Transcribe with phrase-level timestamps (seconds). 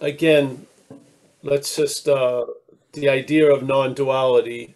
[0.00, 0.66] again,
[1.42, 2.46] let's just, uh,
[2.92, 4.74] the idea of non-duality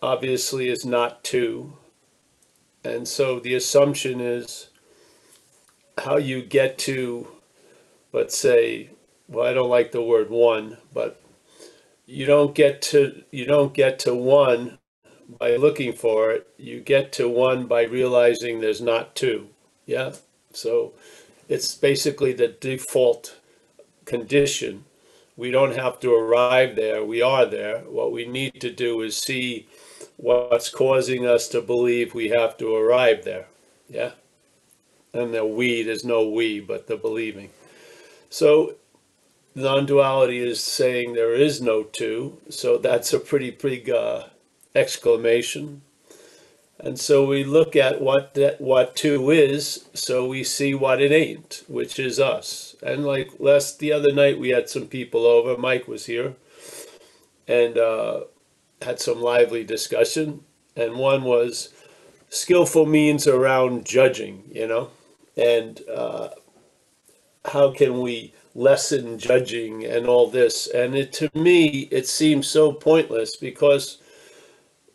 [0.00, 1.72] obviously is not two.
[2.84, 4.68] And so the assumption is
[5.98, 7.28] how you get to,
[8.12, 8.90] let's say,
[9.28, 11.20] well, I don't like the word one, but
[12.06, 14.78] you don't get to you don't get to one
[15.38, 16.46] by looking for it.
[16.56, 19.48] You get to one by realizing there's not two.
[19.84, 20.12] Yeah.
[20.52, 20.94] So
[21.48, 23.37] it's basically the default
[24.08, 24.84] condition.
[25.36, 27.04] We don't have to arrive there.
[27.04, 27.80] We are there.
[27.80, 29.68] What we need to do is see
[30.16, 33.46] what's causing us to believe we have to arrive there.
[33.88, 34.12] Yeah.
[35.12, 37.50] And the we, there's no we, but the believing.
[38.30, 38.74] So
[39.54, 42.38] non-duality is saying there is no two.
[42.50, 44.24] So that's a pretty big uh,
[44.74, 45.82] exclamation.
[46.80, 51.10] And so we look at what that what two is, so we see what it
[51.10, 52.76] ain't, which is us.
[52.82, 55.60] And like last the other night, we had some people over.
[55.60, 56.36] Mike was here,
[57.48, 58.20] and uh,
[58.82, 60.44] had some lively discussion.
[60.76, 61.70] And one was
[62.30, 64.90] skillful means around judging, you know,
[65.36, 66.28] and uh,
[67.46, 70.68] how can we lessen judging and all this?
[70.68, 73.98] And it to me, it seems so pointless because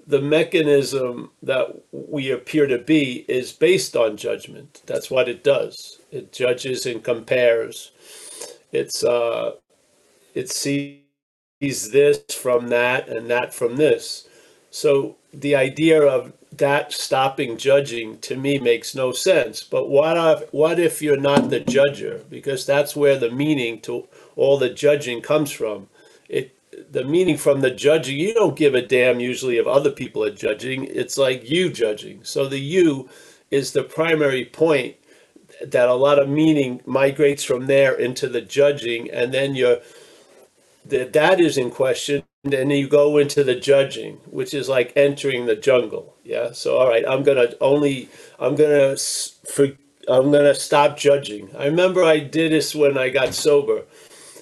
[0.05, 4.81] the mechanism that we appear to be is based on judgment.
[4.85, 5.99] That's what it does.
[6.11, 7.91] It judges and compares.
[8.71, 9.53] It's uh,
[10.33, 11.01] it sees
[11.61, 14.27] this from that and that from this.
[14.71, 19.63] So the idea of that stopping judging to me makes no sense.
[19.63, 22.27] But what if, what if you're not the judger?
[22.29, 25.89] Because that's where the meaning to all the judging comes from.
[26.93, 30.31] The meaning from the judging, you don't give a damn usually if other people are
[30.31, 30.85] judging.
[30.85, 32.23] It's like you judging.
[32.23, 33.09] So the you
[33.51, 34.97] is the primary point
[35.65, 39.79] that a lot of meaning migrates from there into the judging, and then you're
[40.85, 42.23] that that is in question.
[42.43, 46.15] And then you go into the judging, which is like entering the jungle.
[46.23, 46.51] Yeah.
[46.53, 48.09] So all right, I'm gonna only
[48.39, 49.69] I'm gonna for
[50.07, 51.49] I'm gonna stop judging.
[51.57, 53.83] I remember I did this when I got sober,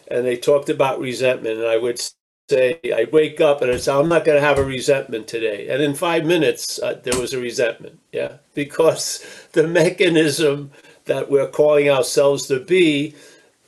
[0.09, 2.01] and they talked about resentment, and I would
[2.51, 5.69] say I wake up and I say I'm not going to have a resentment today,
[5.69, 7.99] and in five minutes uh, there was a resentment.
[8.13, 10.71] Yeah, because the mechanism
[11.05, 13.15] that we're calling ourselves to be,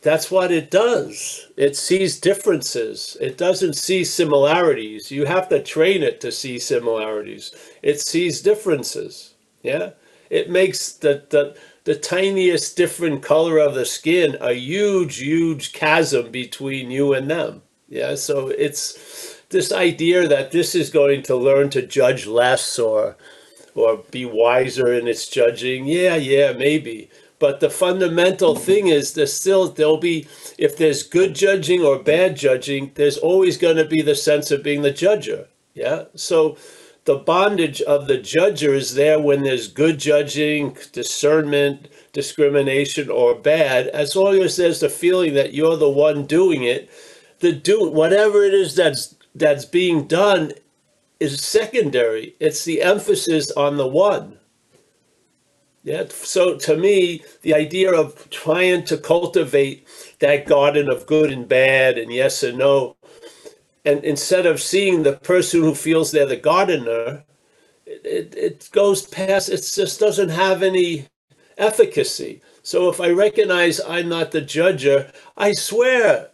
[0.04, 1.48] that's what it does.
[1.58, 3.18] It sees differences.
[3.22, 5.12] It doesn't see similarities.
[5.12, 7.56] You have to train it to see similarities.
[7.84, 9.36] It sees differences.
[9.64, 9.92] Yeah,
[10.32, 16.32] it makes the the the tiniest different color of the skin a huge, huge chasm
[16.32, 17.63] between you and them.
[17.94, 23.16] Yeah, so it's this idea that this is going to learn to judge less or
[23.76, 25.86] or be wiser in its judging.
[25.86, 27.12] Yeah, yeah, maybe.
[27.38, 30.28] But the fundamental thing is there's still there'll be
[30.58, 34.64] if there's good judging or bad judging, there's always going to be the sense of
[34.64, 35.46] being the judger.
[35.76, 36.06] Yeah.
[36.16, 36.58] So
[37.06, 43.86] the bondage of the judger is there when there's good judging, discernment, discrimination, or bad,
[43.90, 46.90] as long as there's the feeling that you're the one doing it
[47.44, 50.54] the do whatever it is that's that's being done
[51.20, 52.36] is secondary.
[52.40, 54.40] It's the emphasis on the one.
[55.84, 56.06] Yeah.
[56.08, 59.86] So to me, the idea of trying to cultivate
[60.20, 62.96] that garden of good and bad and yes and no,
[63.84, 67.26] and instead of seeing the person who feels they're the gardener,
[67.86, 69.50] it, it goes past.
[69.50, 71.08] It just doesn't have any
[71.58, 72.42] efficacy.
[72.62, 76.30] So if I recognize I'm not the judger, I swear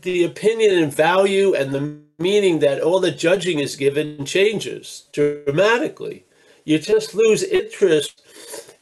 [0.00, 6.24] the opinion and value and the meaning that all the judging is given changes dramatically.
[6.64, 8.22] You just lose interest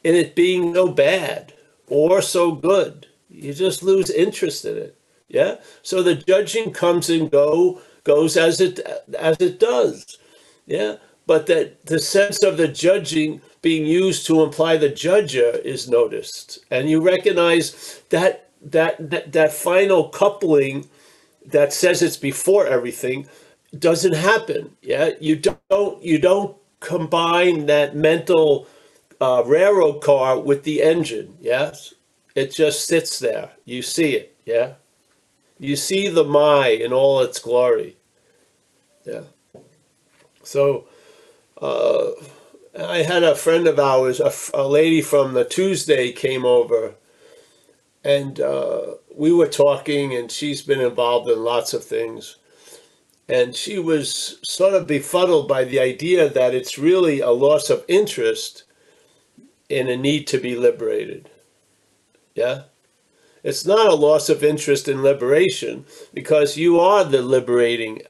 [0.03, 1.53] in it being no bad
[1.87, 3.07] or so good.
[3.29, 4.97] You just lose interest in it.
[5.27, 5.57] Yeah.
[5.81, 8.79] So the judging comes and go goes as it
[9.17, 10.17] as it does.
[10.65, 10.97] Yeah.
[11.25, 16.59] But that the sense of the judging being used to imply the judger is noticed,
[16.69, 20.89] and you recognize that that that, that final coupling
[21.45, 23.27] that says it's before everything
[23.77, 24.77] doesn't happen.
[24.81, 25.37] Yeah, you
[25.69, 28.67] don't you don't combine that mental
[29.21, 31.37] uh, railroad car with the engine.
[31.41, 31.93] Yes,
[32.35, 33.51] it just sits there.
[33.65, 34.35] You see it.
[34.45, 34.73] Yeah,
[35.59, 37.97] you see the my in all its glory.
[39.05, 39.23] Yeah.
[40.43, 40.87] So,
[41.61, 42.11] uh,
[42.79, 46.95] I had a friend of ours, a, a lady from the Tuesday came over,
[48.03, 52.37] and uh, we were talking, and she's been involved in lots of things.
[53.27, 57.85] And she was sort of befuddled by the idea that it's really a loss of
[57.87, 58.63] interest
[59.69, 61.29] in a need to be liberated.
[62.35, 62.63] Yeah?
[63.43, 68.01] It's not a loss of interest in liberation because you are the liberating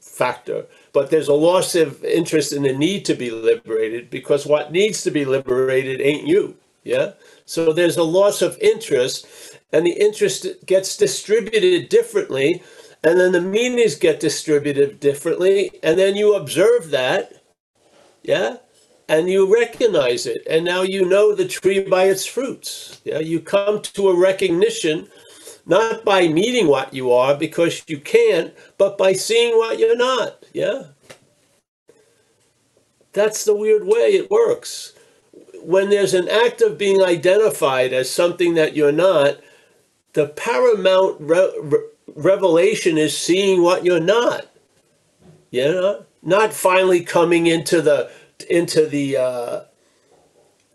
[0.00, 0.66] factor.
[0.92, 5.02] But there's a loss of interest in the need to be liberated because what needs
[5.02, 6.56] to be liberated ain't you.
[6.82, 7.12] Yeah.
[7.44, 9.26] So there's a loss of interest,
[9.72, 12.62] and the interest gets distributed differently,
[13.04, 17.32] and then the meanings get distributed differently, and then you observe that.
[18.22, 18.56] Yeah
[19.10, 23.40] and you recognize it and now you know the tree by its fruits yeah you
[23.40, 25.08] come to a recognition
[25.66, 30.44] not by meeting what you are because you can't but by seeing what you're not
[30.52, 30.84] yeah
[33.12, 34.94] that's the weird way it works
[35.60, 39.40] when there's an act of being identified as something that you're not
[40.14, 44.46] the paramount re- re- revelation is seeing what you're not
[45.50, 48.10] you know not finally coming into the
[48.48, 49.60] into the uh,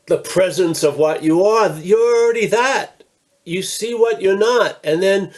[0.08, 3.04] the presence of what you are, you're already that.
[3.44, 5.34] You see what you're not, and then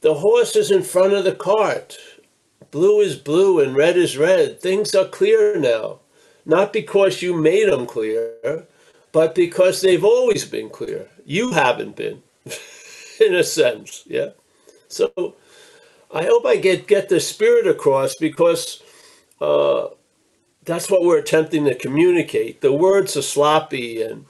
[0.00, 1.98] the horse is in front of the cart.
[2.70, 4.60] Blue is blue and red is red.
[4.60, 6.00] Things are clear now,
[6.44, 8.66] not because you made them clear,
[9.12, 11.08] but because they've always been clear.
[11.24, 12.22] You haven't been,
[13.20, 14.30] in a sense, yeah.
[14.88, 15.36] So,
[16.12, 18.82] I hope I get get the spirit across because.
[19.40, 19.88] Uh,
[20.66, 22.60] that's what we're attempting to communicate.
[22.62, 24.26] The words are sloppy and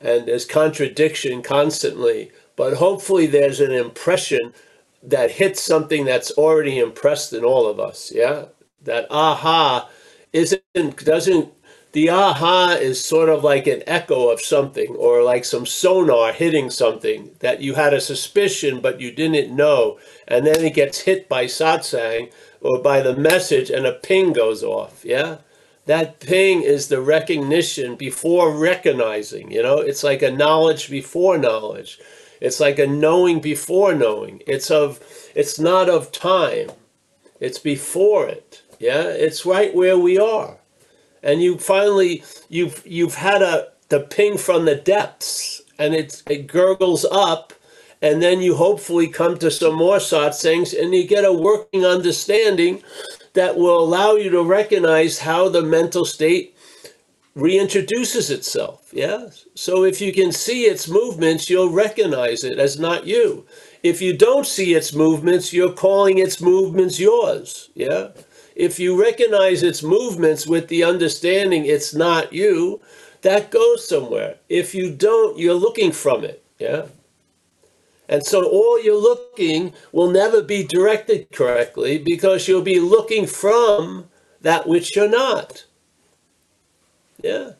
[0.00, 4.54] and there's contradiction constantly, but hopefully there's an impression
[5.02, 8.12] that hits something that's already impressed in all of us.
[8.14, 8.46] Yeah,
[8.84, 9.90] that aha
[10.34, 10.62] isn't
[11.06, 11.53] doesn't
[11.94, 16.68] the aha is sort of like an echo of something or like some sonar hitting
[16.68, 20.00] something that you had a suspicion but you didn't know.
[20.26, 24.64] And then it gets hit by satsang or by the message and a ping goes
[24.64, 25.38] off yeah?
[25.86, 29.78] That ping is the recognition before recognizing you know?
[29.78, 32.00] It's like a knowledge before knowledge.
[32.40, 34.42] It's like a knowing before knowing.
[34.48, 34.98] It's of
[35.36, 36.70] it's not of time.
[37.38, 39.04] It's before it yeah?
[39.04, 40.58] It's right where we are
[41.24, 46.46] and you finally you've you've had a the ping from the depths and it it
[46.46, 47.52] gurgles up
[48.02, 52.82] and then you hopefully come to some more satsangs and you get a working understanding
[53.32, 56.54] that will allow you to recognize how the mental state
[57.36, 58.90] reintroduces itself.
[58.92, 59.28] Yeah.
[59.54, 63.46] So if you can see its movements, you'll recognize it as not you.
[63.82, 67.70] If you don't see its movements, you're calling its movements yours.
[67.74, 68.10] Yeah.
[68.54, 72.80] If you recognize its movements with the understanding it's not you,
[73.22, 74.36] that goes somewhere.
[74.48, 76.44] If you don't, you're looking from it.
[76.58, 76.86] Yeah.
[78.08, 84.08] And so all you're looking will never be directed correctly because you'll be looking from
[84.42, 85.64] that which you're not.
[87.22, 87.52] Yeah.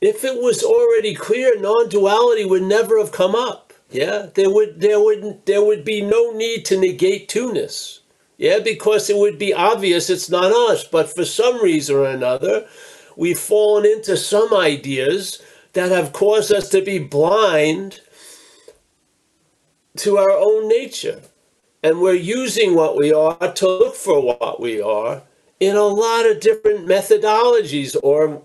[0.00, 3.72] If it was already clear, non-duality would never have come up.
[3.92, 8.00] Yeah, there would there would there would be no need to negate two-ness.
[8.38, 10.84] Yeah, because it would be obvious it's not us.
[10.84, 12.66] But for some reason or another,
[13.16, 15.42] we've fallen into some ideas
[15.74, 18.00] that have caused us to be blind
[19.98, 21.22] to our own nature.
[21.82, 25.22] And we're using what we are to look for what we are
[25.60, 28.42] in a lot of different methodologies or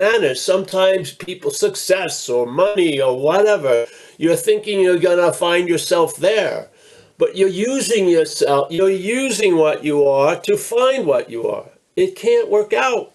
[0.00, 0.40] manners.
[0.40, 3.86] Sometimes people, success or money or whatever,
[4.18, 6.70] you're thinking you're going to find yourself there.
[7.16, 11.68] But you're using yourself, you're using what you are to find what you are.
[11.96, 13.12] It can't work out.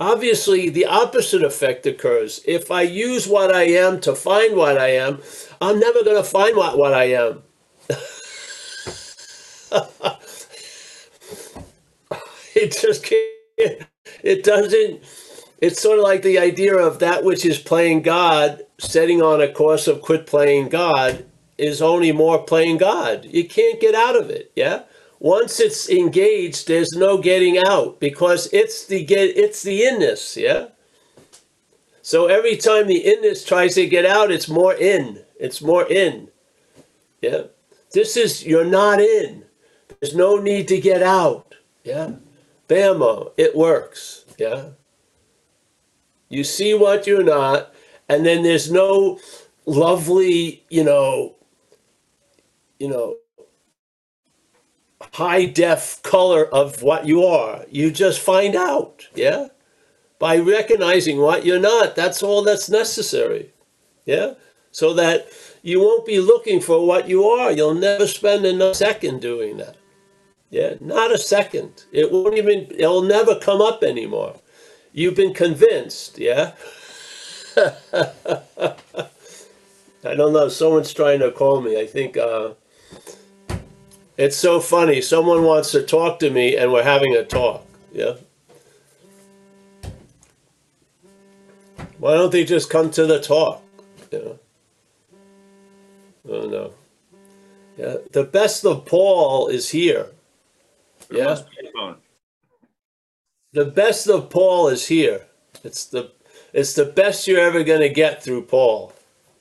[0.00, 2.40] Obviously, the opposite effect occurs.
[2.46, 5.20] If I use what I am to find what I am,
[5.60, 7.42] I'm never going to find what, what I am.
[12.54, 13.82] it just can't.
[14.22, 15.02] It doesn't.
[15.60, 19.52] It's sort of like the idea of that which is playing God, setting on a
[19.52, 21.24] course of quit playing God,
[21.58, 23.26] is only more playing God.
[23.26, 24.52] You can't get out of it.
[24.56, 24.82] Yeah.
[25.20, 29.36] Once it's engaged, there's no getting out because it's the get.
[29.36, 30.36] It's the inness.
[30.36, 30.68] Yeah.
[32.02, 35.22] So every time the inness tries to get out, it's more in.
[35.38, 36.28] It's more in.
[37.20, 37.42] Yeah.
[37.92, 39.44] This is, you're not in.
[40.00, 41.54] There's no need to get out.
[41.84, 42.12] Yeah.
[42.68, 44.24] Bammo, it works.
[44.38, 44.70] Yeah.
[46.28, 47.74] You see what you're not,
[48.08, 49.18] and then there's no
[49.64, 51.34] lovely, you know,
[52.78, 53.16] you know,
[55.12, 57.64] high def color of what you are.
[57.70, 59.06] You just find out.
[59.14, 59.48] Yeah.
[60.18, 61.94] By recognizing what you're not.
[61.94, 63.52] That's all that's necessary.
[64.04, 64.34] Yeah
[64.70, 65.28] so that
[65.62, 67.50] you won't be looking for what you are.
[67.50, 69.76] You'll never spend a second doing that.
[70.50, 71.84] Yeah, not a second.
[71.92, 74.36] It won't even, it'll never come up anymore.
[74.92, 76.52] You've been convinced, yeah?
[77.56, 77.74] I
[80.14, 80.48] don't know.
[80.48, 81.78] Someone's trying to call me.
[81.78, 82.54] I think uh,
[84.18, 85.00] it's so funny.
[85.00, 87.64] Someone wants to talk to me, and we're having a talk.
[87.92, 88.14] Yeah.
[91.98, 93.62] Why don't they just come to the talk?
[94.10, 94.34] Yeah.
[96.28, 96.72] Oh no.
[97.76, 97.96] Yeah.
[98.12, 100.06] The best of Paul is here.
[101.08, 101.34] There Yeah.
[101.34, 101.94] be.
[103.52, 105.26] The best of Paul is here.
[105.64, 106.12] It's the
[106.52, 108.92] it's the best you're ever going to get through Paul.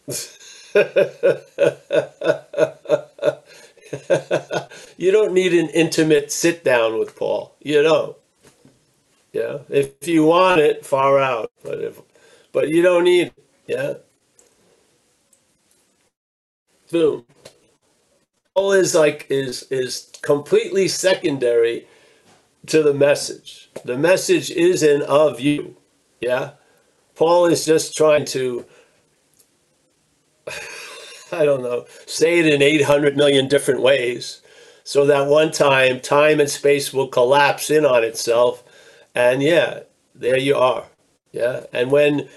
[4.97, 7.55] you don't need an intimate sit down with Paul.
[7.61, 8.17] You don't.
[9.33, 9.59] Yeah.
[9.69, 11.51] If you want it, far out.
[11.63, 12.01] But if
[12.51, 13.33] but you don't need it.
[13.67, 13.93] Yeah.
[16.91, 17.25] Boom.
[18.55, 21.87] Paul is like is is completely secondary
[22.67, 23.69] to the message.
[23.85, 25.75] The message is and of you.
[26.21, 26.51] Yeah.
[27.15, 28.65] Paul is just trying to,
[31.31, 34.41] I don't know, say it in 800 million different ways
[34.87, 38.63] so that one time time and space will collapse in on itself.
[39.13, 39.81] And yeah,
[40.15, 40.85] there you are.
[41.33, 41.65] Yeah.
[41.73, 42.29] And when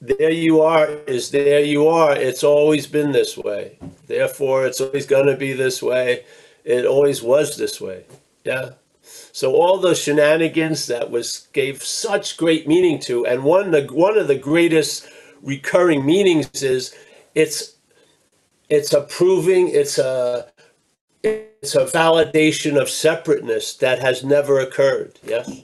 [0.00, 3.78] there you are is there you are, it's always been this way.
[4.08, 6.24] Therefore, it's always going to be this way.
[6.64, 8.04] It always was this way.
[8.44, 8.70] Yeah.
[9.02, 14.18] So all those shenanigans that was gave such great meaning to, and one the one
[14.18, 15.06] of the greatest
[15.40, 16.96] recurring meanings is
[17.36, 17.71] it's
[18.72, 20.50] it's a proving, it's a
[21.22, 25.20] it's a validation of separateness that has never occurred.
[25.22, 25.62] Yes.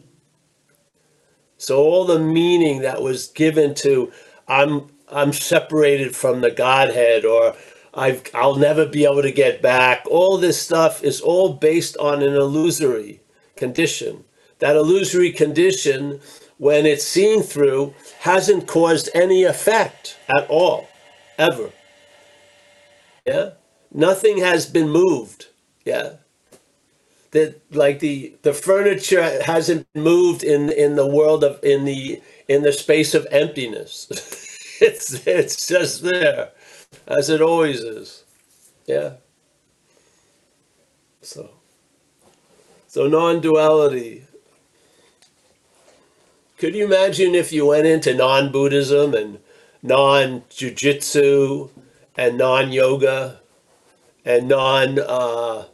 [1.56, 4.12] So all the meaning that was given to
[4.46, 7.56] I'm I'm separated from the Godhead or
[7.94, 10.04] I've I'll never be able to get back.
[10.10, 13.20] All this stuff is all based on an illusory
[13.56, 14.24] condition.
[14.58, 16.20] That illusory condition,
[16.58, 20.88] when it's seen through, hasn't caused any effect at all,
[21.38, 21.70] ever.
[23.28, 23.50] Yeah?
[23.92, 25.48] Nothing has been moved.
[25.84, 26.14] Yeah.
[27.32, 32.62] That like the the furniture hasn't moved in in the world of in the in
[32.62, 34.06] the space of emptiness.
[34.80, 36.52] it's it's just there,
[37.06, 38.24] as it always is.
[38.86, 39.14] Yeah.
[41.20, 41.50] So.
[42.86, 44.24] So non-duality.
[46.58, 49.38] Could you imagine if you went into non-Buddhism and
[49.82, 51.70] non-jujitsu
[52.18, 53.40] and non-yoga
[54.24, 55.64] and non uh,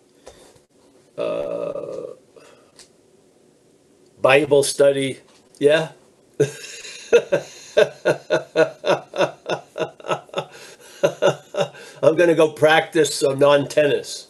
[1.19, 2.03] uh,
[4.21, 5.21] Bible study?
[5.59, 5.93] Yeah.
[12.03, 14.29] I'm gonna go practice some non-tennis.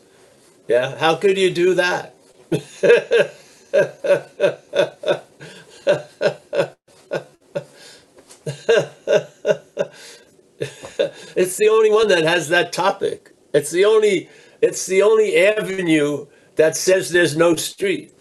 [0.68, 0.96] Yeah.
[0.98, 2.14] How could you do that?
[11.36, 13.34] it's the only one that has that topic.
[13.52, 14.28] It's the only
[14.62, 18.12] it's the only avenue that says there's no street.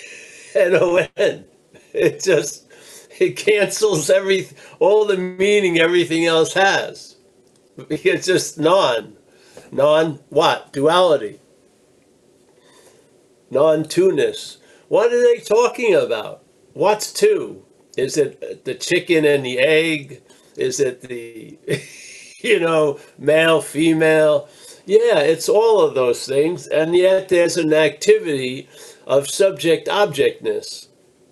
[0.54, 1.44] N-O-N.
[1.92, 2.66] It just
[3.20, 4.48] it cancels every
[4.78, 7.16] all the meaning everything else has.
[7.90, 9.16] It's just non.
[9.72, 10.72] Non what?
[10.72, 11.40] Duality
[13.50, 14.58] non-two-ness.
[14.88, 16.44] What are they talking about?
[16.74, 17.64] What's two?
[17.96, 20.22] Is it the chicken and the egg?
[20.58, 21.58] Is it the,
[22.40, 24.48] you know, male, female?
[24.86, 26.66] Yeah, it's all of those things.
[26.66, 28.68] And yet there's an activity
[29.06, 30.88] of subject-objectness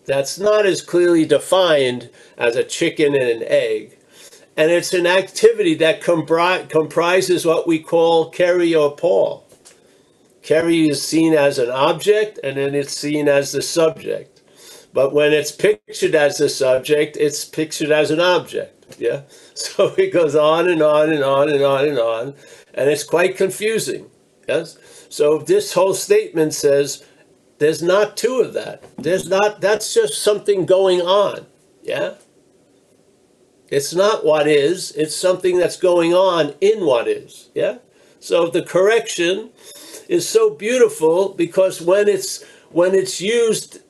[0.06, 3.98] that's not as clearly defined as a chicken and an egg.
[4.56, 9.46] And it's an activity that compri- comprises what we call carry or Paul.
[10.42, 14.33] Carry is seen as an object and then it's seen as the subject.
[14.94, 18.96] But when it's pictured as a subject, it's pictured as an object.
[19.00, 19.22] Yeah.
[19.56, 22.34] So it goes on and on and on and on and on.
[22.74, 24.10] And it's quite confusing.
[24.48, 24.78] Yes.
[25.10, 27.04] So this whole statement says
[27.58, 28.84] there's not two of that.
[28.98, 31.46] There's not, that's just something going on.
[31.84, 32.14] Yeah.
[33.70, 37.50] It's not what is, it's something that's going on in what is.
[37.54, 37.78] Yeah.
[38.20, 39.50] So the correction
[40.08, 43.83] is so beautiful because when it's when it's used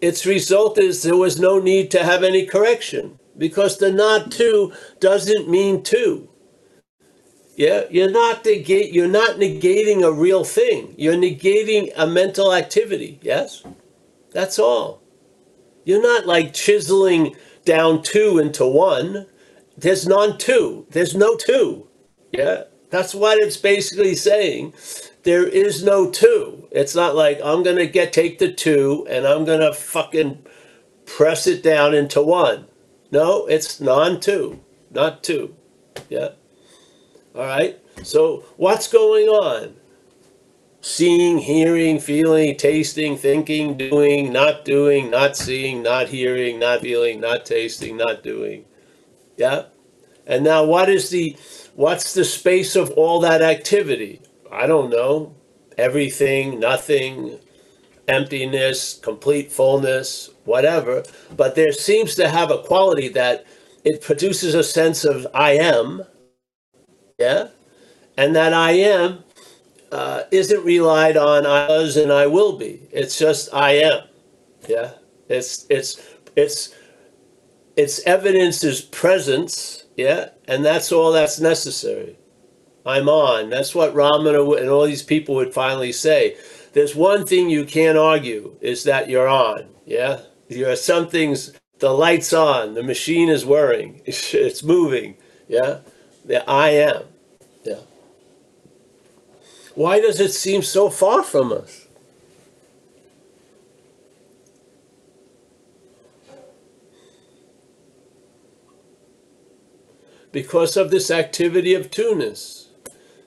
[0.00, 4.72] its result is there was no need to have any correction because the not two
[5.00, 6.28] doesn't mean two.
[7.56, 10.94] Yeah you're not you're not negating a real thing.
[10.98, 13.64] You're negating a mental activity yes?
[14.32, 15.02] That's all.
[15.84, 19.26] You're not like chiseling down two into one.
[19.78, 20.86] There's non two.
[20.90, 21.88] There's no two.
[22.32, 22.64] Yeah?
[22.90, 24.74] That's what it's basically saying
[25.26, 26.68] there is no two.
[26.72, 30.44] It's not like I'm gonna get take the two and I'm gonna fucking
[31.06, 32.66] press it down into one.
[33.12, 35.56] No, it's non-two, not two.
[36.08, 36.30] Yeah.
[37.34, 37.78] All right.
[38.04, 39.76] So what's going on?
[40.82, 47.46] Seeing, hearing, feeling, tasting, thinking, doing, not doing, not seeing, not hearing, not feeling, not
[47.46, 48.66] tasting, not doing.
[49.36, 49.64] Yeah.
[50.26, 51.36] And now what is the
[51.74, 54.22] what's the space of all that activity?
[54.56, 55.34] I don't know.
[55.78, 57.38] Everything, nothing,
[58.08, 61.04] emptiness, complete fullness, whatever.
[61.36, 63.46] But there seems to have a quality that
[63.84, 66.04] it produces a sense of I am,
[67.18, 67.48] yeah,
[68.16, 69.24] and that I am
[69.92, 72.82] uh, isn't relied on I was and I will be.
[72.92, 74.02] It's just I am,
[74.68, 74.92] yeah.
[75.28, 76.00] It's it's
[76.36, 76.74] it's
[77.76, 82.16] it's evidence is presence, yeah, and that's all that's necessary.
[82.86, 83.50] I'm on.
[83.50, 86.36] That's what Ramana and all these people would finally say.
[86.72, 90.20] There's one thing you can't argue is that you're on, yeah.
[90.48, 91.52] There are some things.
[91.80, 92.74] The light's on.
[92.74, 94.02] The machine is whirring.
[94.06, 95.16] It's moving.
[95.48, 95.80] Yeah.
[96.24, 97.04] The I am.
[97.64, 97.80] Yeah.
[99.74, 101.88] Why does it seem so far from us?
[110.32, 112.65] Because of this activity of two-ness.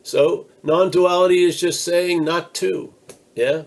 [0.10, 2.96] So non-duality is just saying not two.
[3.36, 3.64] Yeah.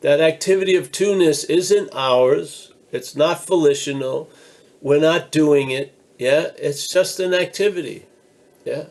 [0.00, 2.72] That activity of two-ness isn't ours.
[2.92, 4.30] It's not volitional.
[4.80, 5.92] We're not doing it.
[6.20, 6.52] Yeah.
[6.56, 8.06] It's just an activity.
[8.64, 8.84] Yeah.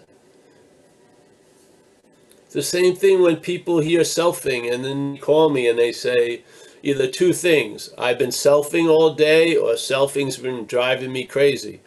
[2.52, 6.44] The same thing when people hear selfing and then call me and they say
[6.84, 7.90] either two things.
[7.98, 11.80] I've been selfing all day or selfing's been driving me crazy.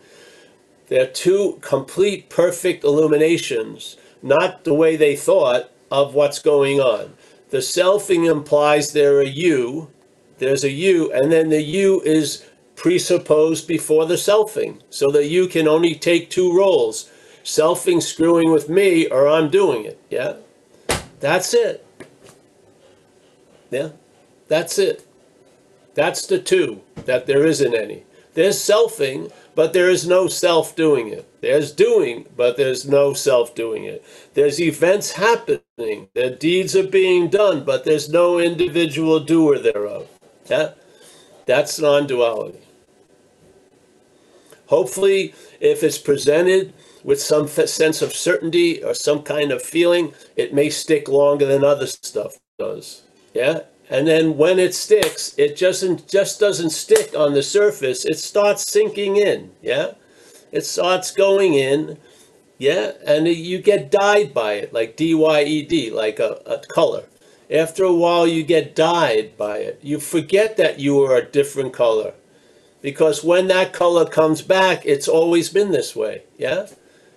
[0.88, 3.96] They're two complete perfect illuminations,
[4.26, 7.14] not the way they thought of what's going on.
[7.50, 9.90] The selfing implies there are you,
[10.38, 14.80] there's a you, and then the you is presupposed before the selfing.
[14.90, 17.11] So that you can only take two roles.
[17.45, 20.00] Selfing screwing with me or I'm doing it.
[20.11, 20.35] Yeah.
[21.21, 21.87] That's it.
[23.71, 23.90] Yeah.
[24.48, 25.07] That's it.
[25.94, 28.03] That's the two, that there isn't any.
[28.35, 31.27] There's selfing, but there is no self doing it.
[31.40, 34.05] There's doing, but there's no self doing it.
[34.35, 40.07] There's events happening, the deeds are being done, but there's no individual doer thereof.
[40.49, 40.73] Yeah?
[41.47, 42.61] That's non duality.
[44.66, 50.53] Hopefully, if it's presented with some sense of certainty or some kind of feeling, it
[50.53, 53.05] may stick longer than other stuff does.
[53.33, 53.61] Yeah?
[53.88, 58.05] And then when it sticks, it just, just doesn't stick on the surface.
[58.05, 59.53] It starts sinking in.
[59.62, 59.92] Yeah?
[60.51, 61.99] It starts going in.
[62.59, 62.92] Yeah?
[63.07, 67.05] And you get dyed by it, like D Y E D, like a, a color.
[67.49, 69.79] After a while, you get dyed by it.
[69.83, 72.14] You forget that you are a different color.
[72.83, 76.25] Because when that color comes back, it's always been this way.
[76.37, 76.66] Yeah?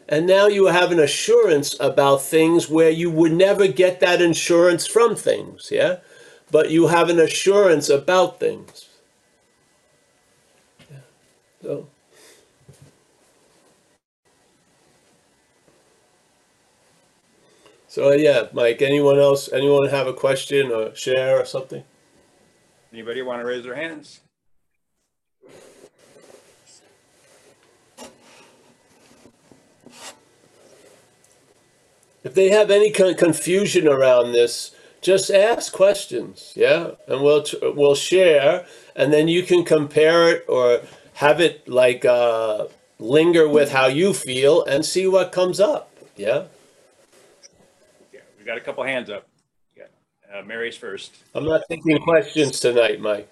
[0.08, 4.86] And now you have an assurance about things where you would never get that insurance
[4.86, 5.70] from things.
[5.72, 5.98] Yeah?
[6.52, 8.88] But you have an assurance about things.
[10.90, 10.98] Yeah.
[11.62, 11.88] So.
[17.88, 18.82] So yeah, Mike.
[18.82, 19.52] Anyone else?
[19.52, 21.84] Anyone have a question or share or something?
[22.92, 24.22] Anybody want to raise their hands?
[32.24, 37.46] If they have any kind of confusion around this, just ask questions, yeah, and we'll
[37.62, 40.82] we'll share, and then you can compare it or
[41.14, 42.66] have it like uh,
[43.00, 46.46] linger with how you feel and see what comes up, yeah.
[48.14, 49.28] Yeah, we got a couple hands up.
[49.76, 49.84] Yeah,
[50.34, 51.16] uh, Mary's first.
[51.34, 53.30] I'm not taking questions tonight, Mike.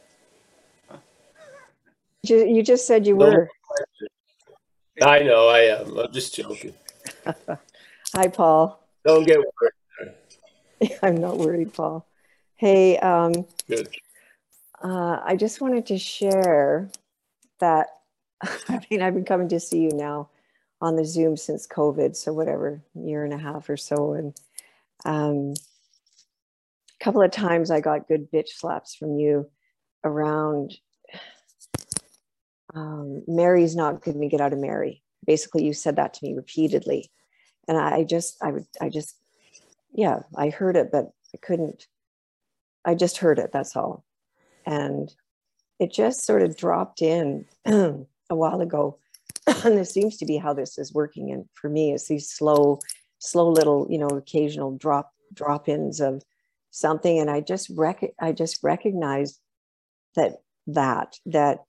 [2.23, 3.49] You you just said you No were.
[5.01, 5.97] I know I am.
[5.97, 6.73] I'm just joking.
[8.15, 8.82] Hi, Paul.
[9.06, 9.73] Don't get worried.
[11.03, 12.07] I'm not worried, Paul.
[12.55, 13.89] Hey, um, Good.
[14.83, 16.89] uh, I just wanted to share
[17.59, 17.87] that.
[18.43, 20.29] I mean, I've been coming to see you now
[20.81, 24.39] on the Zoom since COVID, so whatever, year and a half or so, and
[25.05, 25.53] um,
[26.99, 29.49] a couple of times I got good bitch slaps from you
[30.03, 30.77] around.
[32.75, 35.01] Um, Mary's not going to get out of Mary.
[35.25, 37.11] Basically, you said that to me repeatedly,
[37.67, 39.15] and I just, I would, I just,
[39.97, 41.88] yeah, I heard it, but I couldn't.
[42.86, 43.51] I just heard it.
[43.51, 44.05] That's all,
[44.65, 45.13] and
[45.79, 48.99] it just sort of dropped in a while ago.
[49.65, 51.31] and this seems to be how this is working.
[51.31, 52.79] And for me, it's these slow,
[53.19, 56.23] slow little, you know, occasional drop drop-ins of
[56.69, 59.39] something, and I just rec- I just recognized
[60.15, 61.63] that that that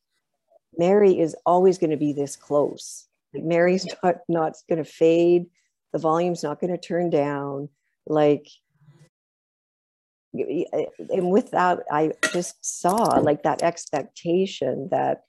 [0.77, 3.09] Mary is always going to be this close.
[3.33, 5.47] Like Mary's not not going to fade
[5.93, 7.69] the volume's not going to turn down.
[8.09, 8.47] Like,
[10.33, 15.23] and with that, I just saw like that expectation that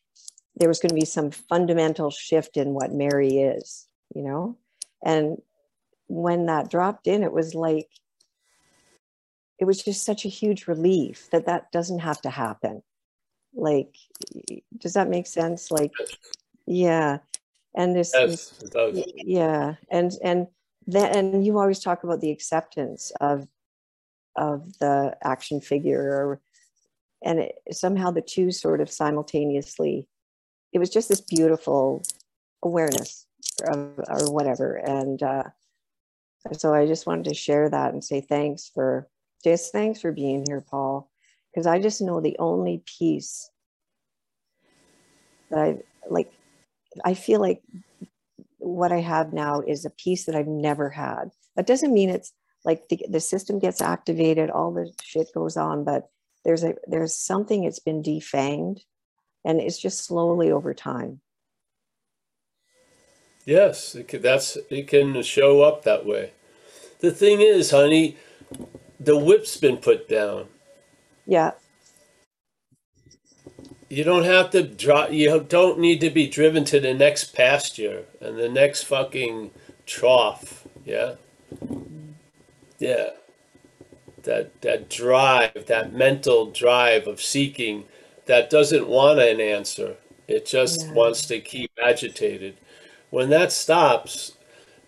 [0.55, 4.57] there was going to be some fundamental shift in what Mary is, you know?
[5.03, 5.41] And
[6.07, 7.87] when that dropped in, it was like,
[9.57, 12.81] it was just such a huge relief that that doesn't have to happen.
[13.53, 13.95] Like,
[14.77, 15.71] does that make sense?
[15.71, 15.91] Like,
[16.65, 17.19] yeah.
[17.75, 19.03] And this, this Yes, does.
[19.15, 20.47] Yeah and and
[20.93, 23.47] then and you always talk about the acceptance of
[24.36, 26.39] of the action figure
[27.23, 30.08] and it, somehow the two sort of simultaneously
[30.73, 32.04] it was just this beautiful
[32.63, 33.25] awareness
[33.67, 34.75] of, or whatever.
[34.75, 35.43] And uh
[36.54, 39.08] so i just wanted to share that and say thanks for
[39.43, 41.10] just thanks for being here paul
[41.52, 43.49] because i just know the only piece
[45.49, 45.78] that i
[46.10, 46.32] like
[47.04, 47.62] i feel like
[48.60, 51.32] what I have now is a piece that I've never had.
[51.56, 55.84] That doesn't mean it's like the, the system gets activated, all the shit goes on,
[55.84, 56.10] but
[56.45, 58.82] there's a there's something it's been defanged
[59.45, 61.22] and it's just slowly over time.
[63.45, 66.34] Yes, it can, that's it can show up that way.
[67.00, 68.17] The thing is, honey,
[69.00, 70.48] the whip's been put down.
[71.26, 71.52] Yeah.
[73.89, 75.12] You don't have to drop.
[75.12, 79.52] You don't need to be driven to the next pasture and the next fucking
[79.88, 80.67] trough.
[80.86, 81.15] Yeah,
[82.80, 83.12] yeah.
[84.23, 87.86] That that drive, that mental drive of seeking,
[88.25, 89.95] that doesn't want an answer.
[90.28, 90.93] It just Yeah.
[90.93, 92.58] wants to keep agitated.
[93.10, 94.34] When that stops,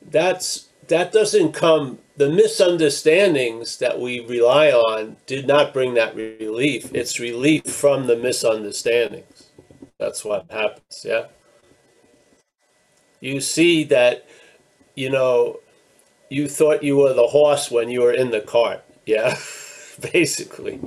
[0.01, 1.99] that's that doesn't come.
[2.21, 6.93] The misunderstandings that we rely on did not bring that relief.
[6.93, 9.49] It's relief from the misunderstandings.
[9.97, 11.03] That's what happens.
[11.03, 11.25] Yeah.
[13.21, 14.27] You see that,
[14.93, 15.61] you know,
[16.29, 18.83] you thought you were the horse when you were in the cart.
[19.07, 19.35] Yeah.
[20.13, 20.79] Basically.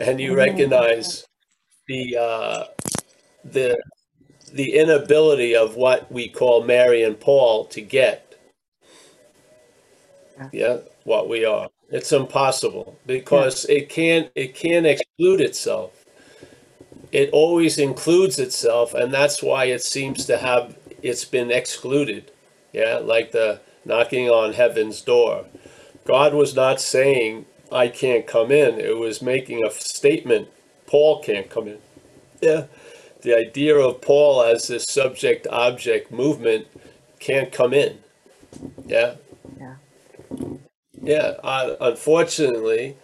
[0.00, 1.24] And you recognize
[1.86, 2.64] the, uh,
[3.44, 3.80] the,
[4.52, 8.31] the inability of what we call Mary and Paul to get
[10.52, 11.68] yeah what we are.
[11.90, 16.04] It's impossible because it can't it can't exclude itself.
[17.12, 22.32] It always includes itself and that's why it seems to have it's been excluded.
[22.72, 25.46] Yeah like the knocking on heaven's door.
[26.06, 28.80] God was not saying i can't come in.
[28.80, 30.48] It was making a statement
[30.86, 31.78] paul can't come in.
[32.42, 32.66] Yeah.
[33.22, 36.66] The idea of paul as this subject object movement
[37.20, 37.98] can't come in.
[38.86, 39.21] Yeah Yeah.
[41.02, 42.96] Yeah, uh, unfortunately,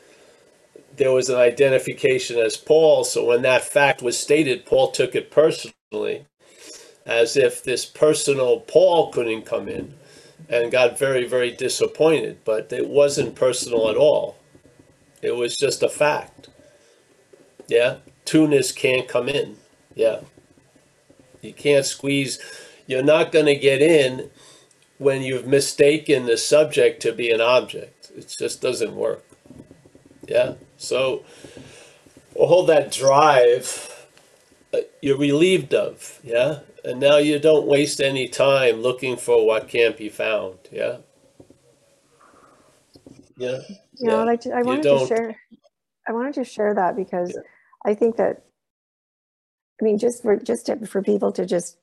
[0.97, 3.05] there was an identification as Paul.
[3.05, 6.27] So when that fact was stated, Paul took it personally,
[7.07, 9.95] as if this personal Paul couldn't come in,
[10.49, 12.39] and got very, very disappointed.
[12.45, 14.37] But it wasn't personal at all.
[15.23, 16.49] It was just a fact.
[17.67, 19.57] Yeah, Two-ness can't come in.
[19.95, 20.21] Yeah,
[21.43, 22.39] you can't squeeze.
[22.87, 24.31] You're not going to get in
[24.99, 28.11] when you've mistaken the subject to be an object.
[28.17, 29.25] It just doesn't work.
[30.29, 30.55] Yeah.
[30.79, 31.25] So
[32.35, 34.07] all that drive
[34.75, 36.21] uh, you're relieved of.
[36.25, 36.61] Yeah.
[36.85, 40.59] And now you don't waste any time looking for what can't be found.
[40.73, 40.99] Yeah.
[43.37, 43.59] Yeah.
[44.03, 44.23] know, Yeah.
[44.23, 45.37] and I, ju- I You wanted to share,
[46.09, 47.43] I wanted to share that because Yeah.
[47.85, 48.45] I think that,
[49.81, 51.79] I mean, just for, just to, for people to just,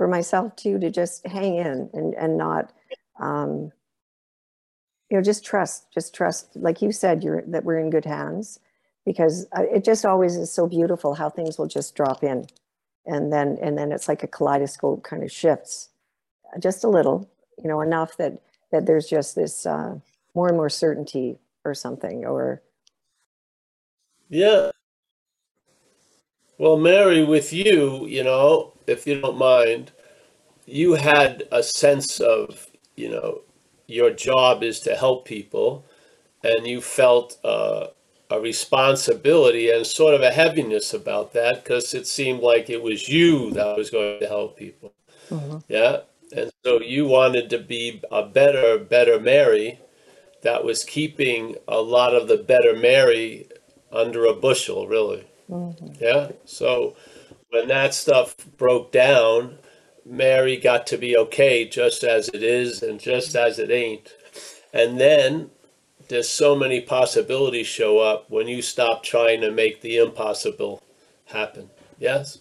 [0.00, 2.72] for myself too, to just hang in and, and not,
[3.18, 3.70] um,
[5.10, 8.60] you know, just trust, just trust, like you said, you're, that we're in good hands
[9.04, 12.46] because uh, it just always is so beautiful how things will just drop in.
[13.04, 15.90] And then, and then it's like a kaleidoscope kind of shifts
[16.60, 17.28] just a little,
[17.62, 18.40] you know, enough that,
[18.72, 19.96] that there's just this, uh,
[20.34, 22.62] more and more certainty or something or
[24.30, 24.70] Yeah.
[26.60, 29.92] Well, Mary, with you, you know, if you don't mind,
[30.66, 33.40] you had a sense of, you know,
[33.86, 35.86] your job is to help people,
[36.44, 37.86] and you felt uh,
[38.30, 43.08] a responsibility and sort of a heaviness about that because it seemed like it was
[43.08, 44.92] you that was going to help people.
[45.66, 46.00] Yeah.
[46.36, 49.78] And so you wanted to be a better, better Mary
[50.42, 53.48] that was keeping a lot of the better Mary
[53.90, 55.24] under a bushel, really.
[55.50, 56.02] Mm-hmm.
[56.02, 56.30] Yeah.
[56.44, 56.96] So
[57.50, 59.58] when that stuff broke down,
[60.04, 64.14] Mary got to be okay just as it is and just as it ain't.
[64.72, 65.50] And then
[66.08, 70.82] there's so many possibilities show up when you stop trying to make the impossible
[71.26, 71.70] happen.
[71.98, 72.38] Yes?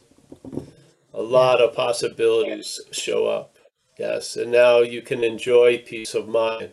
[1.14, 3.58] A lot of possibilities show up.
[3.98, 6.72] Yes, and now you can enjoy peace of mind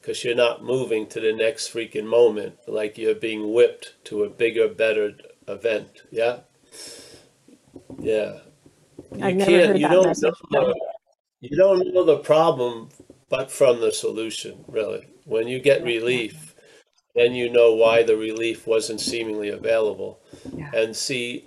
[0.00, 4.30] because you're not moving to the next freaking moment like you're being whipped to a
[4.30, 5.14] bigger, better
[5.48, 6.02] event.
[6.10, 6.40] Yeah,
[7.98, 8.38] yeah.
[9.16, 10.34] You I've never can't- heard you that don't message.
[10.50, 10.74] know-
[11.40, 12.88] You don't know the problem,
[13.28, 15.06] but from the solution, really.
[15.26, 16.54] When you get relief,
[17.14, 20.20] then you know why the relief wasn't seemingly available.
[20.56, 20.70] Yeah.
[20.74, 21.46] And see,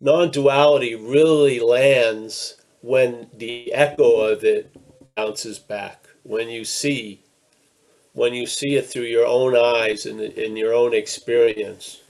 [0.00, 4.70] non-duality really lands when the echo of it
[5.16, 6.06] bounces back.
[6.24, 7.22] When you see,
[8.12, 12.02] when you see it through your own eyes and in your own experience.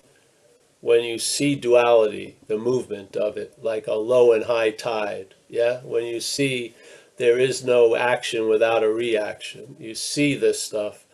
[0.81, 5.35] When you see duality, the movement of it, like a low and high tide.
[5.49, 5.81] Yeah.
[5.81, 6.75] When you see
[7.17, 9.77] there is no action without a reaction.
[9.79, 11.05] You see this stuff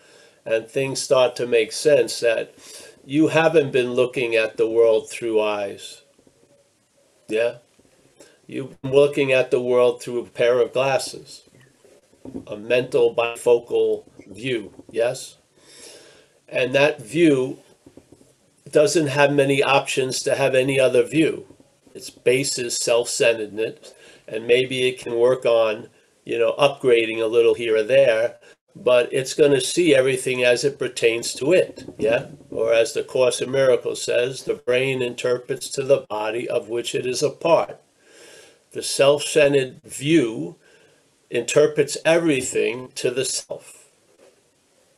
[0.44, 2.55] and things start to make sense that
[3.05, 6.03] you haven't been looking at the world through eyes.
[7.29, 7.57] Yeah?
[8.46, 11.48] You've been looking at the world through a pair of glasses,
[12.46, 14.85] a mental bifocal view.
[14.90, 15.38] Yes?
[16.48, 17.59] And that view
[18.74, 21.46] doesn't have many options to have any other view.
[21.94, 23.94] Its base is self centeredness,
[24.26, 25.88] and maybe it can work on,
[26.24, 28.37] you know, upgrading a little here or there,
[28.74, 31.84] but it's going to see everything as it pertains to it.
[31.98, 32.26] Yeah.
[32.50, 36.96] Or as the Course in Miracles says, the brain interprets to the body of which
[36.96, 37.80] it is a part.
[38.72, 40.56] The self centered view
[41.30, 43.92] interprets everything to the self.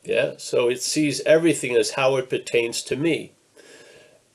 [0.03, 0.33] Yeah.
[0.37, 3.33] So it sees everything as how it pertains to me.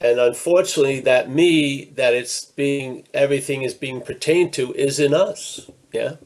[0.03, 5.71] And unfortunately, that me that it's being everything is being pertained to is in us.
[5.93, 6.17] Yeah.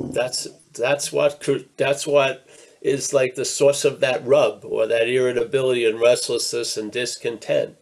[0.00, 2.46] That's that's what that's what
[2.82, 7.76] is like the source of that rub or that irritability and restlessness and discontent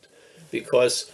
[0.51, 1.11] because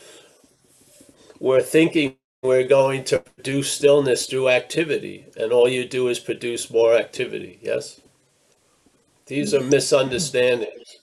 [1.41, 6.71] we're thinking we're going to produce stillness through activity and all you do is produce
[6.71, 8.01] more activity yes
[9.27, 10.99] these are misunderstandings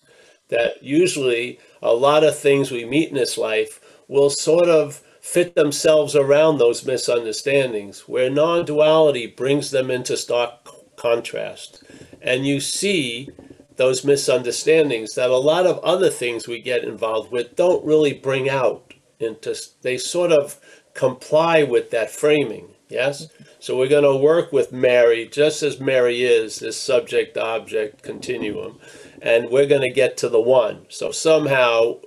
[0.50, 5.56] that usually a lot of things we meet in this life will sort of fit
[5.56, 10.52] themselves around those misunderstandings where non-duality brings them into stark
[10.96, 11.84] contrast.
[12.22, 13.30] And you see
[13.76, 18.50] those misunderstandings that a lot of other things we get involved with don't really bring
[18.50, 20.60] out into they sort of
[20.94, 23.28] comply with that framing yes?
[23.60, 28.80] So we're going to work with mary just as mary is this subject object continuum
[29.26, 31.98] and we're going to get to the one so somehow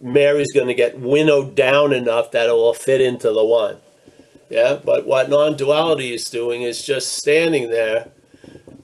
[0.00, 3.76] mary's going to get winnowed down enough that it will fit into the one
[4.50, 8.10] yeah but what non-duality is doing is just standing there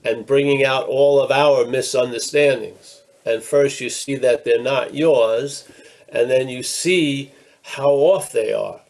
[0.04, 3.02] and bringing out all of our misunderstandings.
[3.24, 5.68] And first you see that they're not yours,
[6.08, 8.80] and then you see how off they are.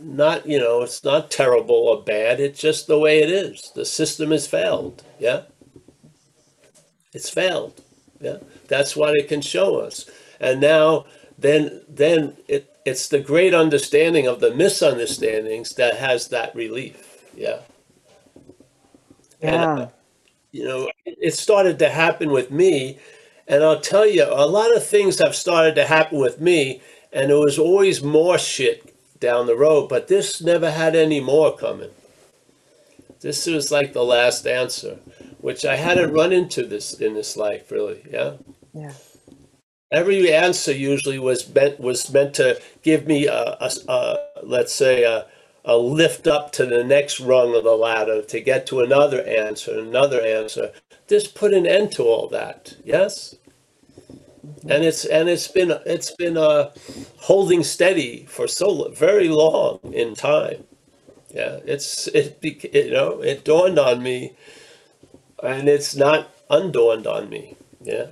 [0.00, 3.70] Not, you know, it's not terrible or bad, it's just the way it is.
[3.74, 5.42] The system has failed, yeah?
[7.14, 7.82] It's failed,
[8.20, 8.38] yeah?
[8.68, 10.08] That's what it can show us.
[10.40, 11.06] And now,
[11.38, 17.60] then, then it, it's the great understanding of the misunderstandings that has that relief, yeah?
[19.42, 19.88] And, Yeah.
[20.52, 22.98] you know, it started to happen with me.
[23.48, 26.80] And I'll tell you, a lot of things have started to happen with me,
[27.12, 31.56] and there was always more shit down the road, but this never had any more
[31.56, 31.90] coming.
[33.20, 34.98] This was like the last answer,
[35.46, 38.02] which I hadn't run into this in this life, really.
[38.10, 38.32] Yeah.
[38.74, 38.94] Yeah.
[39.92, 45.04] Every answer usually was meant was meant to give me a, a, a let's say
[45.04, 45.26] a,
[45.64, 49.78] a lift up to the next rung of the ladder to get to another answer,
[49.78, 50.72] another answer.
[51.06, 52.74] This put an end to all that.
[52.84, 53.36] Yes,
[54.68, 56.72] and it's and it's been it's been uh,
[57.18, 60.64] holding steady for so very long in time.
[61.32, 64.32] Yeah, it's it you know it dawned on me,
[65.42, 67.56] and it's not undawned on me.
[67.82, 68.06] Yeah.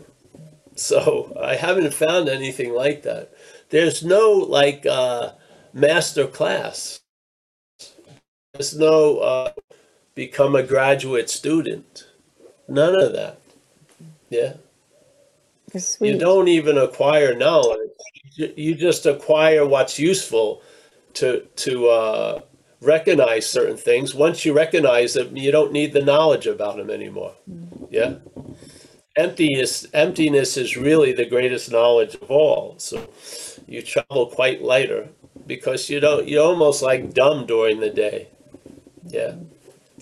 [0.77, 3.33] So I haven't found anything like that.
[3.71, 5.33] There's no like uh,
[5.73, 7.01] master class.
[8.53, 9.53] There's no uh,
[10.15, 12.07] become a graduate student.
[12.69, 13.39] None of that.
[14.31, 14.55] Yeah.
[16.01, 17.91] You don't even acquire knowledge.
[18.35, 20.63] You, you just acquire what's useful
[21.15, 22.41] to to uh,
[22.85, 24.15] recognize certain things.
[24.15, 27.35] Once you recognize them, you don't need the knowledge about them anymore.
[27.51, 27.85] Mm-hmm.
[27.91, 28.17] Yeah.
[29.17, 32.75] Emptiness emptiness is really the greatest knowledge of all.
[32.79, 33.09] So
[33.67, 35.09] you travel quite lighter
[35.47, 38.29] because you don't you're almost like dumb during the day.
[39.07, 39.33] Yeah.
[39.33, 39.51] Mm-hmm.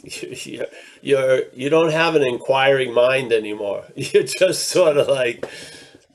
[0.51, 0.67] You're,
[1.01, 3.85] you're you don't have an inquiring mind anymore.
[3.95, 5.47] You're just sort of like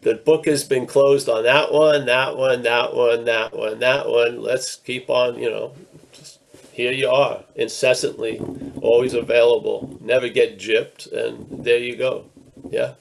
[0.01, 4.07] the book has been closed on that one, that one, that one, that one, that
[4.09, 4.41] one.
[4.41, 5.73] Let's keep on, you know,
[6.77, 8.39] here you are, incessantly,
[8.83, 12.25] always available, never get gypped, and there you go.
[12.69, 12.93] Yeah.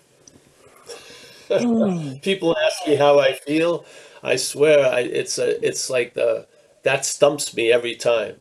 [1.48, 2.14] Hmm.
[2.22, 3.84] People ask me how I feel.
[4.22, 6.46] I swear, I, it's a, it's like the
[6.84, 8.36] that stumps me every time.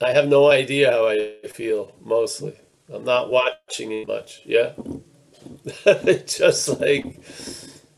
[0.00, 2.54] I have no idea how I feel mostly.
[2.94, 4.42] I'm not watching it much.
[4.44, 4.74] Yeah.
[6.24, 7.04] Just like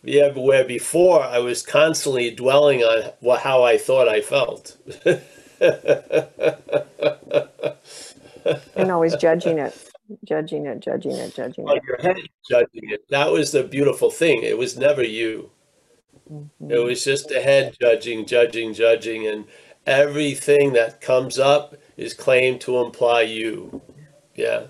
[0.03, 4.79] yeah, where before I was constantly dwelling on what how I thought I felt.
[8.77, 9.91] and always judging it,
[10.25, 11.83] judging it, judging it, judging on it.
[11.85, 12.17] your head
[12.49, 13.09] judging it.
[13.11, 14.43] That was the beautiful thing.
[14.43, 15.51] It was never you.
[16.31, 16.49] Mhm.
[16.71, 19.45] It was just the head judging, judging, judging, and
[19.87, 23.83] everything that comes up is claimed to imply you.
[24.35, 24.69] Yeah.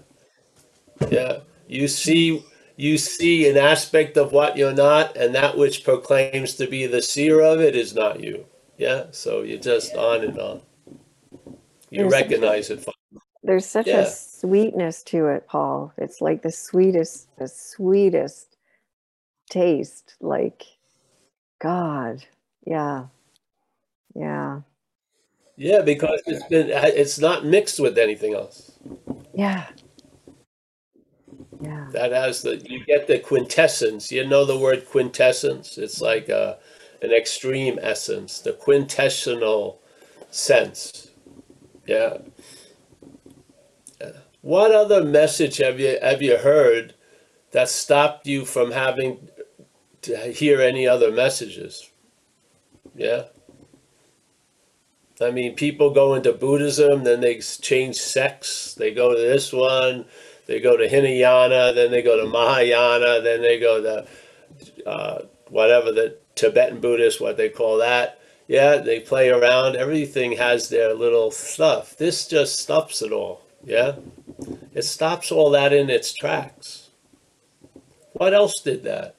[1.10, 1.40] Yeah.
[1.68, 2.44] You see
[2.76, 7.02] you see an aspect of what you're not, and that which proclaims to be the
[7.02, 8.46] seer of it is not you.
[8.78, 9.06] Yeah.
[9.10, 10.62] So you're just on and on.
[11.90, 12.88] You There's such a- recognize it.
[13.42, 14.00] There's such Yeah.
[14.00, 15.92] a sweetness to it, Paul.
[15.96, 18.56] It's like the sweetest, the sweetest
[19.48, 20.14] taste.
[20.20, 20.64] Like
[21.58, 22.24] God.
[22.66, 23.06] Yeah.
[24.14, 24.60] Yeah.
[25.56, 28.72] Yeah, because it's been it's not mixed with anything else.
[29.34, 29.66] Yeah.
[31.60, 31.88] Yeah.
[31.92, 34.10] That has the you get the quintessence.
[34.10, 35.76] You know the word quintessence?
[35.76, 36.58] It's like a,
[37.02, 39.80] an extreme essence, the quintessential
[40.30, 41.09] sense.
[41.90, 42.18] Yeah.
[44.42, 46.94] What other message have you have you heard
[47.50, 49.28] that stopped you from having
[50.02, 51.90] to hear any other messages?
[52.94, 53.24] Yeah.
[55.20, 58.72] I mean, people go into Buddhism, then they change sects.
[58.74, 60.04] They go to this one,
[60.46, 65.90] they go to Hinayana, then they go to Mahayana, then they go to uh, whatever
[65.90, 68.19] the Tibetan Buddhist, what they call that.
[68.50, 69.76] Yeah, they play around.
[69.76, 71.96] Everything has their little stuff.
[71.96, 73.42] This just stops it all.
[73.62, 73.94] Yeah,
[74.74, 76.90] it stops all that in its tracks.
[78.14, 79.14] What else did that?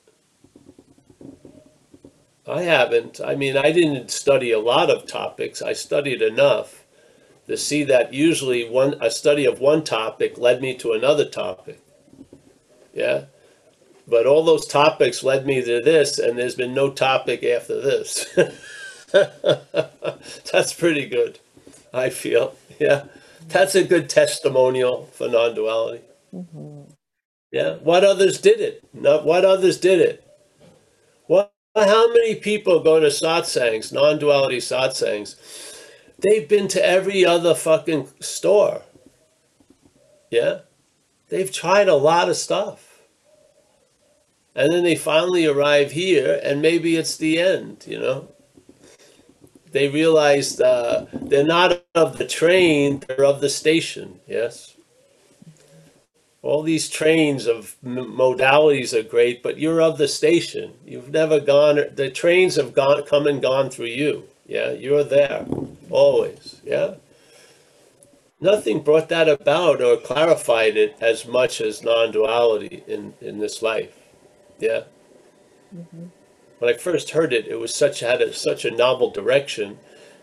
[2.46, 3.22] I haven't.
[3.22, 5.62] I mean, I didn't study a lot of topics.
[5.62, 6.84] I studied enough
[7.48, 11.80] to see that usually one a study of one topic led me to another topic.
[12.94, 13.28] Yeah.
[14.06, 18.26] But all those topics led me to this, and there's been no topic after this.
[20.52, 21.40] That's pretty good,
[21.94, 22.56] I feel.
[22.80, 23.06] Yeah.
[23.48, 26.04] That's a good testimonial for non duality.
[26.34, 26.92] Mhm.
[27.52, 27.76] Yeah.
[27.78, 28.84] What others did it?
[28.94, 30.24] Not what others did it.
[31.28, 35.36] What how many people go to satsangs, non-duality satsangs?
[36.20, 38.84] They've been to every other fucking store.
[40.32, 40.62] Yeah.
[41.30, 43.02] They've tried a lot of stuff.
[44.56, 48.30] And then they finally arrive here and maybe it's the end, you know.
[49.72, 54.76] They realized uh, they're not of the train, they're of the station, yes
[56.42, 60.74] all these trains of modalities are great, but you're of the station.
[60.86, 61.80] You've never gone.
[61.94, 64.24] The trains have gone, come and gone through you.
[64.48, 65.46] Yeah, you're there
[65.90, 66.60] always.
[66.66, 66.96] Yeah.
[68.40, 73.96] Nothing brought that about or clarified it as much as non-duality in in this life.
[74.60, 74.84] Yeah.
[76.62, 79.80] When I first heard it, it was such had a, such a novel direction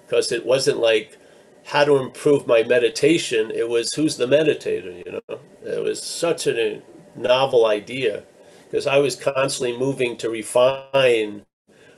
[0.06, 1.18] because it wasn't like
[1.64, 3.50] how to improve my meditation.
[3.50, 5.40] It was who's the meditator, you know.
[5.64, 6.80] It was such a
[7.16, 8.22] novel idea
[8.64, 11.44] because I was constantly moving to refine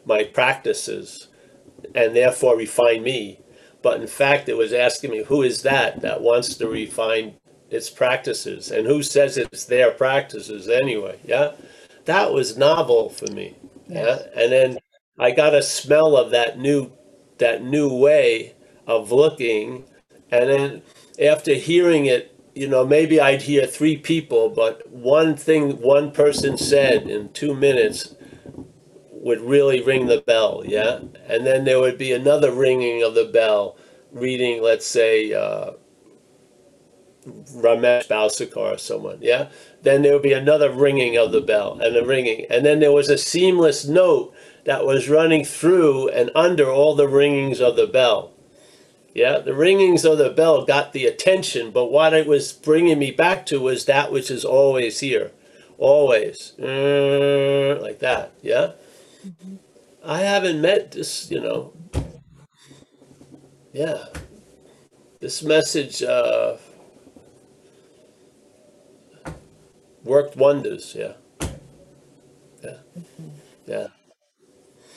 [0.06, 1.28] my practices
[1.94, 3.40] and therefore refine me.
[3.82, 7.34] But in fact, it was asking me, who is that that wants to refine
[7.68, 8.70] its practices?
[8.70, 11.20] And who says it's their practices anyway?
[11.24, 11.52] Yeah.
[12.06, 13.56] That was novel for me.
[13.90, 14.18] Yeah.
[14.34, 14.78] And then
[15.18, 16.92] I got a smell of that new
[17.38, 18.54] that new way
[18.86, 19.84] of looking.
[20.30, 20.82] And then
[21.20, 26.58] after hearing it, you know, maybe I'd hear three people, but one thing one person
[26.58, 28.14] said in two minutes
[29.10, 31.00] would really ring the bell, yeah?
[31.28, 33.76] And then there would be another ringing of the bell,
[34.12, 35.72] reading, let's say, uh,
[37.26, 39.48] Ramesh Balsekar or someone, yeah?
[39.82, 42.46] Then there would be another ringing of the bell and a ringing.
[42.50, 47.06] And then there was a seamless note that was running through and under all the
[47.08, 48.32] ringings of the bell.
[49.14, 53.10] Yeah, the ringings of the bell got the attention, but what it was bringing me
[53.10, 55.32] back to was that which is always here,
[55.78, 58.32] always, Mm, like that.
[58.40, 58.72] Yeah,
[60.04, 61.72] I haven't met this, you know.
[63.72, 64.04] Yeah,
[65.20, 66.56] this message uh,
[70.04, 70.94] worked wonders.
[70.94, 71.14] Yeah,
[72.62, 73.28] yeah, mm-hmm.
[73.66, 73.86] yeah.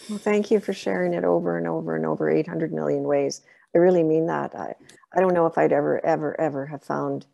[0.10, 3.42] Well, thank you for sharing it over and over and over 800 million ways.
[3.74, 4.54] I really mean that.
[4.54, 4.76] I,
[5.16, 7.26] I don't know if I'd ever, ever, ever have found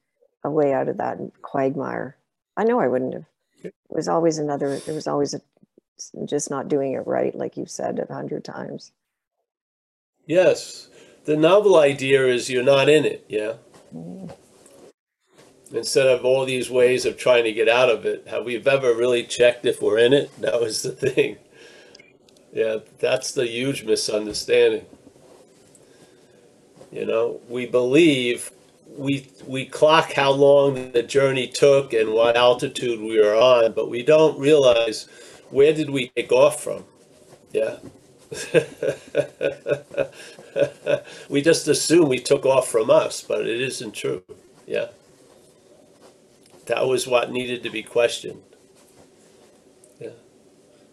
[0.44, 2.16] a way out of that quagmire.
[2.56, 3.26] I know I wouldn't have.
[3.64, 5.42] It was always another, there was always a,
[6.26, 8.92] just not doing it right, like you said a hundred times.
[10.26, 10.88] Yes.
[11.26, 13.56] The novel idea is you're not in it, yeah?
[13.94, 14.28] Mm-hmm.
[15.72, 18.94] Instead of all these ways of trying to get out of it, have we ever
[18.94, 20.32] really checked if we're in it?
[20.40, 21.38] That was the thing.
[22.52, 24.86] Yeah, that's the huge misunderstanding.
[26.92, 28.52] You know, we believe
[28.98, 33.90] we we clock how long the journey took and what altitude we are on, but
[33.90, 35.08] we don't realize
[35.52, 36.86] where did we take off from.
[37.52, 37.78] Yeah.
[41.30, 44.24] we just assume we took off from us, but it isn't true.
[44.68, 44.88] Yeah.
[46.70, 48.44] That was what needed to be questioned.
[50.00, 50.12] Yeah.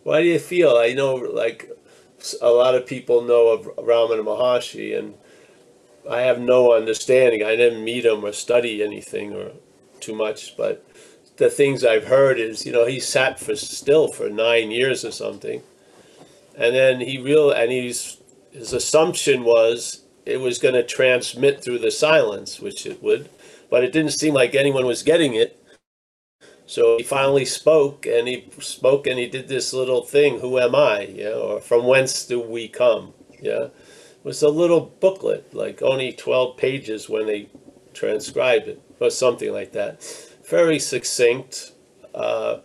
[0.05, 0.77] Why do you feel?
[0.77, 1.71] I know, like,
[2.41, 5.15] a lot of people know of Ramana Maharshi, and
[6.11, 7.43] I have no understanding.
[7.43, 9.53] I didn't meet him or study anything or
[10.01, 10.83] too much, but
[11.37, 15.11] the things I've heard is, you know, he sat for still for nine years or
[15.11, 15.63] something,
[16.57, 18.17] and then he real and he's
[18.51, 23.29] his assumption was it was going to transmit through the silence, which it would,
[23.69, 25.56] but it didn't seem like anyone was getting it.
[26.67, 30.41] So he finally spoke, and he spoke, and he did this little thing.
[30.41, 31.03] Who am I?
[31.03, 33.15] Yeah, or from whence do we come?
[33.41, 37.49] Yeah, it was a little booklet, like only twelve pages when they
[37.95, 40.03] transcribed it, or something like that.
[40.51, 41.73] Very succinct,
[42.15, 42.59] uh,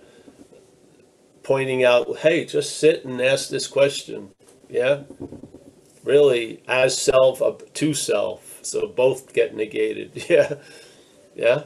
[1.44, 4.32] pointing out, hey, just sit and ask this question.
[4.68, 5.04] Yeah,
[6.04, 10.26] really, as self uh, to self, so both get negated.
[10.30, 10.56] Yeah,
[11.36, 11.64] yeah.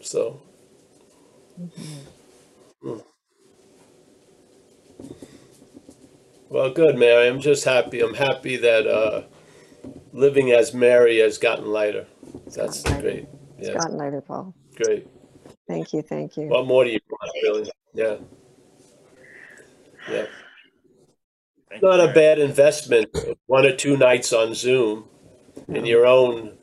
[0.00, 0.40] So.
[2.82, 2.98] Hmm.
[6.48, 7.28] Well, good, Mary.
[7.28, 8.00] I'm just happy.
[8.00, 9.22] I'm happy that uh,
[10.12, 12.06] living as Mary has gotten lighter.
[12.46, 13.02] That's gotten lighter.
[13.02, 13.28] great.
[13.58, 14.54] It's gotten lighter, Paul.
[14.74, 15.08] great.
[15.68, 16.46] Thank you, thank you.
[16.46, 17.70] What more do you want, really?
[17.94, 18.16] Yeah.
[20.08, 20.26] Yeah.
[21.68, 23.16] Thank Not you, a bad investment.
[23.46, 25.08] One or two nights on Zoom
[25.68, 26.55] in your own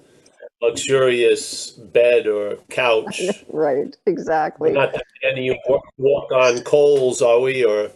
[0.64, 3.22] luxurious bed or couch.
[3.50, 4.72] Right, exactly.
[4.72, 7.92] We're not letting you walk, walk on coals, are we, or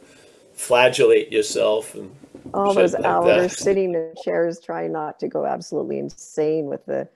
[0.54, 1.96] flagellate yourself?
[1.96, 2.14] And
[2.54, 3.60] All those like hours that.
[3.64, 7.08] sitting in chairs trying not to go absolutely insane with the,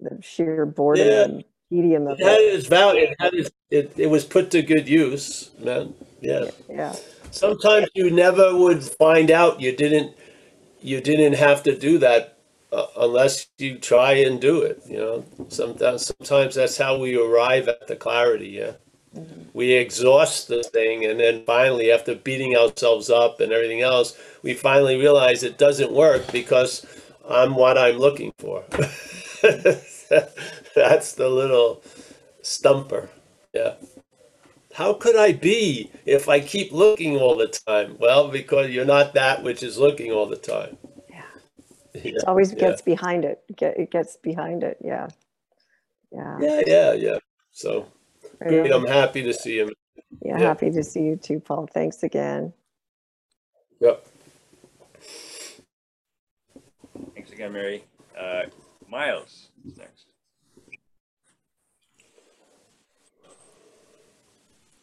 [0.00, 1.24] the sheer boredom Yeah.
[1.24, 2.54] and tedium of it had it.
[2.54, 3.02] its value.
[3.02, 5.94] It, had its, it, it was put to good use, man.
[6.20, 6.50] Yeah.
[6.68, 6.94] Yeah,
[7.30, 10.14] Sometimes you never would find out you didn't
[10.82, 12.38] you didn't have to do that
[12.72, 14.82] uh, unless you try and do it.
[14.88, 18.48] You know, sometimes sometimes that's how we arrive at the clarity.
[18.48, 18.72] Yeah.
[19.52, 24.54] We exhaust the thing, and then finally, after beating ourselves up and everything else, we
[24.54, 26.86] finally realize it doesn't work because
[27.28, 28.64] I'm what I'm looking for.
[30.74, 31.82] That's the little
[32.42, 33.10] stumper.
[33.52, 33.74] Yeah.
[34.74, 37.96] How could I be if I keep looking all the time?
[37.98, 40.78] Well, because you're not that which is looking all the time.
[42.02, 42.10] Yeah.
[42.10, 42.58] Yeah, it always yeah.
[42.58, 43.42] gets behind it.
[43.56, 44.78] Get, it gets behind it.
[44.80, 45.08] Yeah.
[46.12, 46.38] Yeah.
[46.40, 47.18] Yeah, yeah, yeah.
[47.52, 47.86] So
[48.40, 48.72] Right good.
[48.72, 49.70] I'm happy to see him.
[50.22, 50.48] Yeah, yeah.
[50.48, 51.68] happy to see you too, Paul.
[51.72, 52.52] Thanks again.
[53.80, 54.06] Yep.
[57.14, 57.84] Thanks again, Mary.
[58.18, 58.42] Uh,
[58.88, 60.06] Miles is next.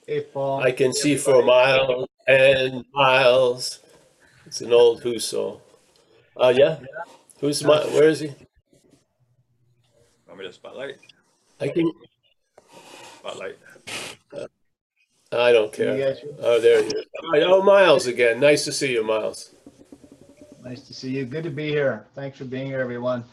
[0.08, 0.62] Hey, Paul.
[0.62, 3.80] I can see for miles and miles.
[4.46, 5.60] It's an old Who song.
[6.40, 6.80] Uh, yeah.
[7.40, 7.80] Who's my?
[7.88, 8.28] Where is he?
[10.28, 10.98] Want me to spotlight?
[11.60, 11.92] I can.
[13.20, 13.58] Spotlight.
[15.32, 16.16] I don't care.
[16.40, 17.06] Oh, there he is.
[17.36, 18.40] Oh, Miles again.
[18.40, 19.56] Nice to see you, Miles.
[20.64, 21.26] Nice to see you.
[21.26, 22.08] Good to be here.
[22.16, 23.24] Thanks for being here, everyone.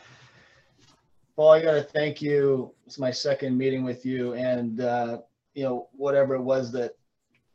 [1.37, 2.73] Paul, I got to thank you.
[2.87, 5.19] It's my second meeting with you, and uh,
[5.55, 6.93] you know whatever it was that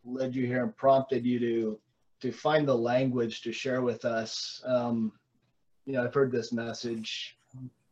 [0.06, 1.80] led you here and prompted you to
[2.22, 4.62] to find the language to share with us.
[4.66, 5.14] Um,
[5.90, 7.36] you know, I've heard this message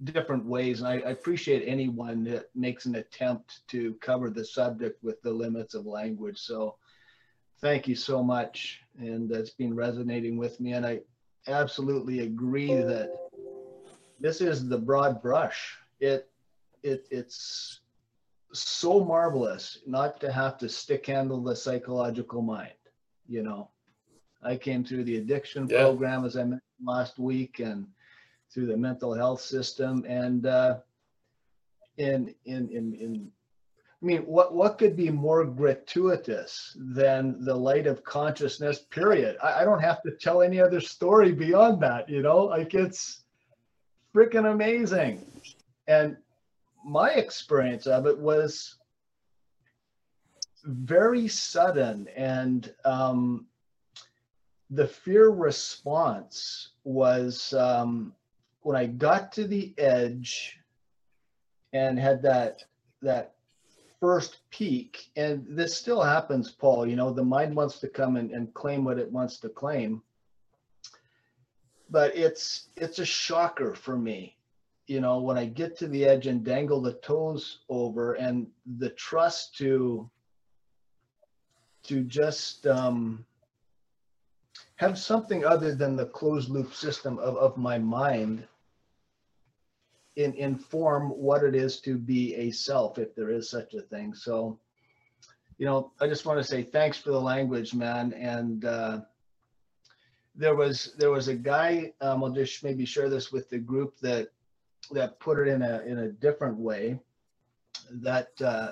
[0.04, 5.04] different ways, and I, I appreciate anyone that makes an attempt to cover the subject
[5.04, 6.38] with the limits of language.
[6.38, 6.76] So,
[7.60, 11.02] thank you so much, and that's been resonating with me, and I
[11.48, 13.10] absolutely agree that
[14.20, 15.76] this is the broad brush.
[16.00, 16.30] It
[16.84, 17.80] it it's
[18.54, 22.74] so marvelous not to have to stick handle the psychological mind.
[23.28, 23.72] You know,
[24.44, 25.82] I came through the addiction Yeah.
[25.82, 27.88] program as I mentioned last week, and
[28.54, 30.78] through the mental health system, and uh,
[31.98, 33.32] in in in in.
[34.02, 38.80] I mean, what what could be more gratuitous than the light of consciousness?
[38.80, 39.38] Period.
[39.44, 42.08] I, I don't have to tell any other story beyond that.
[42.08, 43.24] You know, like it's
[44.16, 45.26] freaking amazing.
[45.88, 46.18] And
[46.86, 48.76] my experience of it was
[50.64, 53.46] very sudden and um,
[54.70, 58.14] the fear response was um,
[58.62, 60.60] when I got to the edge
[61.74, 62.64] and had that
[63.02, 63.36] that
[64.00, 66.86] first peak, and this still happens, Paul.
[66.86, 70.02] You know, the mind wants to come and, and claim what it wants to claim,
[71.90, 74.36] but it's it's a shocker for me.
[74.88, 78.48] You know, when I get to the edge and dangle the toes over, and
[78.78, 80.10] the trust to
[81.84, 83.26] to just um,
[84.78, 88.48] have something other than the closed loop system of, of my mind
[90.16, 94.14] in, inform what it is to be a self, if there is such a thing.
[94.14, 94.60] So,
[95.58, 98.14] you know, I just want to say thanks for the language, man.
[98.14, 99.02] And uh,
[100.36, 101.94] there was there was a guy.
[102.02, 104.30] Um, I'll just maybe share this with the group that
[104.92, 107.00] that put it in a in a different way.
[107.92, 108.72] That uh,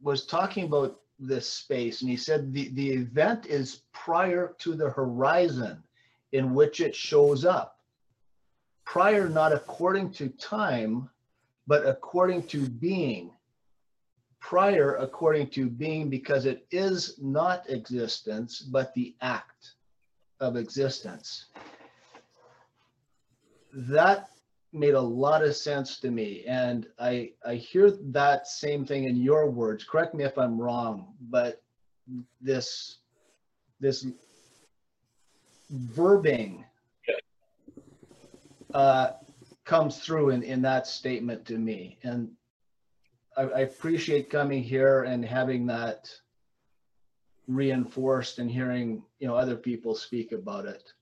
[0.00, 4.90] was talking about this space, and he said the the event is prior to the
[4.90, 5.82] horizon
[6.32, 7.74] in which it shows up
[8.84, 11.10] prior not according to time,
[11.66, 13.32] but according to being.
[14.40, 19.74] Prior according to being because it is not existence, but the act
[20.40, 21.46] of existence.
[23.72, 24.28] That
[24.74, 26.44] made a lot of sense to me.
[26.46, 29.84] And I, I hear that same thing in your words.
[29.84, 31.62] Correct me if I'm wrong, but
[32.40, 32.98] this,
[33.80, 34.06] this
[35.72, 36.64] verbing
[38.74, 39.10] uh,
[39.64, 41.98] comes through in, in that statement to me.
[42.02, 42.30] And
[43.36, 46.10] I, I appreciate coming here and having that
[47.46, 50.93] reinforced and hearing, you know, other people speak about it.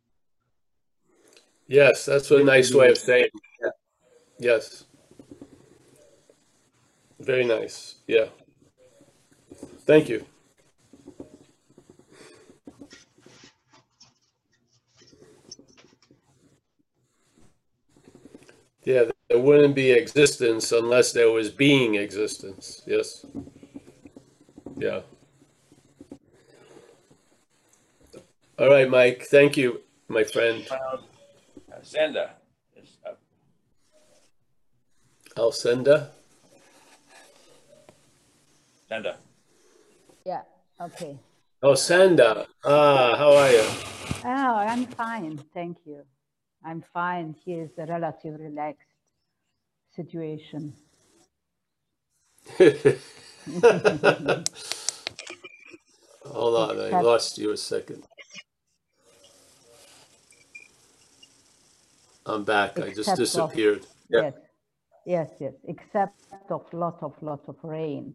[1.67, 3.29] Yes, that's a nice way of saying.
[3.61, 3.73] it.
[4.39, 4.85] Yes.
[7.21, 7.97] Very nice.
[8.07, 8.27] Yeah.
[9.87, 10.25] Thank you.
[18.85, 22.83] Yeah, there wouldn't be existence unless there was being existence.
[22.87, 23.25] Yes.
[24.77, 25.01] Yeah.
[28.59, 29.25] All right, Mike.
[29.25, 30.67] Thank you, my friend.
[30.71, 31.05] Um,
[31.83, 32.31] Senda
[32.77, 33.19] is up.
[35.37, 36.11] Alcenda.
[38.89, 39.17] Senda.
[40.25, 40.43] Yeah,
[40.81, 41.19] okay.
[41.63, 42.47] Oh, Sanda.
[42.65, 43.65] Ah, how are you?
[44.25, 46.03] Oh, I'm fine, thank you.
[46.65, 47.35] I'm fine.
[47.45, 48.87] Here is a relative relaxed
[49.97, 50.75] situation.
[56.25, 58.05] Hold on, I lost you a second.
[62.27, 62.79] I'm back.
[62.79, 63.87] I just Except of- disappeared.
[64.09, 64.23] Yeah.
[64.23, 64.35] Yes,
[65.07, 68.15] yes, yes, except of lot of, lot of rain.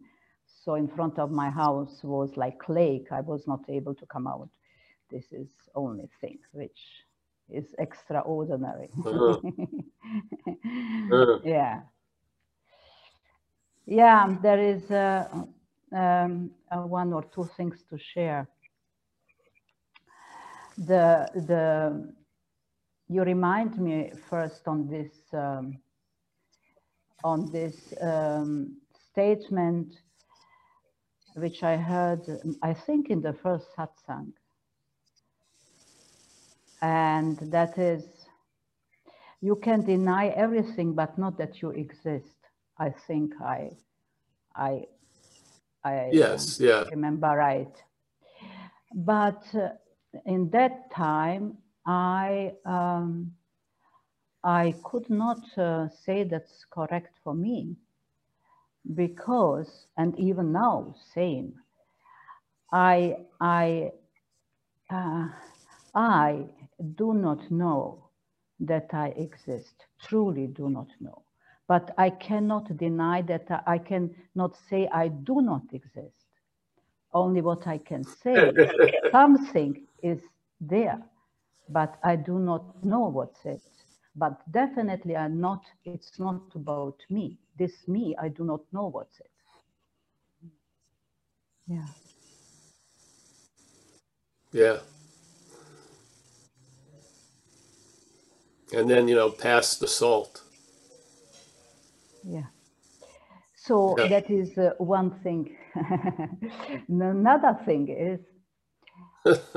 [0.64, 3.08] So in front of my house was like lake.
[3.10, 4.48] I was not able to come out.
[5.10, 6.80] This is only thing which
[7.50, 8.90] is extraordinary.
[9.06, 9.40] Uh-huh.
[11.12, 11.80] Uh, yeah.
[13.86, 15.26] Yeah, there is uh,
[15.92, 18.48] um, uh, one or two things to share.
[20.76, 22.12] The the
[23.08, 25.78] you remind me first on this um,
[27.24, 28.76] on this um,
[29.10, 29.92] statement
[31.34, 32.22] which I heard
[32.62, 34.32] I think in the first satsang,
[36.82, 38.04] and that is
[39.40, 42.36] you can deny everything but not that you exist.
[42.78, 43.70] I think I
[44.54, 44.84] I
[45.84, 46.84] I yes, yeah.
[46.90, 47.74] remember right.
[48.94, 49.70] But uh,
[50.26, 53.32] in that time, I um,
[54.44, 57.76] I could not uh, say that's correct for me
[58.94, 61.54] because, and even now, same.
[62.72, 63.92] I I
[64.90, 65.28] uh,
[65.94, 66.44] I
[66.96, 68.10] do not know
[68.60, 69.86] that I exist.
[70.00, 71.22] Truly, do not know.
[71.68, 76.26] But I cannot deny that I cannot say I do not exist.
[77.12, 78.70] Only what I can say, is
[79.10, 80.20] something is
[80.60, 81.00] there,
[81.68, 83.62] but I do not know what's it.
[84.16, 85.62] But definitely, I'm not.
[85.84, 87.38] It's not about me.
[87.58, 89.30] This me, I do not know what's it.
[91.68, 91.88] Yeah.
[94.52, 94.78] Yeah.
[98.72, 100.42] And then, you know, pass the salt.
[102.24, 102.46] Yeah.
[103.56, 104.10] So Yeah.
[104.10, 105.56] that is uh, one thing.
[106.88, 108.20] Another thing is,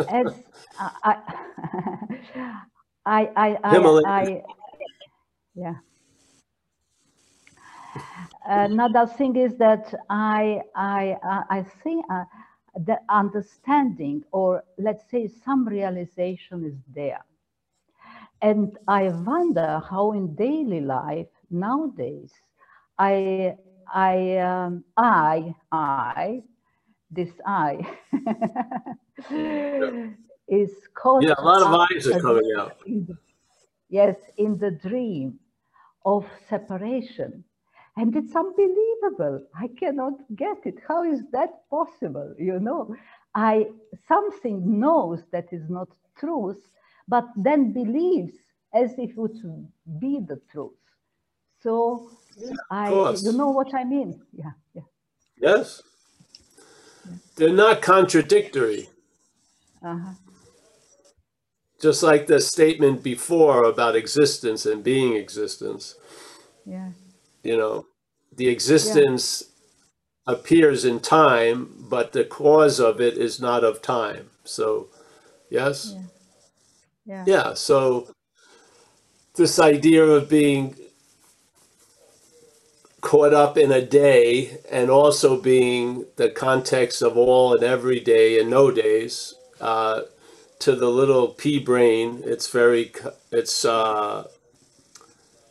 [0.08, 0.28] as
[0.80, 1.16] I,
[3.06, 3.94] I, I, I.
[4.04, 4.44] I,
[5.56, 5.76] Yeah.
[8.46, 12.26] Another thing is that I I I I think uh,
[12.76, 17.24] the understanding, or let's say some realization, is there,
[18.42, 22.32] and I wonder how in daily life nowadays,
[22.98, 23.56] I
[23.94, 26.44] I um, I I
[27.12, 27.80] this I
[30.48, 32.78] is caught Yeah, a lot of eyes are coming out.
[32.86, 33.18] in the-
[33.90, 35.40] yes, in the dream
[36.06, 37.44] of separation.
[37.98, 39.46] And it's unbelievable.
[39.56, 40.76] I cannot get it.
[40.88, 42.34] How is that possible?
[42.40, 42.96] You know,
[43.36, 43.68] I
[44.08, 46.62] something knows that is not truth,
[47.08, 48.34] but then believes
[48.74, 49.68] as if it would
[50.00, 50.72] be the truth.
[51.62, 52.10] So
[52.72, 52.90] I,
[53.22, 54.22] you know what I mean?
[54.34, 54.84] Yeah, yeah.
[55.38, 55.84] Yes?
[57.36, 58.90] They're not contradictory.
[59.84, 60.14] Uh-huh.
[61.82, 65.96] Just like the statement before about existence and being existence,
[66.66, 66.92] Yeah.
[67.44, 67.88] you know,
[68.36, 69.46] the existence
[70.28, 74.30] appears in time, but the cause of it is not of time.
[74.44, 74.90] So,
[75.50, 75.94] yes?
[75.96, 76.04] Yeah.
[77.06, 77.24] Yeah.
[77.28, 78.12] Yeah, so
[79.36, 80.76] this idea of being
[83.02, 88.40] caught up in a day and also being the context of all and every day
[88.40, 90.04] and no days uh,
[90.60, 92.92] to the little pea brain it's very
[93.32, 94.26] it's uh,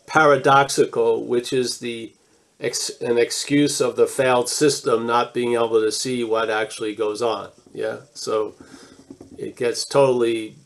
[0.07, 2.13] paradoxical which is the
[2.61, 7.23] ex- an excuse of the failed system not being able to see what actually goes
[7.23, 8.55] on yeah so
[9.39, 10.57] it gets totally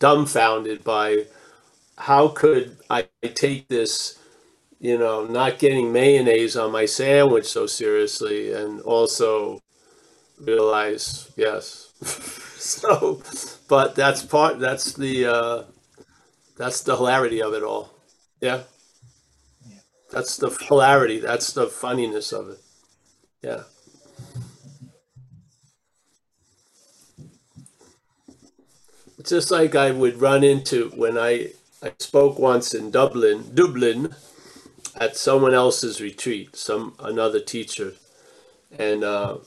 [0.00, 1.26] dumbfounded by
[1.98, 4.18] how could I take this,
[4.80, 9.60] you know, not getting mayonnaise on my sandwich so seriously and also
[10.40, 11.92] realize, yes.
[12.62, 13.22] so,
[13.68, 15.62] but that's part, that's the, uh,
[16.56, 17.90] that's the hilarity of it all.
[18.40, 18.62] Yeah.
[19.68, 19.78] yeah.
[20.10, 21.18] That's the hilarity.
[21.18, 22.60] That's the funniness of it.
[23.42, 23.62] Yeah.
[29.18, 31.52] It's just like I would run into when I,
[31.82, 34.14] I spoke once in Dublin, Dublin,
[35.00, 37.94] at someone else's retreat, some another teacher,
[38.78, 39.38] and uh,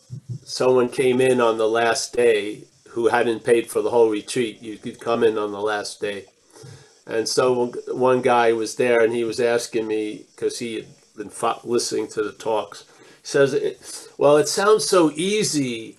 [0.44, 2.64] someone came in on the last day
[2.96, 4.62] who hadn't paid for the whole retreat.
[4.62, 6.26] You could come in on the last day,
[7.06, 11.32] and so one guy was there, and he was asking me because he had been
[11.64, 12.86] listening to the talks.
[13.22, 15.98] He says, "Well, it sounds so easy."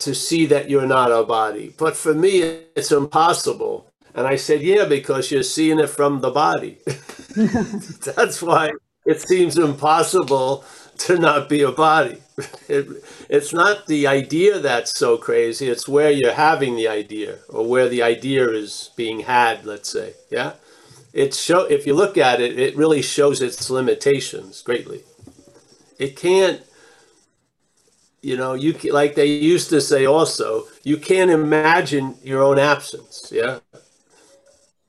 [0.00, 1.74] to see that you're not a body.
[1.78, 2.40] But for me,
[2.74, 3.86] it's impossible.
[4.14, 6.78] And I said, yeah, because you're seeing it from the body.
[7.36, 8.72] That's why
[9.06, 10.64] it seems impossible
[10.98, 12.18] to not be a body.
[12.68, 12.86] It,
[13.28, 17.88] it's not the idea that's so crazy, it's where you're having the idea or where
[17.88, 20.14] the idea is being had, let's say.
[20.30, 20.54] Yeah.
[21.12, 25.02] It show if you look at it, it really shows its limitations greatly.
[25.98, 26.62] It can't
[28.22, 33.30] you know you like they used to say also you can't imagine your own absence
[33.32, 33.58] yeah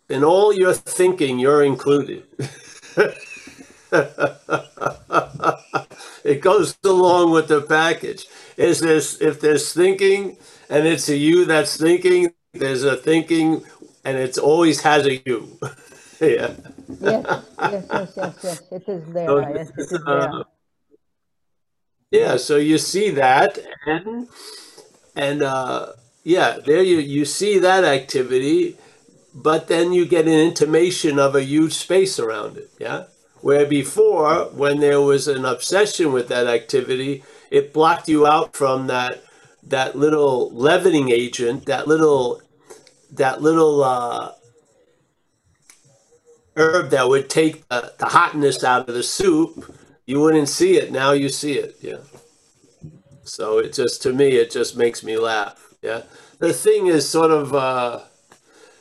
[0.09, 2.23] in all your thinking you're included
[6.25, 8.27] it goes along with the package
[8.57, 10.37] is this if there's thinking
[10.69, 13.63] and it's a you that's thinking there's a thinking
[14.05, 15.59] and it's always has a you
[16.21, 16.53] yeah
[16.99, 17.25] Yes,
[17.63, 18.59] yes, yes, yes, yes.
[18.71, 19.35] It is there.
[19.35, 20.31] So yes, it is, there.
[20.31, 20.43] uh,
[22.11, 24.29] Yeah, so you see that and
[25.15, 28.77] and uh yeah, there you you see that activity,
[29.35, 33.05] but then you get an intimation of a huge space around it, yeah?
[33.41, 38.87] Where before when there was an obsession with that activity, it blocked you out from
[38.87, 39.23] that
[39.63, 42.41] that little leavening agent, that little
[43.11, 44.31] that little uh
[46.55, 49.73] herb that would take the, the hotness out of the soup.
[50.05, 50.91] You wouldn't see it.
[50.91, 51.77] Now you see it.
[51.81, 51.97] Yeah.
[53.23, 55.73] So it just to me it just makes me laugh.
[55.81, 56.03] Yeah.
[56.39, 58.01] The thing is sort of uh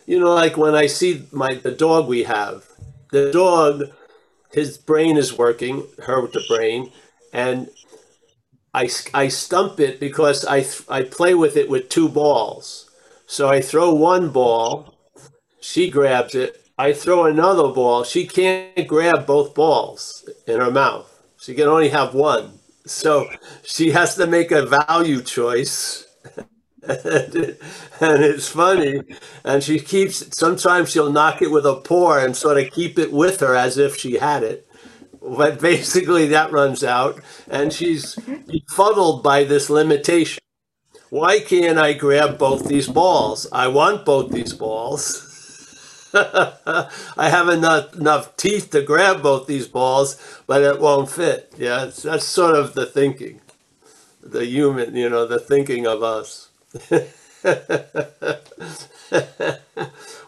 [0.06, 2.66] you know like when I see my the dog we have.
[3.11, 3.90] The dog
[4.53, 6.92] his brain is working, her with the brain,
[7.32, 7.68] and
[8.74, 12.88] I, I stump it because I I play with it with two balls.
[13.26, 14.98] So I throw one ball,
[15.61, 16.57] she grabs it.
[16.78, 18.05] I throw another ball.
[18.05, 21.07] She can't grab both balls in her mouth.
[21.38, 22.59] She can only have one.
[22.86, 23.28] So
[23.62, 26.07] she has to make a value choice.
[26.89, 27.59] and
[28.01, 29.03] it's funny.
[29.45, 33.12] And she keeps, sometimes she'll knock it with a paw and sort of keep it
[33.12, 34.66] with her as if she had it.
[35.22, 37.20] But basically, that runs out.
[37.49, 38.16] And she's
[38.47, 40.41] befuddled by this limitation.
[41.11, 43.47] Why can't I grab both these balls?
[43.53, 45.26] I want both these balls.
[46.14, 46.89] I
[47.31, 50.16] have enough enough teeth to grab both these balls,
[50.47, 51.53] but it won't fit.
[51.59, 53.41] Yeah, that's sort of the thinking,
[54.22, 56.49] the human, you know, the thinking of us.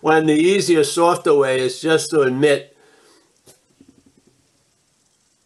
[0.01, 2.77] when the easier, softer way is just to admit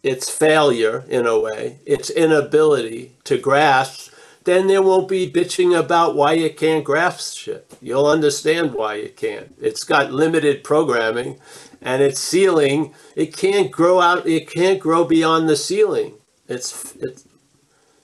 [0.03, 4.11] its failure in a way, its inability to grasp,
[4.45, 7.77] then there won't be bitching about why you can't grasp shit.
[7.81, 9.53] You'll understand why you can't.
[9.61, 11.39] It's got limited programming
[11.81, 16.13] and its ceiling, it can't grow out, it can't grow beyond the ceiling.
[16.47, 17.25] It's, it's,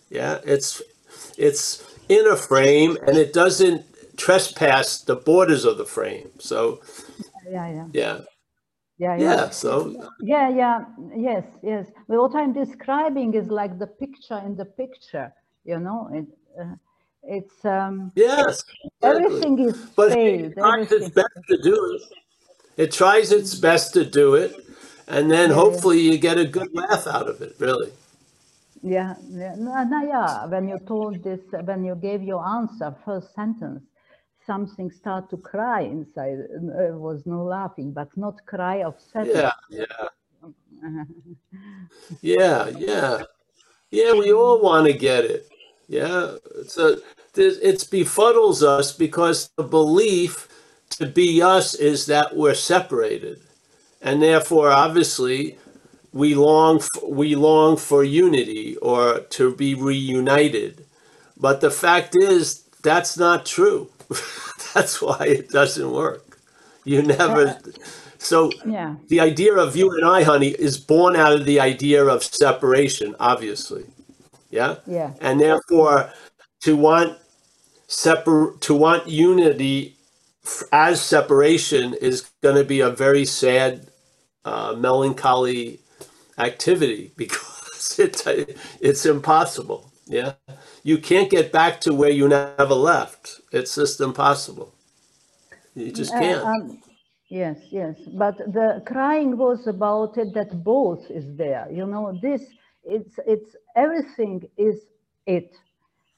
[0.09, 0.81] yeah, it's,
[1.37, 3.83] it's in a frame and it doesn't
[4.17, 6.29] trespass the borders of the frame.
[6.39, 6.81] So,
[7.49, 8.19] Yeah, yeah, yeah,
[8.97, 9.49] yeah, yeah.
[9.49, 10.85] So, Yeah, yeah,
[11.15, 11.91] yes, yes.
[12.07, 15.33] But what I'm describing is like the picture in the picture,
[15.65, 16.09] you know.
[16.13, 16.25] It,
[16.59, 16.75] uh,
[17.23, 18.63] it's um, yes,
[19.01, 19.25] exactly.
[19.25, 22.01] everything is But it tries its best to do it.
[22.75, 24.55] It tries its best to do it,
[25.07, 25.61] and then Yeah, yeah.
[25.61, 27.55] hopefully you get a good laugh out of it.
[27.59, 27.91] Really.
[28.83, 29.55] Yeah, yeah,
[30.03, 30.45] yeah.
[30.47, 33.81] When you told this, when you gave your answer, first sentence,
[34.45, 36.39] something start to cry inside.
[36.61, 39.35] There uh, was no laughing, but not cry of sadness.
[39.35, 41.05] Yeah, yeah,
[42.21, 43.21] yeah, yeah,
[43.91, 44.13] yeah.
[44.13, 45.49] We all want to get it.
[45.87, 46.35] Yeah,
[47.33, 50.47] there's- it's befuddles us because the belief
[50.91, 53.39] to be us is that we're separated,
[54.01, 55.57] and therefore, obviously,
[56.13, 60.85] we long we long for unity or to be reunited.
[61.37, 63.89] But the fact is, that's not true.
[64.75, 66.39] that's why it doesn't work.
[66.85, 67.57] You never.
[68.19, 72.05] So Yeah, the idea of you and I, honey, is born out of the idea
[72.05, 73.85] of separation, obviously.
[74.51, 74.77] Yeah?
[74.85, 76.11] yeah, And therefore,
[76.63, 77.17] to want
[77.87, 79.97] separ- to want unity
[80.71, 83.87] as separation is going to be a very sad,
[84.45, 85.79] uh, melancholy
[86.37, 89.91] activity because it, it's impossible.
[90.07, 90.33] Yeah?
[90.83, 93.41] You can't get back to where you never left.
[93.51, 94.73] It's just impossible.
[95.75, 96.45] You just Uh, can't.
[96.45, 96.81] um,
[97.29, 97.97] yes, yes.
[98.13, 101.67] But the crying was about it that both is there.
[101.71, 102.43] You know, this
[102.85, 104.77] it's it's everything is
[105.25, 105.55] it.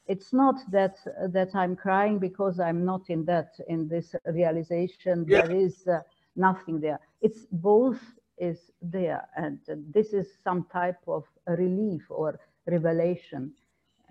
[0.07, 0.97] It's not that
[1.34, 5.26] that I'm crying because I'm not in that in this realization.
[5.28, 5.41] Yeah.
[5.47, 6.01] There is uh,
[6.36, 6.99] nothing there.
[7.22, 7.99] It's both
[8.38, 13.54] is there, and uh, this is some type of relief or revelation.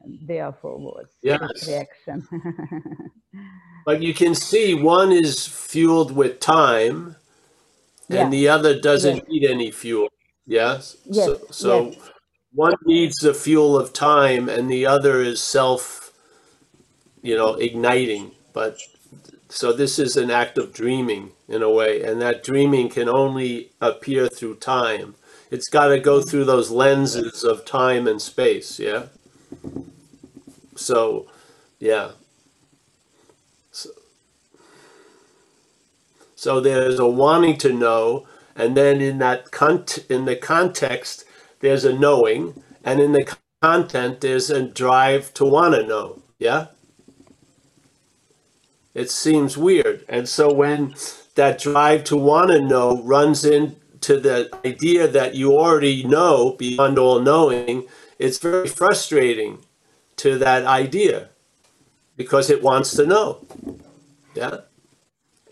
[0.05, 1.41] And therefore, was Yes.
[1.67, 2.27] reaction.
[3.87, 7.17] But you can see one is fueled with time
[8.09, 8.23] Yeah.
[8.23, 10.09] and the other doesn't need any fuel.
[10.47, 10.97] Yes?
[11.07, 11.97] Yes, So, so yes.
[12.53, 16.13] one needs the fuel of time and the other is self,
[17.23, 18.33] you know, igniting.
[18.55, 18.79] But
[19.51, 23.73] so this is an act of dreaming in a way, and that dreaming can only
[23.81, 25.15] appear through time.
[25.51, 28.81] It's got to go through those lenses of time and space.
[28.81, 29.07] Yeah.
[30.75, 31.29] So,
[31.79, 32.13] yeah.
[36.35, 41.25] So there's a wanting to know, and then in that cont- in the context,
[41.61, 46.23] there's a knowing, and in the content, there's a drive to want to know.
[46.39, 46.67] Yeah.
[48.93, 50.95] It seems weird, and so when
[51.35, 56.99] that drive to want to know runs into the idea that you already know beyond
[56.99, 57.87] all knowing,
[58.19, 59.59] it's very frustrating
[60.17, 61.31] to that idea
[62.17, 63.47] because it wants to know.
[64.35, 64.59] Yeah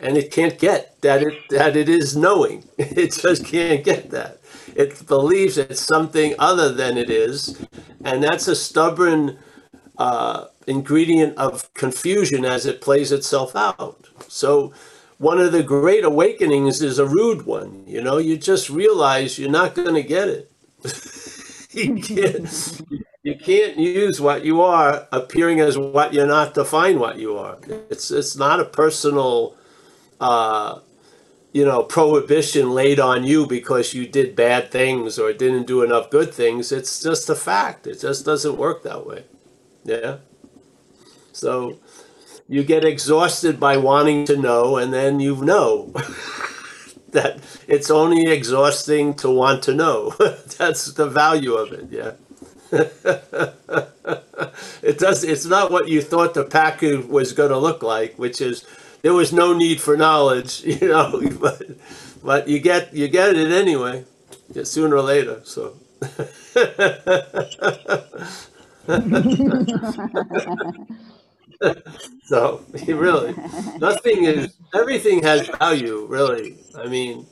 [0.03, 2.65] and it can't get that it that it is knowing.
[2.79, 4.41] It just can't get that.
[4.75, 7.61] It believes it's something other than it is,
[8.05, 9.39] and that's a stubborn
[9.99, 14.09] uh, ingredient of confusion as it plays itself out.
[14.29, 14.73] So,
[15.23, 17.85] one of the great awakenings is a rude one.
[17.87, 20.51] You know, you just realize you're not going to get it.
[21.71, 22.83] you can't.
[23.23, 27.39] You can't use what you are appearing as what you're not to find what you
[27.39, 27.57] are.
[27.89, 29.55] It's it's not a personal
[30.21, 30.81] uh,
[31.53, 36.11] you know, prohibition laid on you because you did bad things or didn't do enough
[36.11, 36.73] good things.
[36.73, 37.87] It's just a fact.
[37.87, 39.25] It just doesn't work that way.
[39.85, 40.17] Yeah.
[41.33, 41.79] So
[42.49, 45.93] you get exhausted by wanting to know, and then you know
[47.11, 50.11] that it's only exhausting to want to know.
[50.59, 51.89] That's the value of it.
[51.91, 52.13] Yeah.
[54.83, 55.25] it does.
[55.25, 58.65] It's not what you thought the package was going to look like, which is
[59.03, 61.63] there was no need for knowledge, you know, but
[62.23, 64.05] but you get you get it anyway,
[64.53, 65.43] yeah, sooner or later.
[65.45, 65.77] So
[72.25, 73.35] so really,
[73.79, 76.57] nothing is, everything has value, really.
[76.77, 77.27] I mean,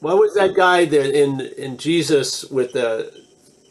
[0.00, 3.12] what was that guy that in in Jesus with the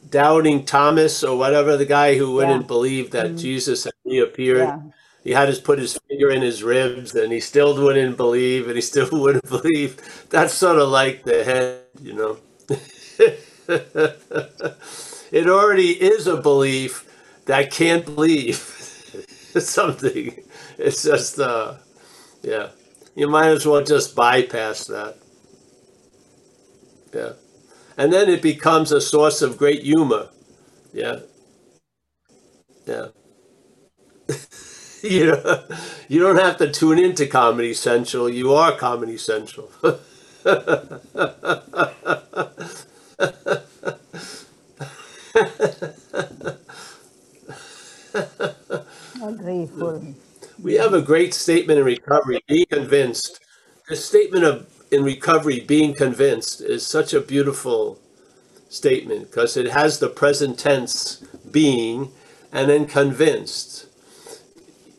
[0.09, 2.67] doubting Thomas or whatever the guy who wouldn't Yeah.
[2.67, 3.39] believe that Mm.
[3.39, 4.67] Jesus had reappeared?
[4.69, 4.79] Yeah.
[5.23, 8.75] He had to put his finger in his ribs, and he still wouldn't believe, and
[8.75, 9.97] he still wouldn't believe.
[10.29, 12.37] That's sort of like the head, you know.
[15.31, 17.02] it already is a belief
[17.45, 18.55] that can't believe
[19.59, 20.35] something.
[20.77, 21.75] It's just, uh,
[22.41, 22.69] yeah.
[23.15, 25.17] You might as well just bypass that.
[27.13, 27.33] Yeah.
[27.97, 30.29] And then it becomes a source of great humor.
[30.93, 31.21] Yeah.
[32.85, 33.07] Yeah.
[35.03, 35.63] you know,
[36.07, 38.29] you don't have to tune into Comedy Central.
[38.29, 39.69] You are Comedy Central.
[49.31, 50.15] Grateful.
[50.61, 53.39] We have a great statement in recovery, be convinced.
[53.89, 57.99] This statement of in recovery, being convinced is such a beautiful
[58.69, 62.11] statement because it has the present tense being
[62.51, 63.87] and then convinced.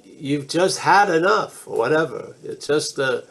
[0.04, 2.34] You've just had enough or whatever.
[2.42, 3.26] It's just the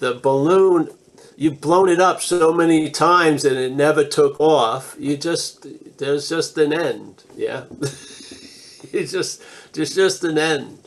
[0.00, 0.88] the balloon
[1.36, 4.96] you've blown it up so many times and it never took off.
[4.98, 5.66] You just
[5.98, 7.22] there's just an end.
[7.36, 7.64] Yeah.
[7.80, 9.42] it's just
[9.78, 10.80] there's just an end.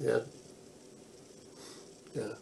[0.00, 0.20] Yeah.
[2.14, 2.34] Yeah.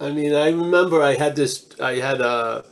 [0.00, 2.64] I mean, I remember I had this, I had a,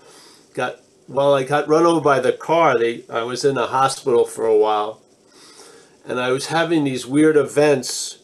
[0.54, 0.76] got,
[1.08, 2.78] well, I got run over by the car.
[2.78, 5.02] They, I was in the hospital for a while.
[6.06, 8.20] And I was having these weird events.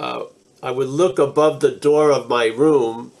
[0.00, 0.24] Uh,
[0.62, 3.12] I would look above the door of my room,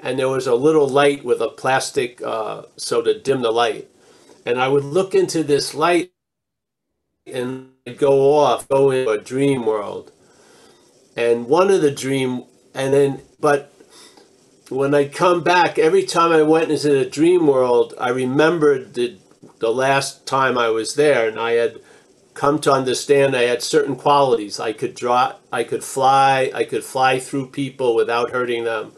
[0.00, 3.88] and there was a little light with a plastic, uh, so to dim the light.
[4.46, 6.12] And I would look into this light
[7.26, 10.12] and go off, go into a dream world.
[11.16, 12.44] And one of the dream,
[12.74, 13.72] and then, but
[14.68, 19.16] when I come back, every time I went into the dream world, I remembered the,
[19.60, 21.80] the last time I was there, and I had
[22.34, 24.58] come to understand I had certain qualities.
[24.58, 28.92] I could draw, I could fly, I could fly through people without hurting them,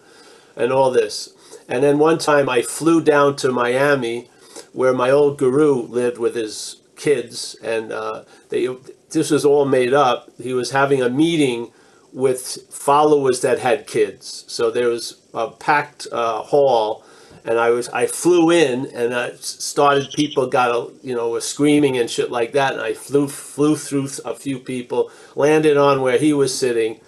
[0.56, 1.32] and all this.
[1.68, 4.30] And then one time I flew down to Miami,
[4.72, 8.68] where my old guru lived with his kids, and uh, they
[9.10, 10.30] this was all made up.
[10.42, 11.72] He was having a meeting
[12.12, 12.40] with
[12.70, 17.04] followers that had kids, so there was a packed uh, hall,
[17.44, 20.10] and I was I flew in and I started.
[20.14, 23.76] People got a you know were screaming and shit like that, and I flew flew
[23.76, 27.00] through a few people, landed on where he was sitting,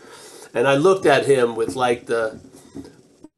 [0.55, 2.41] and I looked at him with like the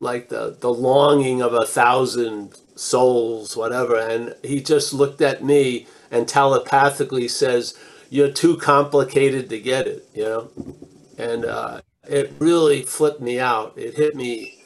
[0.00, 5.86] like the the longing of a thousand souls, whatever, and he just looked at me
[6.10, 7.74] and telepathically says,
[8.08, 10.50] "You're too complicated to get it," you know,
[11.18, 13.74] and uh, it really flipped me out.
[13.76, 14.62] It hit me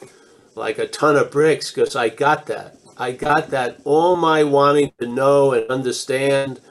[0.55, 2.77] like a ton of bricks because I got that.
[2.97, 6.61] I got that all my wanting to know and understand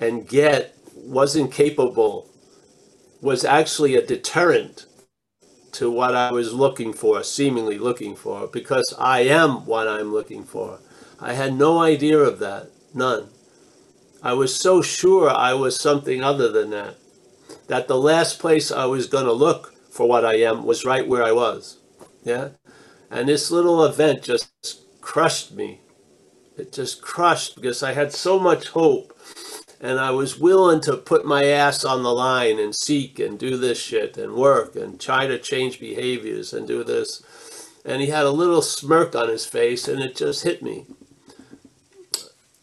[0.00, 2.30] and get wasn't capable
[3.20, 4.86] was actually a deterrent
[5.72, 10.44] to what I was looking for, seemingly looking for, because I am what I'm looking
[10.44, 10.78] for.
[11.20, 13.28] I had no idea of that, none.
[14.24, 16.96] I was so sure I was something other than that,
[17.68, 21.06] that the last place I was going to look for what I am was right
[21.06, 21.76] where I was.
[22.24, 22.48] Yeah?
[23.10, 24.50] And this little event just
[25.02, 25.82] crushed me.
[26.56, 29.14] It just crushed because I had so much hope
[29.78, 33.58] and I was willing to put my ass on the line and seek and do
[33.58, 37.22] this shit and work and try to change behaviors and do this.
[37.84, 40.86] And he had a little smirk on his face and it just hit me.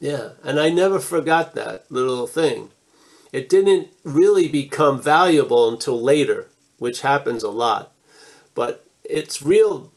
[0.02, 2.72] Yeah, and I never forgot that little thing.
[3.32, 6.47] It didn't really become valuable until later,
[6.80, 7.93] which happens a lot.
[8.56, 9.91] But its real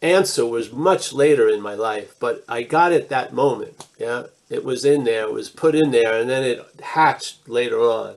[0.00, 3.84] answer was much later in my life, but I got it that moment.
[3.98, 7.80] Yeah, it was in there, it was put in there, and then it hatched later
[7.80, 8.14] on.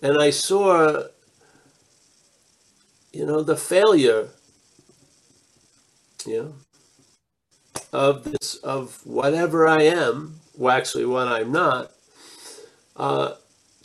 [0.00, 1.08] And I saw,
[3.12, 4.28] you know, the failure,
[6.24, 6.54] you know,
[7.92, 11.90] of this, of whatever I am, well, actually, what I'm not,
[12.96, 13.34] uh,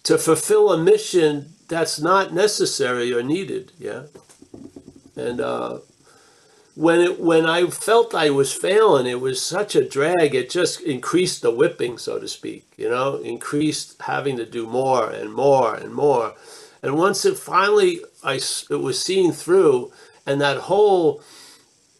[0.03, 3.71] to fulfill a mission that's not necessary or needed.
[3.79, 4.03] Yeah,
[5.15, 5.79] and uh,
[6.75, 10.33] when it when I felt I was failing, it was such a drag.
[10.33, 12.65] It just increased the whipping, so to speak.
[12.77, 16.35] You know, increased having to do more and more and more.
[16.81, 18.39] And once it finally, I
[18.69, 19.91] it was seen through,
[20.25, 21.21] and that whole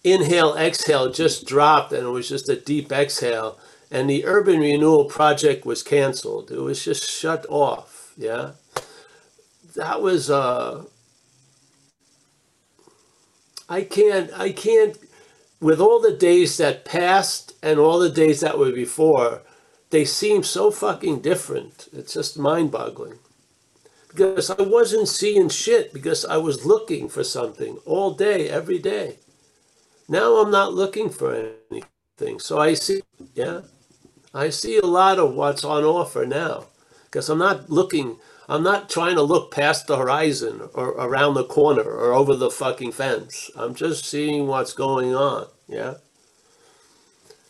[0.04, 3.60] inhale exhale just dropped, and it was just a deep exhale.
[3.92, 6.52] And the urban renewal project was canceled.
[6.52, 8.14] It was just shut off.
[8.18, 8.52] Yeah,
[9.76, 10.30] that was.
[10.30, 10.86] Uh,
[13.68, 14.32] I can't.
[14.38, 14.98] I can't.
[15.62, 19.42] With all the days that passed and all the days that were before,
[19.90, 21.90] they seem so fucking different.
[21.92, 23.20] It's just mind-boggling.
[24.08, 29.18] Because I wasn't seeing shit because I was looking for something all day, every day.
[30.08, 32.40] Now I'm not looking for anything.
[32.40, 33.02] So I see,
[33.36, 33.62] yeah,
[34.34, 36.66] I see a lot of what's on offer now
[37.06, 38.18] because I'm not looking,
[38.48, 42.52] I'm not trying to look past the horizon or around the corner or over the
[42.52, 43.50] fucking fence.
[43.56, 45.96] I'm just seeing what's going on, yeah.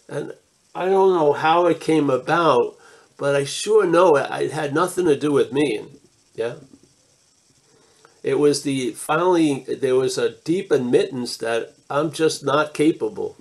[0.07, 0.33] And
[0.73, 2.77] I don't know how it came about,
[3.17, 5.85] but I sure know it, it had nothing to do with me,
[6.33, 6.55] yeah.
[8.23, 13.37] It was the finally there was a deep admittance that I'm just not capable.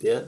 [0.00, 0.22] Yeah.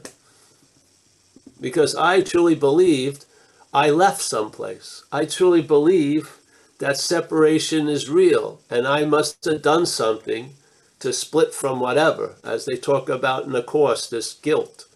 [1.60, 3.24] Because I truly believed
[3.72, 5.04] I left someplace.
[5.12, 6.38] I truly believe
[6.78, 10.54] that separation is real and I must have done something
[11.00, 14.86] to split from whatever, as they talk about in the Course, this guilt.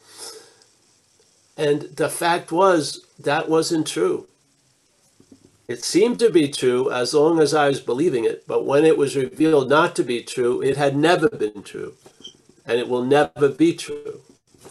[1.57, 4.27] And the fact was, that wasn't true.
[5.69, 8.99] It seemed to be true as long as I was believing it, but when it
[8.99, 11.95] was revealed not to be true, it had never been true
[12.67, 14.21] and it will never be true.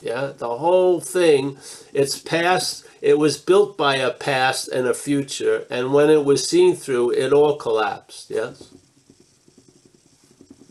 [0.01, 1.57] Yeah, the whole thing,
[1.93, 6.47] it's past, it was built by a past and a future, and when it was
[6.47, 8.31] seen through, it all collapsed.
[8.31, 8.73] Yes?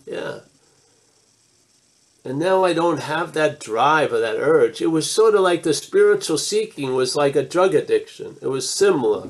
[0.04, 0.40] Yeah.
[2.24, 4.82] And now I don't have that drive or that urge.
[4.82, 8.36] It was sort of like the spiritual seeking was like a drug addiction.
[8.42, 9.28] It was similar.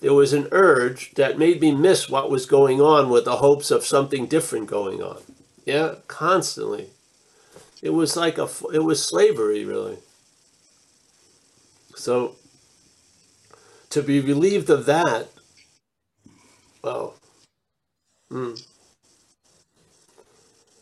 [0.00, 3.70] There was an urge that made me miss what was going on with the hopes
[3.70, 5.22] of something different going on.
[5.64, 6.90] Yeah, constantly.
[7.86, 9.98] It was like a, it was slavery, really.
[11.96, 12.36] So,
[13.90, 15.28] to be relieved of that,
[16.82, 17.14] well,
[18.30, 18.56] mm,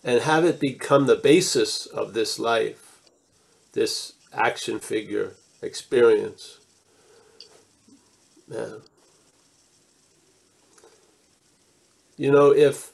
[0.05, 3.01] and have it become the basis of this life,
[3.75, 6.59] this action figure experience.
[8.49, 8.83] Man.
[12.17, 12.93] You know, if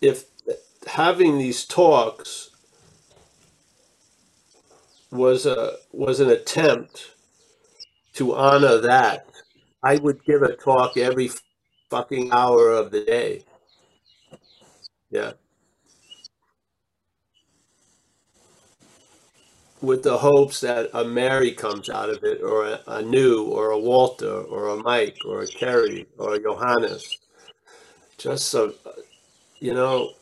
[0.00, 0.24] if
[0.86, 2.47] having these talks
[5.10, 7.14] was a was an attempt
[8.14, 9.26] to honor that,
[9.82, 11.30] I would give a talk every
[11.88, 13.44] fucking hour of the day.
[15.10, 15.32] Yeah.
[19.80, 23.70] With the hopes that a Mary comes out of it, or a, a new, or
[23.70, 27.18] a Walter, or a Mike, or a Kerry, or a Johannes.
[28.16, 28.74] Just so,
[29.60, 30.14] you know,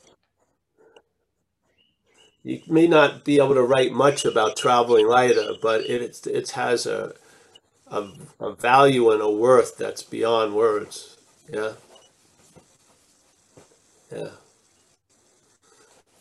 [2.46, 6.86] you may not be able to write much about traveling lighter, but it it has
[6.86, 7.14] a,
[7.88, 8.08] a
[8.40, 11.18] a value and a worth that's beyond words.
[11.52, 11.72] Yeah.
[14.12, 14.30] Yeah.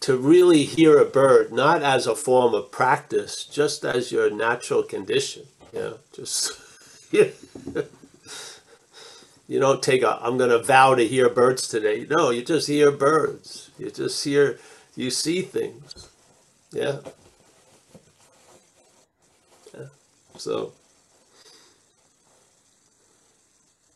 [0.02, 4.84] To really hear a bird, not as a form of practice, just as your natural
[4.84, 5.44] condition.
[5.74, 5.94] Yeah.
[6.14, 6.54] Just.
[9.48, 12.08] You don't take a I'm gonna vow to hear birds today.
[12.10, 13.70] No, you just hear birds.
[13.78, 14.60] You just hear
[14.96, 16.05] you see things.
[16.76, 16.98] Yeah.
[19.74, 19.86] Yeah.
[20.36, 20.74] So,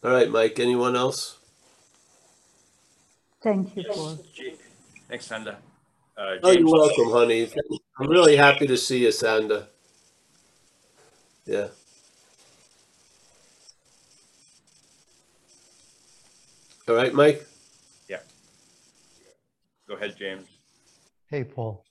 [0.01, 0.57] all right, Mike.
[0.59, 1.37] Anyone else?
[3.43, 4.17] Thank you, Paul.
[5.09, 5.57] Thanks, Sanda.
[6.17, 7.49] Uh, Oh, you're welcome, honey.
[7.99, 9.67] I'm really happy to see you, Sanda.
[11.45, 11.67] Yeah.
[16.87, 17.45] All right, Mike.
[18.07, 18.19] Yeah.
[19.85, 20.47] Go ahead, James.
[21.29, 21.83] Hey, Paul.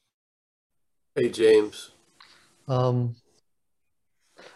[1.19, 1.91] Hey, James.
[2.69, 3.17] Um,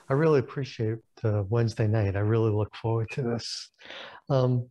[0.08, 2.14] I really appreciate uh, Wednesday night.
[2.14, 3.72] I really look forward to this.
[4.30, 4.68] Um,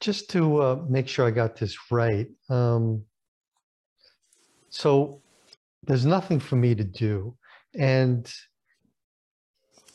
[0.00, 2.26] just to uh, make sure I got this right.
[2.50, 3.04] Um,
[4.70, 5.22] so
[5.84, 7.36] there's nothing for me to do.
[7.78, 8.28] And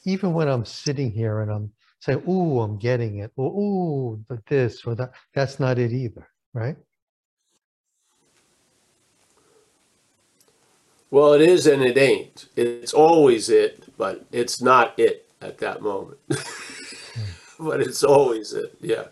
[0.05, 4.45] even when I'm sitting here and I'm saying, ooh, I'm getting it, or ooh, but
[4.45, 6.77] this or that, that's not it either, right?
[11.14, 12.47] Well, it is and it ain't.
[12.55, 16.18] It's always it, but it's not it at that moment.
[17.59, 18.76] but it's always it.
[18.82, 19.09] Yeah.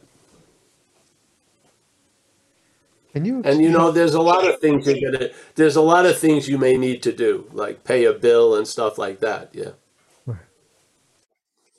[3.14, 3.44] Can you?
[3.46, 5.30] And you know, there's a lot of things you're gonna.
[5.54, 8.68] There's a lot of things you may need to do, like pay a bill and
[8.68, 9.52] stuff like that.
[9.54, 9.74] Yeah.
[10.26, 10.40] Right.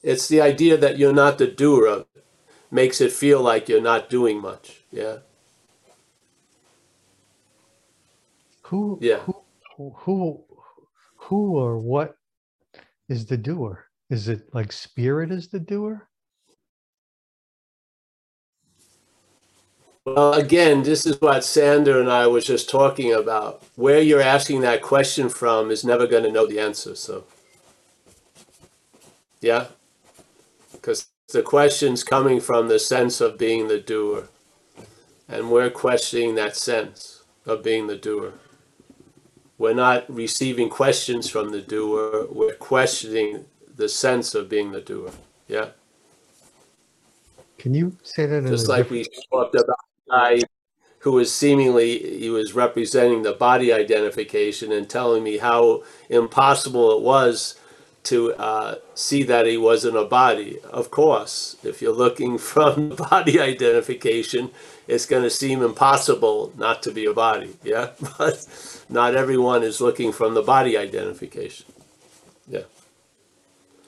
[0.05, 2.25] It's the idea that you're not the doer of it
[2.71, 4.83] makes it feel like you're not doing much.
[4.93, 5.17] Yeah.
[8.65, 9.19] Who, Yeah.
[9.19, 9.42] who,
[9.91, 10.45] who,
[11.17, 12.17] who or what
[13.09, 13.87] is the doer?
[14.13, 16.07] is it like spirit is the doer?
[20.05, 23.63] Well, again, this is what Sander and I was just talking about.
[23.75, 26.95] Where you're asking that question from is never going to know the answer.
[26.95, 27.25] So,
[29.41, 29.69] yeah,
[30.73, 34.29] because the question's coming from the sense of being the doer,
[35.27, 38.35] and we're questioning that sense of being the doer.
[39.59, 42.27] We're not receiving questions from the doer.
[42.31, 43.45] We're questioning
[43.75, 45.13] the sense of being the doer.
[45.49, 45.69] Yeah.
[47.59, 49.77] Can you say that just like different, we talked about
[50.07, 50.41] the guy
[51.01, 57.03] who was seemingly he was representing the body identification and telling me how impossible it
[57.03, 57.57] was
[58.05, 60.59] to uh, see that he wasn't a body.
[60.65, 64.51] Of course, if you're looking from body identification,
[64.89, 67.57] it's going to seem impossible not to be a body.
[67.65, 68.47] Yeah, but
[68.89, 71.67] not everyone is looking from the body identification.
[72.49, 72.65] Yeah.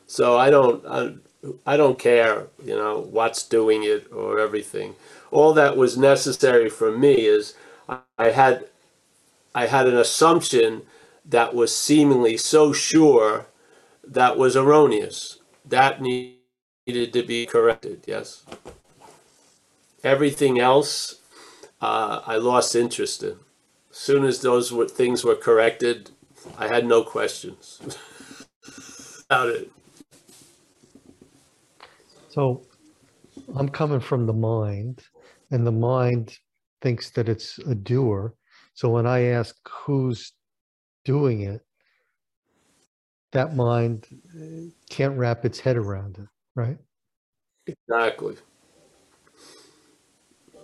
[0.06, 0.84] So I don't.
[0.86, 1.14] I,
[1.66, 4.96] I don't care, you know, what's doing it or everything.
[5.30, 7.54] All that was necessary for me is
[7.88, 8.66] I I had
[9.54, 10.82] I had an assumption
[11.24, 13.46] that was seemingly so sure
[14.06, 15.38] that was erroneous.
[15.64, 18.44] That needed to be corrected, yes.
[20.04, 21.16] Everything else,
[21.80, 23.36] uh, I lost interest in.
[23.90, 26.10] As soon as those were, things were corrected,
[26.58, 27.80] I had no questions
[29.30, 29.70] about it.
[32.28, 32.66] so
[33.56, 35.02] I'm coming from the mind
[35.50, 36.36] and the mind
[36.82, 38.34] thinks that it's a doer.
[38.74, 40.32] So when I ask who's
[41.04, 41.62] doing it,
[43.32, 46.76] that mind uh, can't wrap its head around it, right?
[47.66, 48.36] Exactly.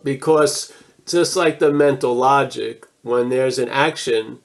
[0.02, 0.72] Because
[1.06, 4.40] just like the mental logic, when there's an action,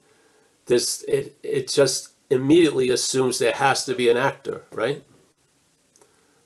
[0.66, 5.04] this it it just immediately assumes there has to be an actor, right?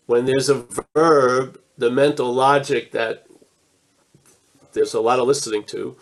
[0.05, 3.25] When there's a verb, the mental logic that
[4.73, 5.97] there's a lot of listening to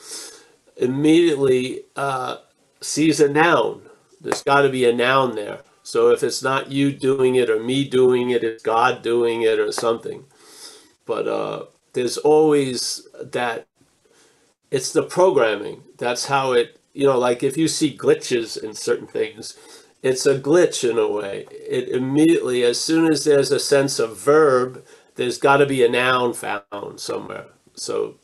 [0.77, 2.37] immediately uh,
[2.81, 3.81] sees a noun.
[4.21, 5.61] There's got to be a noun there.
[5.83, 9.59] So if it's not you doing it or me doing it, it's God doing it
[9.59, 10.25] or something.
[11.05, 11.65] But uh,
[11.97, 13.65] there's always that.
[14.69, 15.81] It's the programming.
[15.97, 16.79] That's how it.
[16.93, 19.57] You know, like if you see glitches in certain things,
[20.03, 21.47] it's a glitch in a way.
[21.49, 24.85] It immediately, as soon as there's a sense of verb,
[25.15, 27.47] there's got to be a noun found somewhere.
[27.73, 28.19] So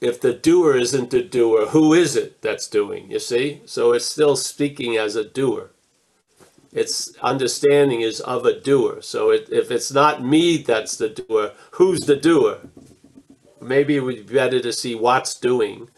[0.00, 3.12] if the doer isn't the doer, who is it that's doing?
[3.12, 3.62] You see?
[3.64, 5.70] So it's still speaking as a doer.
[6.72, 9.02] Its understanding is of a doer.
[9.02, 12.58] So it, if it's not me that's the doer, who's the doer?
[13.60, 15.90] Maybe it would be better to see what's doing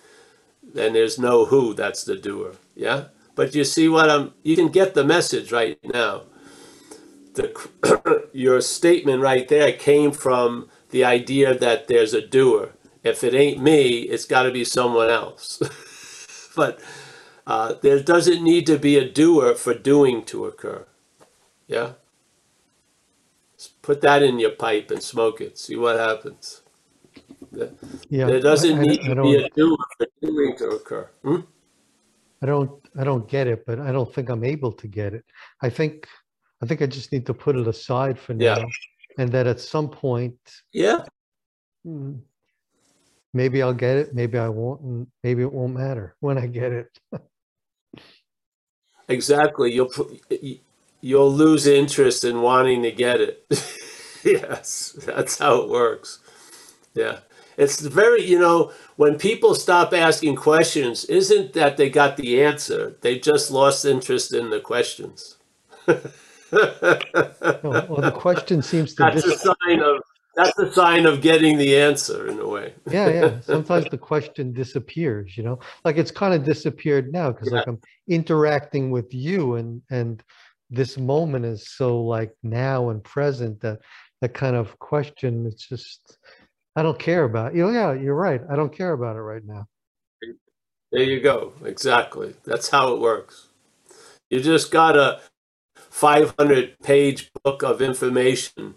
[0.75, 2.55] than there's no who that's the doer.
[2.75, 3.05] Yeah?
[3.35, 6.23] But you see what I'm, you can get the message right now.
[7.35, 12.71] The, your statement right there came from the idea that there's a doer.
[13.05, 15.61] If it ain't me, it's got to be someone else.
[16.57, 16.81] but
[17.53, 20.87] uh, there doesn't need to be a doer for doing to occur.
[21.67, 21.89] Yeah?
[23.83, 25.59] Put that in your pipe and smoke it.
[25.59, 26.63] See what happens.
[28.09, 28.27] Yeah.
[28.31, 31.11] There doesn't I- I- need I to be a doer for doing to occur.
[31.23, 31.41] Hmm?
[32.43, 35.25] I don't, I don't get it, but I don't think I'm able to get it.
[35.61, 36.09] I think,
[36.63, 38.55] I think I just need to put it aside for Yeah.
[38.55, 38.67] now.
[39.19, 40.39] And that at some point,
[40.73, 41.05] Yeah,
[41.87, 42.19] mm,
[43.35, 46.73] maybe I'll get it, maybe I won't, and maybe it won't matter when I get
[46.73, 46.89] it.
[49.09, 49.73] exactly.
[49.73, 49.91] You'll
[51.01, 53.45] you'll lose interest in wanting to get it.
[54.25, 56.21] yes, that's how it works.
[56.95, 57.19] Yeah.
[57.59, 62.97] It's very, you know, when people stop asking questions, isn't that they got the answer?
[63.03, 65.37] They just lost interest in the questions.
[66.53, 66.99] No,
[67.63, 70.03] Well, the question seems to, That's a dis- sign of
[70.35, 72.75] that's a sign of getting the answer in a way.
[72.91, 73.41] yeah, yeah.
[73.41, 77.59] Sometimes the question disappears, you know, like it's kind of disappeared now because Yeah.
[77.59, 80.23] like I'm interacting with you and, and
[80.71, 83.81] this moment is so like now and present that
[84.23, 86.17] that kind of question, it's just,
[86.77, 88.41] I don't care about, you know, yeah, you're right.
[88.49, 89.67] I don't care about it right now.
[90.93, 91.53] There you go.
[91.65, 92.35] Exactly.
[92.45, 93.49] That's how it works.
[94.31, 95.21] You just got a
[95.93, 98.75] 500 page book of information,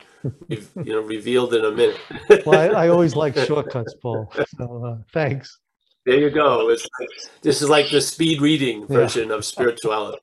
[0.50, 2.00] you know, revealed in a minute.
[2.46, 4.32] Well, I, I always like shortcuts, Paul.
[4.58, 5.60] So uh, thanks.
[6.06, 6.70] There you go.
[6.70, 7.10] It's like,
[7.42, 8.88] this is like the speed reading Yeah.
[8.98, 10.20] version of spirituality.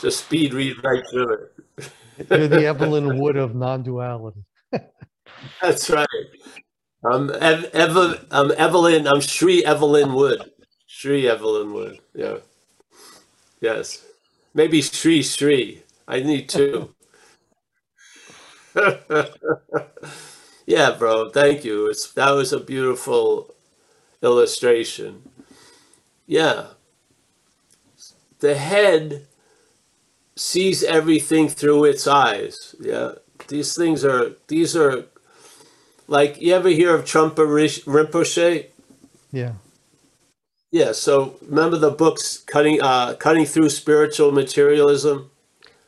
[0.00, 1.90] Just speed read right through it.
[2.30, 4.44] You're the Evelyn Wood of non-duality.
[5.60, 6.06] That's right.
[7.04, 9.06] I'm Ev- Eva, I'm Evelyn.
[9.08, 10.50] I'm Sri Evelyn Wood.
[10.86, 11.98] Sri Evelyn Wood.
[12.14, 12.38] Yeah.
[13.60, 14.04] Yes.
[14.56, 15.84] Maybe Sri Sri.
[16.08, 16.94] I need two.
[20.66, 21.30] yeah, bro.
[21.30, 21.88] Thank you.
[21.90, 23.54] It's that was a beautiful
[24.22, 25.22] illustration.
[26.26, 26.68] Yeah.
[28.40, 29.26] The head
[30.36, 32.74] sees everything through its eyes.
[32.80, 33.12] Yeah.
[33.48, 35.06] These things are these are
[36.08, 38.68] like you ever hear of Trungpa Rish- Rinpoche?
[39.32, 39.54] Yeah.
[40.76, 45.30] Yeah, so remember the books cutting uh cutting through spiritual materialism?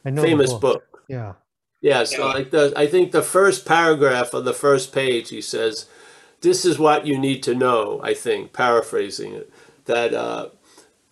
[0.05, 0.23] I know.
[0.23, 0.83] the Famous book.
[1.09, 1.35] Yeah.
[1.83, 2.33] Yeah, so Yeah.
[2.33, 5.87] like the I think the first paragraph of the first page he says,
[6.41, 9.53] This is what you need to know, I think, paraphrasing it,
[9.85, 10.49] that uh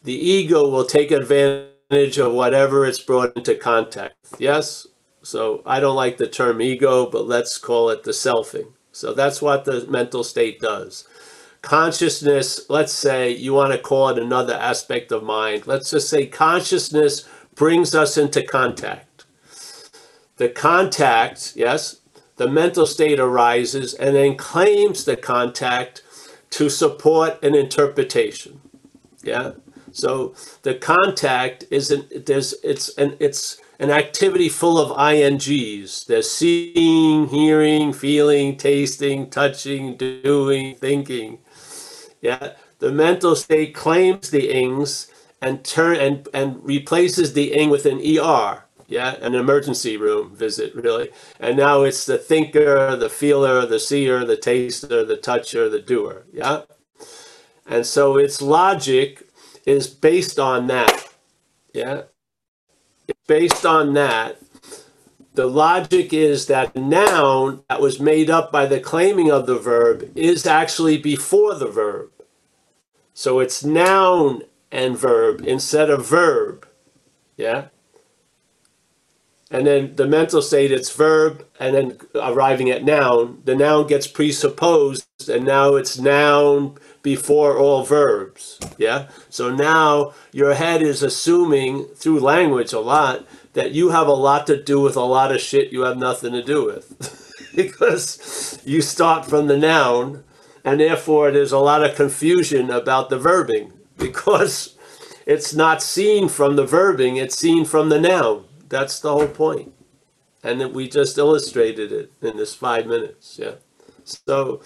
[0.05, 4.15] the ego will take advantage of whatever it's brought into contact.
[4.39, 4.87] Yes?
[5.23, 8.73] So I don't like the term ego, but let's call it the selfing.
[8.93, 11.07] So that's what the mental state does.
[11.67, 15.67] Consciousness, let's say you want to call it another aspect of mind.
[15.67, 19.25] Let's just say consciousness brings us into contact.
[20.37, 21.97] The contact, yes,
[22.37, 26.05] the mental state arises and then claims the contact
[26.51, 28.61] to support an interpretation.
[29.25, 29.55] Yeah.
[29.91, 36.07] So the contact isn't there's it's an it's an activity full of INGs.
[36.07, 41.39] There's seeing, hearing, feeling, tasting, touching, doing, thinking.
[42.27, 42.55] Yeah.
[42.81, 45.09] The mental state claims the ings
[45.41, 48.65] and turn and, and replaces the ing with an ER.
[48.89, 51.11] Yeah, an emergency room visit, really.
[51.39, 56.25] And now it's the thinker, the feeler, the seer, the taster, the toucher, the doer.
[56.33, 56.63] Yeah.
[57.65, 59.29] And so its logic
[59.65, 61.09] is based on that.
[61.73, 62.03] Yeah.
[63.29, 64.39] Based on that,
[65.35, 70.11] the logic is that noun that was made up by the claiming of the verb
[70.17, 72.11] is actually before the verb.
[73.17, 76.69] So it's noun and verb instead of verb.
[77.39, 77.69] Yeah.
[79.51, 83.41] And then the mental state, it's verb, and then arriving at noun.
[83.47, 88.61] The noun gets presupposed, and now it's noun before all verbs.
[88.77, 89.09] Yeah.
[89.31, 94.47] So now your head is assuming through language a lot that you have a lot
[94.49, 97.33] to do with a lot of shit you have nothing to do with.
[97.57, 100.23] because you start from the noun,
[100.67, 104.77] and therefore there's a lot of confusion about the verbing because
[105.25, 108.45] it's not seen from the verbing, it's seen from the noun.
[108.69, 109.73] That's the whole point.
[110.43, 113.39] And then we just illustrated it in this five minutes.
[113.41, 113.55] Yeah.
[114.05, 114.63] So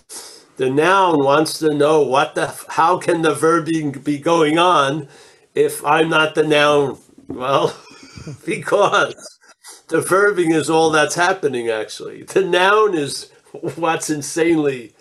[0.56, 5.09] the noun wants to know what the how can the verbing be going on
[5.55, 6.98] if I'm not the noun?
[7.28, 7.77] Well,
[8.47, 9.39] because
[9.89, 12.24] the verbing is all that's happening actually.
[12.24, 13.31] The noun is
[13.77, 14.94] what's insanely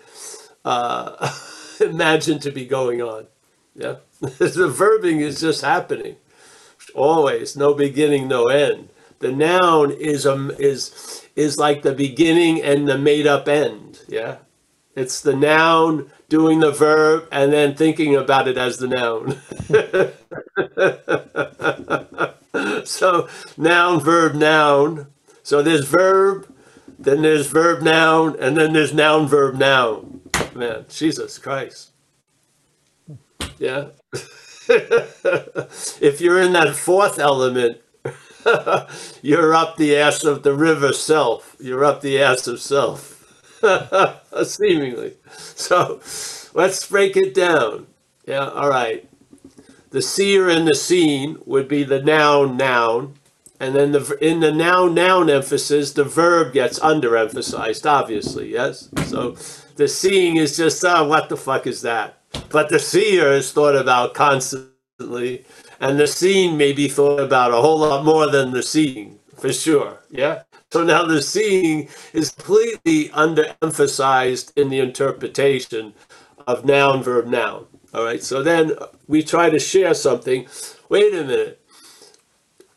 [0.64, 1.34] uh,
[1.80, 3.26] imagined to be going on.
[3.74, 3.96] Yeah.
[4.20, 6.16] the verbing is just happening.
[6.94, 7.56] Always.
[7.56, 8.88] No beginning no end.
[9.20, 14.00] The noun is um is is like the beginning and the made up end.
[14.08, 14.38] Yeah.
[14.96, 19.40] It's the noun doing the verb and then thinking about it as the noun.
[22.84, 25.06] So noun verb noun.
[25.42, 26.46] So there's verb
[26.98, 30.09] then there's verb noun and then there's noun verb noun
[30.54, 31.90] man jesus christ
[33.58, 33.86] yeah
[34.68, 37.78] if you're in that fourth element,
[39.22, 41.56] you're up the ass of the river self.
[41.60, 43.24] You're up the ass of self,
[44.44, 45.14] seemingly.
[45.32, 46.00] So
[46.54, 47.88] let's break it down.
[48.26, 49.08] Yeah, all right.
[49.90, 53.14] The seer and the seen would be the noun noun.
[53.60, 58.88] And then the, in the noun noun emphasis, the verb gets underemphasized, obviously, yes?
[59.06, 59.36] So
[59.76, 62.20] the seeing is just, ah, what the fuck is that?
[62.48, 65.44] But the seer is thought about constantly,
[65.78, 69.52] and the seen may be thought about a whole lot more than the seeing, for
[69.52, 70.00] sure.
[70.10, 70.42] Yeah.
[70.72, 75.94] So now the seeing is completely underemphasized in the interpretation
[76.46, 77.66] of noun, verb, noun.
[77.92, 78.22] All right.
[78.22, 78.72] So then
[79.08, 80.46] we try to share something.
[80.88, 81.60] Wait a minute.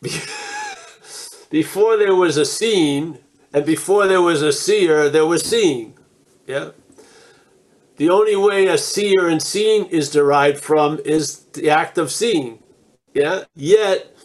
[1.54, 3.20] Before there was a seen,
[3.52, 5.96] and before there was a seer, there was seeing.
[6.48, 6.70] Yeah.
[7.96, 12.58] The only way a seer and seeing is derived from is the act of seeing.
[13.12, 13.44] Yeah.
[13.54, 14.16] Yet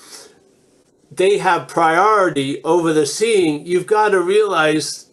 [1.12, 3.64] they have priority over the seeing.
[3.64, 5.12] You've got to realize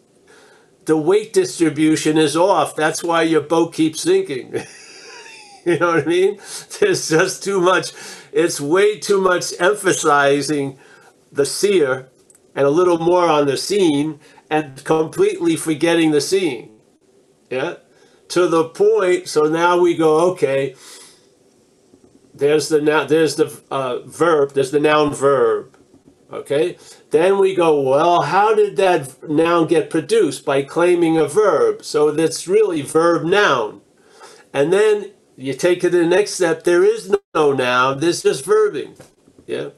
[0.87, 2.75] the weight distribution is off.
[2.75, 4.55] That's why your boat keeps sinking.
[5.67, 6.39] you know what I mean?
[6.81, 7.93] There's just too much.
[8.33, 10.79] It's way too much emphasizing
[11.31, 12.09] the seer
[12.55, 14.21] and a little more on the seeing
[14.51, 16.71] and completely forgetting the seeing.
[17.51, 17.77] Yeah
[18.29, 19.29] to the point.
[19.29, 20.75] So now we go, okay.
[22.35, 23.05] There's the now.
[23.05, 24.53] There's the uh, verb.
[24.53, 25.77] There's the noun verb.
[26.31, 26.77] Okay?
[27.11, 30.45] Then we go, well, how did that noun get produced?
[30.45, 31.85] By claiming a verb.
[31.85, 33.81] So that's really verb noun.
[34.53, 38.45] And then you take it to the next step, there is no noun, there's just
[38.45, 38.99] verbing.
[39.47, 39.71] Yeah?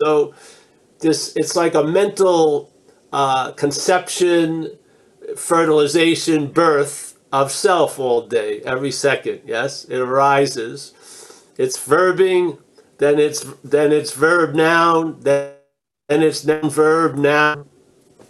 [0.00, 0.34] So
[1.00, 2.70] this it's like a mental
[3.12, 4.78] uh, conception,
[5.36, 9.42] fertilization, birth of self all day, every second.
[9.44, 10.92] Yes, it arises.
[11.56, 12.58] It's verbing,
[12.98, 15.54] then it's then it's verb noun, then
[16.08, 17.68] then it's noun verb noun.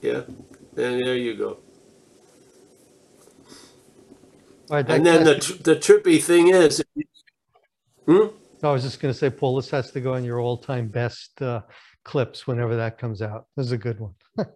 [0.01, 0.37] Yeah, and
[0.77, 1.59] there you go.
[4.71, 6.83] Right, And then the tr- the trippy thing is,
[8.07, 8.27] hmm?
[8.63, 11.41] I was just going to say, Paul, this has to go on your all-time best
[11.41, 11.63] uh,
[12.05, 13.47] clips whenever that comes out.
[13.57, 14.15] This is a good one.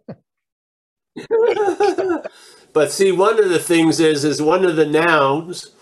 [2.72, 5.72] but see, one of the things is is one of the nouns,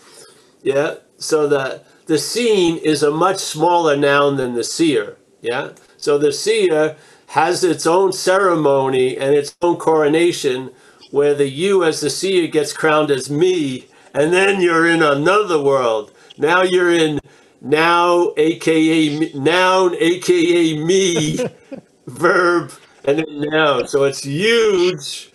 [0.62, 0.97] yeah.
[1.18, 5.72] So the the scene is a much smaller noun than the seer, yeah.
[5.97, 6.97] So the seer
[7.28, 10.72] has its own ceremony and its own coronation,
[11.12, 15.62] where the you as the seer gets crowned as me, and then you're in another
[15.62, 16.12] world.
[16.36, 17.20] Now you're in
[17.61, 21.39] now, aka me- noun, aka me,
[22.07, 22.73] verb,
[23.05, 23.87] and then noun.
[23.89, 25.31] So it's huge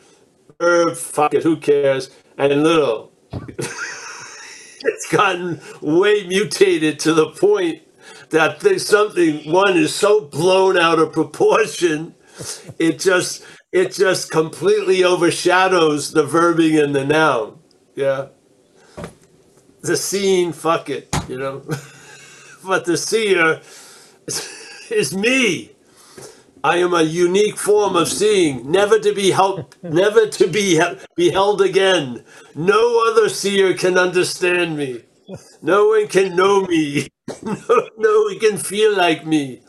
[0.59, 2.09] verb, fuck it, who cares?
[2.37, 3.11] And little.
[3.31, 7.81] it's gotten way mutated to the point
[8.29, 12.15] that there's something one is so blown out of proportion,
[12.79, 17.59] it just it just completely overshadows the verbing and the noun.
[17.95, 18.27] Yeah.
[19.81, 21.63] The scene, fuck it, you know.
[22.65, 23.61] but the seer
[24.89, 25.71] is, me.
[26.63, 30.81] I am a unique form of seeing, never to be helped, never to be
[31.15, 32.23] beheld again.
[32.55, 35.03] No other seer can understand me.
[35.61, 37.07] No one can know me.
[37.41, 39.61] No, no one can feel like me.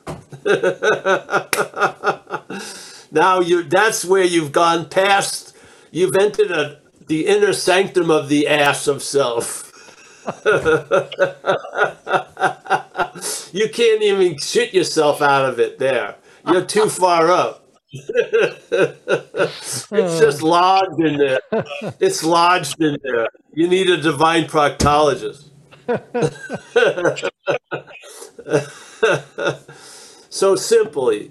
[3.11, 5.57] now you that's where you've gone past
[5.91, 9.66] you've entered a, the inner sanctum of the ass of self.
[13.53, 16.17] you can't even shit yourself out of it there.
[16.47, 17.63] You're too far up.
[17.93, 20.21] it's oh.
[20.21, 21.39] just lodged in there.
[22.01, 23.29] It's lodged in there.
[23.53, 25.51] You need a divine proctologist.
[30.29, 31.31] so simply,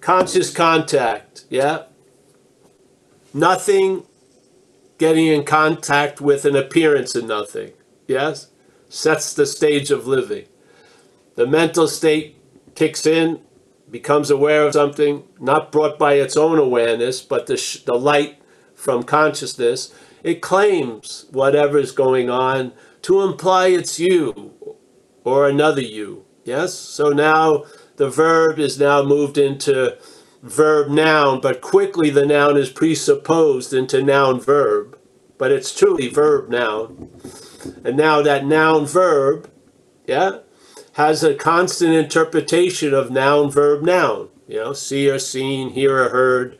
[0.00, 1.84] conscious contact, yeah?
[3.32, 4.02] Nothing
[4.98, 7.72] getting in contact with an appearance in nothing,
[8.08, 8.48] yes?
[8.88, 10.46] Sets the stage of living.
[11.36, 12.36] The mental state
[12.74, 13.40] kicks in,
[13.90, 18.42] becomes aware of something, not brought by its own awareness, but the, sh- the light
[18.74, 19.94] from consciousness.
[20.22, 22.72] It claims whatever is going on
[23.02, 24.54] to imply it's you
[25.24, 26.24] or another you.
[26.44, 26.74] Yes?
[26.74, 27.64] So now
[27.96, 29.98] the verb is now moved into
[30.42, 34.98] verb noun, but quickly the noun is presupposed into noun verb,
[35.36, 37.10] but it's truly verb noun.
[37.84, 39.50] And now that noun verb,
[40.06, 40.38] yeah,
[40.94, 44.28] has a constant interpretation of noun verb noun.
[44.46, 46.58] You know, see or seen, hear or heard,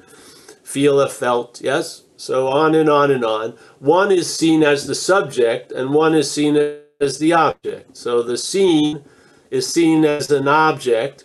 [0.62, 1.60] feel or felt.
[1.60, 2.02] Yes?
[2.16, 3.56] So on and on and on.
[3.78, 6.56] One is seen as the subject and one is seen
[7.00, 7.96] as the object.
[7.96, 9.04] So the scene
[9.50, 11.24] is seen as an object,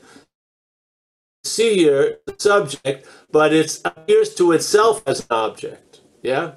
[1.44, 6.02] seer, subject, but it appears to itself as an object.
[6.22, 6.54] Yeah?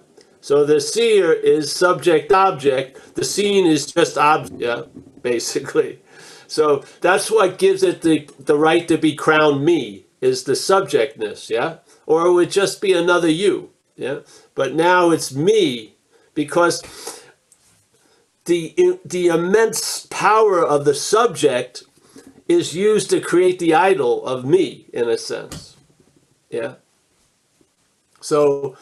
[0.46, 4.82] So the seer is subject object, the scene is just object, yeah,
[5.20, 5.98] basically.
[6.46, 11.50] So that's what gives it the, the right to be crowned me, is the subjectness,
[11.50, 11.78] yeah?
[12.06, 14.20] Or it would just be another you, yeah?
[14.54, 15.96] But now it's me
[16.34, 16.80] because
[18.44, 21.82] the, the immense power of the subject
[22.46, 25.76] is used to create the idol of me, in a sense,
[26.50, 26.76] yeah?
[28.20, 28.76] So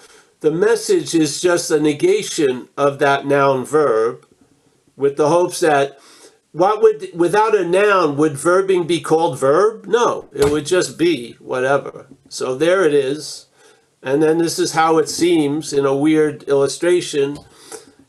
[0.45, 4.27] the message is just a negation of that noun verb
[4.95, 5.99] with the hopes that
[6.53, 9.87] what would without a noun would verbing be called verb?
[9.87, 12.09] No it would just be whatever.
[12.29, 13.47] So there it is.
[14.03, 17.39] And then this is how it seems in a weird illustration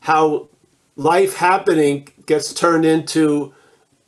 [0.00, 0.50] how
[0.94, 3.54] life happening gets turned into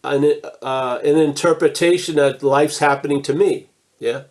[0.04, 3.70] an, uh, an interpretation that life's happening to me.
[3.98, 4.24] Yeah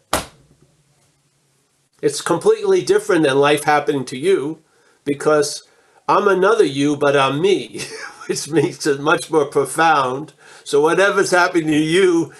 [2.01, 4.59] it's completely different than life happening to you
[5.05, 5.63] because
[6.07, 7.81] i'm another you but i'm me
[8.27, 10.33] which makes it much more profound.
[10.63, 12.33] So whatever's happening to you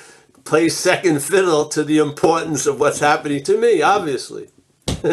[0.44, 4.50] plays second fiddle to the importance of what's happening to me, obviously.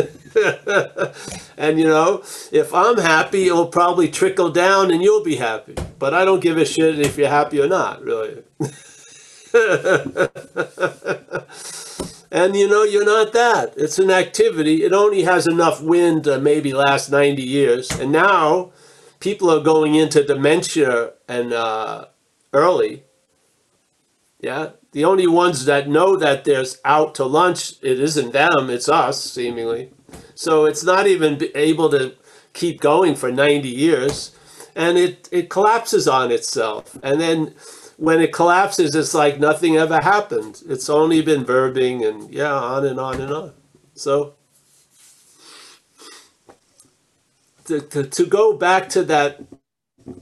[1.57, 2.23] and you know,
[2.53, 5.75] if I'm happy, it'll probably trickle down and you'll be happy.
[5.99, 8.43] But I don't give a shit if you're happy or not, really.
[12.35, 13.75] And you know, you're not that.
[13.77, 14.83] It's an activity.
[14.83, 17.93] It only has enough wind to maybe last 90 years.
[17.93, 18.73] And now
[19.21, 22.07] people are going into dementia and uh,
[22.53, 23.05] early.
[24.41, 24.71] Yeah.
[24.91, 29.23] The only ones that know that there's out to lunch, it isn't them, it's us,
[29.23, 29.93] seemingly.
[30.35, 32.17] So it's not even able to
[32.53, 34.37] keep going for 90 years.
[34.75, 36.99] And it, it collapses on itself.
[37.01, 37.55] And then
[37.97, 40.63] when it collapses, it's like nothing ever happened.
[40.69, 43.53] It's only been verbing and yeah, on and on and on.
[43.95, 44.35] So
[47.67, 49.43] to, to, to go back to that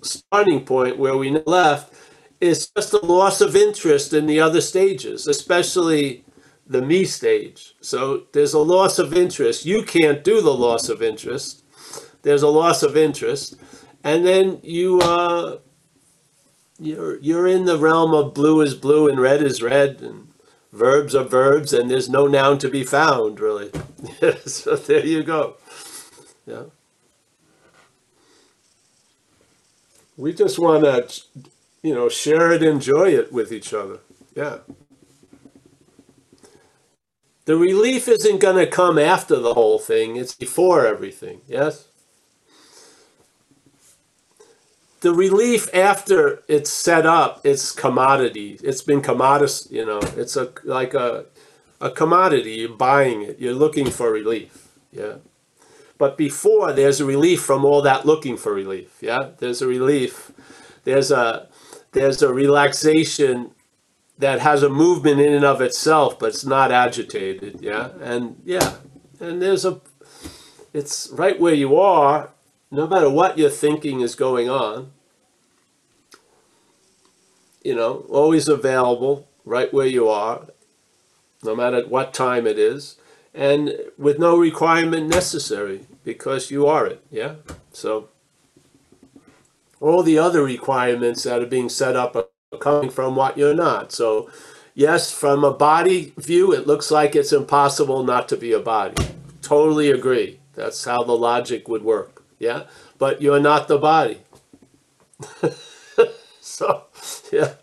[0.03, 1.93] starting point where we left
[2.41, 6.25] is just a loss of interest in the other stages, especially
[6.67, 7.75] the me stage.
[7.81, 9.65] So there's a loss of interest.
[9.65, 11.65] You can't do the loss of interest.
[12.23, 13.57] There's a loss of interest.
[14.05, 15.59] And then you uh,
[16.83, 20.29] you're you're in the realm of blue is blue and red is red and
[20.73, 23.71] verbs are verbs and there's no noun to be found really.
[24.47, 25.57] so there you go.
[26.47, 26.65] Yeah.
[30.17, 31.51] We just want to,
[31.83, 34.01] you know, share it, enjoy it with each other.
[34.35, 34.59] Yeah.
[37.45, 41.41] The relief isn't going to come after the whole thing, it's before everything.
[41.49, 41.89] Yes?
[45.03, 48.59] The relief after it's set up, it's commodity.
[48.63, 51.27] It's been commodis, you know, it's a like a
[51.81, 52.53] a commodity.
[52.53, 53.41] You're buying it.
[53.41, 54.69] You're looking for relief.
[54.93, 55.15] Yeah.
[55.99, 58.99] But before there's a relief from all that looking for relief.
[59.01, 59.31] Yeah.
[59.39, 60.31] There's a relief.
[60.85, 61.49] There's a
[61.93, 63.51] there's a relaxation
[64.19, 67.59] that has a movement in and of itself, but it's not agitated.
[67.61, 67.91] Yeah.
[68.01, 68.75] And yeah.
[69.19, 69.81] And there's a
[70.73, 72.31] it's right where you are,
[72.73, 74.91] no matter what you're thinking is going on.
[77.63, 80.47] You know, always available right where you are,
[81.45, 82.97] no matter what time it is,
[83.35, 87.05] and with no requirement necessary because you are it.
[87.11, 87.37] Yeah.
[87.73, 88.09] So
[89.81, 92.27] all the other requirements that are being set up are
[92.59, 93.93] coming from what you're not.
[93.93, 94.31] So,
[94.75, 99.03] yes, from a body view, it looks like it's impossible not to be a body.
[99.43, 100.41] Totally agree.
[100.55, 102.22] That's how the logic would work.
[102.43, 102.65] Yeah.
[102.99, 104.19] But you're not the body.
[106.41, 106.85] so,
[107.33, 107.55] yeah.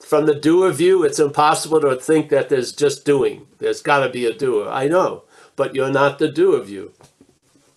[0.00, 3.46] From the doer view, it's impossible to think that there's just doing.
[3.58, 4.68] There's got to be a doer.
[4.68, 5.22] I know.
[5.54, 6.92] But you're not the doer view.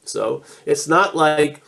[0.03, 1.61] So, it's not like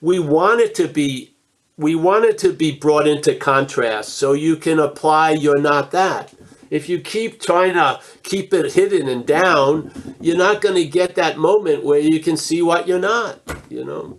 [0.00, 1.34] we want it to be
[1.76, 6.32] we want it to be brought into contrast so you can apply you're not that
[6.70, 11.16] if you keep trying to keep it hidden and down you're not going to get
[11.16, 14.18] that moment where you can see what you're not you know?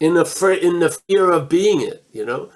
[0.00, 2.50] In the in the fear of being it you know?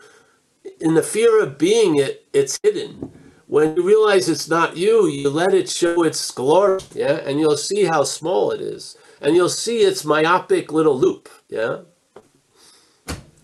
[0.80, 3.12] In the fear of being it it's hidden.
[3.46, 7.20] When you realize it's not you you let it show its glory yeah?
[7.24, 8.96] And you'll see how small it is.
[9.20, 11.82] And you'll see its myopic little loop yeah?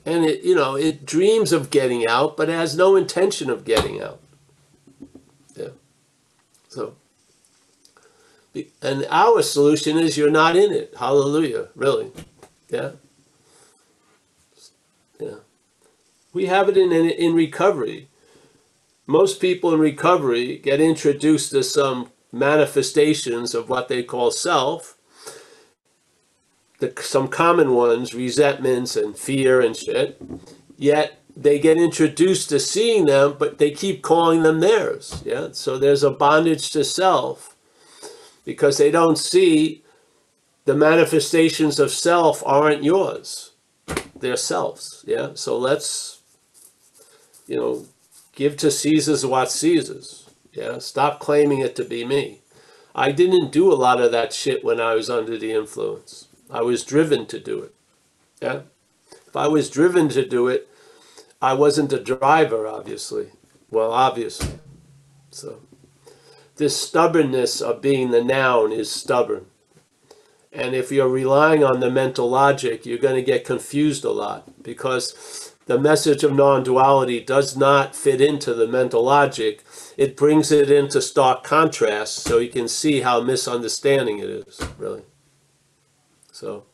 [0.05, 3.65] And it you know it dreams of getting out but it has no intention of
[3.65, 4.22] getting out
[6.73, 6.97] so
[8.83, 10.95] and our solution is you're not in it.
[10.99, 11.69] Hallelujah.
[11.75, 12.11] Really.
[12.69, 12.93] Yeah.
[15.19, 15.37] Yeah.
[16.33, 18.09] We have it in in, in recovery.
[19.07, 24.97] Most people in recovery get introduced to some manifestations of what they call self.
[26.79, 30.21] The, some common ones, resentments and fear and shit.
[30.77, 35.23] Yet they get introduced to seeing them, but they keep calling them theirs.
[35.25, 35.49] Yeah.
[35.53, 37.57] So there's a bondage to self
[38.45, 39.83] because they don't see
[40.65, 43.53] the manifestations of self aren't yours.
[44.19, 45.05] They're selves.
[45.07, 45.31] Yeah.
[45.35, 46.21] So let's,
[47.47, 47.87] you know,
[48.35, 50.29] give to Caesar's what Caesar's.
[50.53, 50.79] Yeah.
[50.79, 52.41] Stop claiming it to be me.
[52.95, 56.29] I didn't do a lot of that shit when I was under the influence.
[56.51, 57.75] I was driven to do it.
[58.43, 58.61] Yeah.
[59.27, 60.69] If I was driven to do it,
[61.43, 63.31] I wasn't a driver, obviously.
[63.69, 64.61] Well, obviously.
[65.31, 65.63] So,
[66.57, 69.47] this stubbornness of being the noun is stubborn.
[70.53, 74.63] And if you're relying on the mental logic, you're going to get confused a lot
[74.63, 79.65] because the message of non duality does not fit into the mental logic.
[79.97, 85.03] It brings it into stark contrast so you can see how misunderstanding it is, really.
[86.31, 86.67] So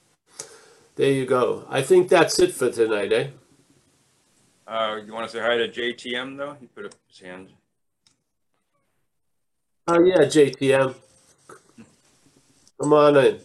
[0.96, 1.64] there you go.
[1.70, 3.28] I think that's it for tonight, eh?
[4.68, 6.54] Uh, you want to say hi to JTM though?
[6.60, 7.48] He put up his hand.
[9.86, 10.94] Oh yeah, JTM.
[12.78, 13.40] Come on in.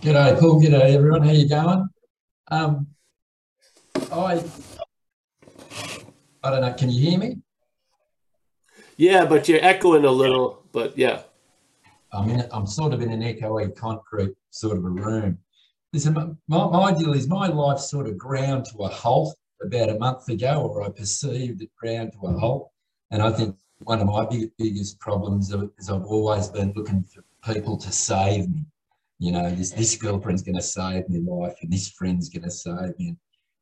[0.00, 0.62] G'day, Paul.
[0.62, 1.24] G'day, everyone.
[1.24, 1.88] How you going?
[2.46, 2.86] Um,
[4.12, 4.44] I,
[6.44, 6.72] I don't know.
[6.74, 7.38] Can you hear me?
[8.96, 11.22] Yeah, but you're echoing a little, but yeah.
[12.12, 15.38] I'm in, I'm sort of in an echoey concrete sort of a room.
[15.92, 19.98] Listen, my, my deal is my life sort of ground to a halt about a
[19.98, 22.70] month ago, or I perceived it ground to a halt.
[23.10, 27.24] And I think one of my big, biggest problems is I've always been looking for
[27.52, 28.64] people to save me.
[29.18, 32.50] You know, this, this girlfriend's going to save me life, and this friend's going to
[32.50, 33.16] save me.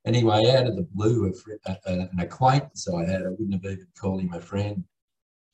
[0.05, 1.33] Anyway, out of the blue,
[1.67, 4.85] a, a- an acquaintance I had, I wouldn't have even called him a friend,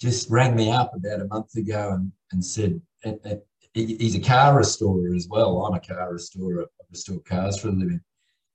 [0.01, 3.40] just rang me up about a month ago and, and said, and, and
[3.74, 5.64] he's a car restorer as well.
[5.64, 6.62] I'm a car restorer.
[6.64, 8.01] I restore cars for a living.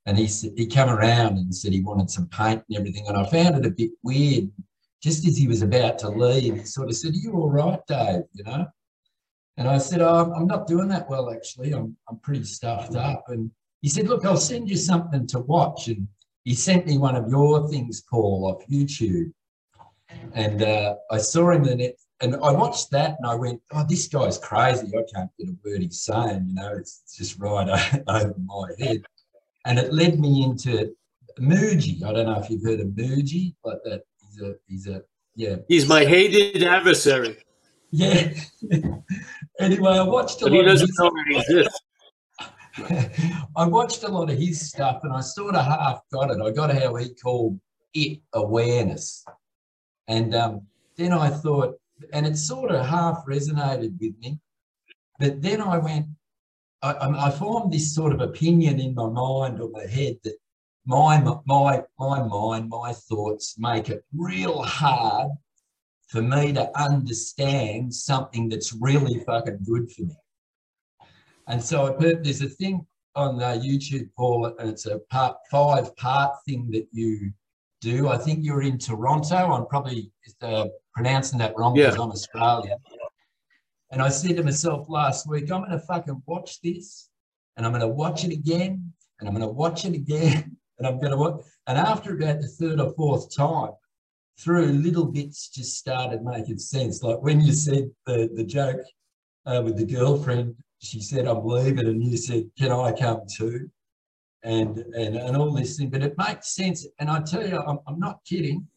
[0.07, 0.25] And he
[0.55, 3.05] he came around and said he wanted some paint and everything.
[3.07, 4.49] And I found it a bit weird.
[5.03, 7.79] Just as he was about to leave, he sort of said, Are you all right,
[7.87, 8.23] Dave?
[8.33, 8.65] You know?
[9.57, 11.73] And I said, Oh, I'm not doing that well, actually.
[11.73, 13.25] I'm, I'm pretty stuffed up.
[13.27, 13.51] And
[13.81, 15.89] he said, Look, I'll send you something to watch.
[15.89, 16.07] And
[16.45, 19.33] he sent me one of your things, Paul, off YouTube.
[20.33, 23.85] And uh, I saw him the net, and I watched that, and I went, "Oh,
[23.87, 24.87] this guy's crazy!
[24.87, 26.45] I can't get a word he's saying.
[26.47, 27.67] You know, it's, it's just right
[28.07, 29.03] over my head."
[29.67, 30.95] And it led me into
[31.39, 32.01] Mooji.
[32.03, 35.01] I don't know if you've heard of Mooji, but that he's a he's a
[35.35, 37.37] yeah He's my hated adversary,
[37.91, 38.31] yeah.
[39.59, 41.83] anyway, I watched a but he lot of doesn't his- know I exist.
[43.55, 46.41] I watched a lot of his stuff and I sort of half got it.
[46.41, 47.59] I got how he called
[47.93, 49.25] it awareness.
[50.07, 50.61] And um,
[50.95, 51.75] then I thought,
[52.13, 54.39] and it sort of half resonated with me.
[55.19, 56.05] But then I went,
[56.81, 60.35] I, I I formed this sort of opinion in my mind or my head that
[60.85, 65.31] my, my, my mind, my thoughts make it real hard
[66.07, 70.15] for me to understand something that's really fucking good for me.
[71.47, 72.85] And so heard there's a thing
[73.15, 77.31] on uh, YouTube, Paul, and it's a part five part thing that you
[77.81, 78.07] do.
[78.07, 79.35] I think you're in Toronto.
[79.35, 82.01] I'm probably uh, pronouncing that wrong because Yeah.
[82.03, 82.77] I'm Australian.
[83.91, 87.09] And I said to myself last week, I'm going to fucking watch this
[87.55, 90.87] and I'm going to watch it again and I'm going to watch it again and
[90.87, 91.41] I'm going to watch.
[91.67, 93.71] And after about the third or fourth time,
[94.39, 97.01] through little bits just started making sense.
[97.01, 98.81] Like when you said the, the joke
[99.45, 103.69] uh, with the girlfriend, she said, I'm leaving, and you said, Can I come too?
[104.43, 106.85] And and and all this thing, but it makes sense.
[106.99, 108.67] And I tell you, I'm, I'm not kidding.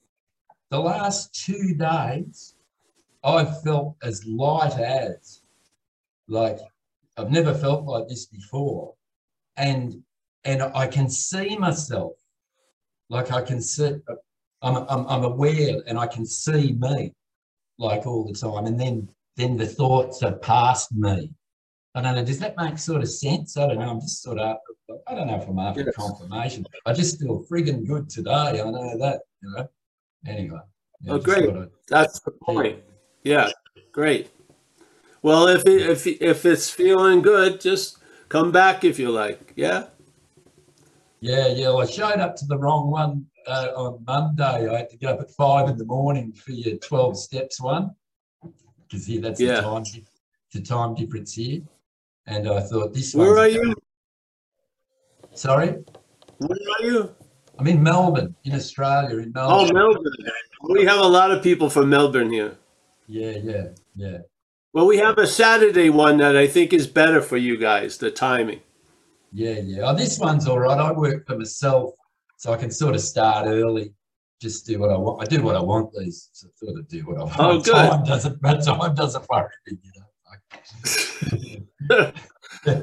[0.70, 2.54] The last two days,
[3.22, 5.42] I've felt as light as
[6.28, 6.58] like
[7.16, 8.94] I've never felt like this before.
[9.56, 10.02] And
[10.44, 12.12] and I can see myself,
[13.10, 13.96] like I can see
[14.62, 17.12] I'm, I'm, I'm aware and I can see me
[17.78, 18.66] like all the time.
[18.66, 21.30] And then then the thoughts are past me.
[21.94, 22.24] I don't know.
[22.24, 23.56] Does that make sort of sense?
[23.56, 23.90] I don't know.
[23.90, 24.58] I'm just sort of,
[25.08, 25.94] I don't know if I'm after Yes.
[25.96, 26.64] confirmation.
[26.86, 28.60] I just feel frigging good today.
[28.60, 29.68] I know that, you know.
[30.26, 30.58] Anyway.
[31.00, 31.50] yeah, Oh, great.
[31.88, 32.80] That's the point.
[33.22, 33.50] Yeah,
[33.92, 34.30] great.
[35.22, 37.98] Well, if it, if if it's feeling good, just
[38.28, 39.52] come back if you like.
[39.56, 39.86] Yeah.
[41.20, 41.72] Yeah, yeah.
[41.74, 44.68] I showed up to the wrong one uh, on Monday.
[44.68, 47.90] I had to get up at five in the morning for your 12 steps one.
[48.88, 49.56] Because here, that's Yeah.
[49.56, 49.84] the time,
[50.52, 51.60] the time difference here.
[52.26, 53.74] And I thought this Where are you?
[55.34, 55.76] Sorry?
[56.38, 57.14] Where are you?
[57.58, 59.70] I'm in Melbourne, in Australia, in Melbourne.
[59.70, 60.02] Oh, Melbourne.
[60.04, 60.32] Melbourne.
[60.70, 62.56] We have a lot of people from Melbourne here.
[63.10, 63.64] Yeah, yeah,
[63.96, 64.18] yeah.
[64.72, 67.98] Well, we have a Saturday one that I think is better for you guys.
[67.98, 68.60] The timing.
[69.32, 69.82] Yeah, yeah.
[69.82, 70.78] Oh, this one's all right.
[70.78, 71.94] I work for myself,
[72.36, 73.94] so I can sort of start early.
[74.40, 75.20] Just do what I want.
[75.22, 75.92] I do what I want.
[75.98, 77.34] These so sort of do what I want.
[77.40, 77.74] Oh, good.
[77.74, 78.40] Time doesn't.
[78.64, 79.78] Time doesn't worry me.
[79.82, 79.92] You
[81.90, 82.12] know.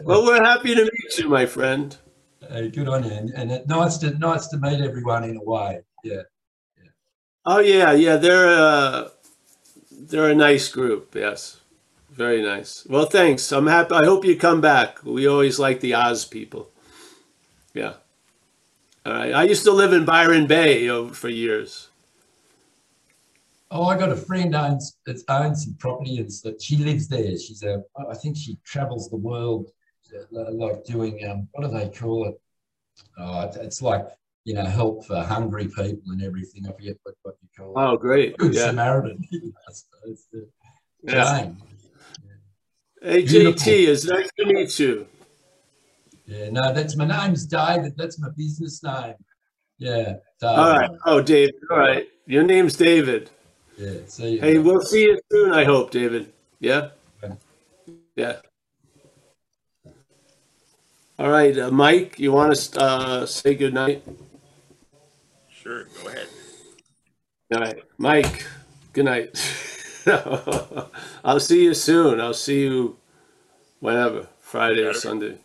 [0.03, 1.95] Well, we're happy to meet you, my friend.
[2.49, 5.43] Hey, good on you, and, and it- nice to nice to meet everyone in a
[5.43, 5.81] way.
[6.03, 6.23] Yeah.
[7.45, 8.17] Oh yeah, yeah.
[8.17, 9.09] They're uh,
[9.97, 11.15] they're a nice group.
[11.15, 11.61] Yes,
[12.11, 12.85] very nice.
[12.89, 13.51] Well, thanks.
[13.51, 13.95] I'm happy.
[13.95, 15.03] I hope you come back.
[15.03, 16.69] We always like the Oz people.
[17.73, 17.93] Yeah.
[19.05, 19.33] All right.
[19.33, 21.89] I used to live in Byron Bay for years.
[23.69, 27.37] Oh, I got a friend owns that owns some property and she lives there.
[27.37, 29.71] She's a I think she travels the world,
[30.15, 32.41] uh, like doing um what do they call it?
[33.17, 34.07] Oh, it's, like
[34.45, 36.65] you know help for hungry people and everything.
[36.65, 37.35] I forget what, what.
[37.59, 38.37] Oh, great.
[38.37, 38.67] Good Yeah.
[38.67, 39.23] Samaritan.
[39.67, 40.25] I suppose.
[41.03, 41.39] Yeah.
[41.41, 41.57] Jane.
[43.01, 43.53] Hey, Beautiful.
[43.53, 45.07] JT, it's nice to meet you.
[46.25, 47.93] Yeah, no, that's my name's David.
[47.95, 49.13] That's my business name.
[49.77, 50.59] Yeah, David.
[50.59, 50.89] All right.
[51.05, 51.55] Oh, David.
[51.71, 52.07] All right.
[52.25, 53.29] Your name's David.
[53.77, 54.41] Yeah, see you.
[54.41, 55.53] Hey, we'll see you soon.
[55.53, 56.33] I hope, David.
[56.59, 56.89] Yeah.
[57.23, 57.35] Okay.
[58.15, 58.37] Yeah.
[61.19, 62.19] All right, uh, Mike.
[62.19, 64.03] You want to uh, say goodnight?
[65.49, 66.27] Sure, go ahead.
[67.53, 68.45] All right, Mike.
[68.91, 69.29] Good night.
[71.23, 72.19] I'll see you soon.
[72.19, 72.97] I'll see you
[73.79, 75.37] whenever, Friday or Sunday.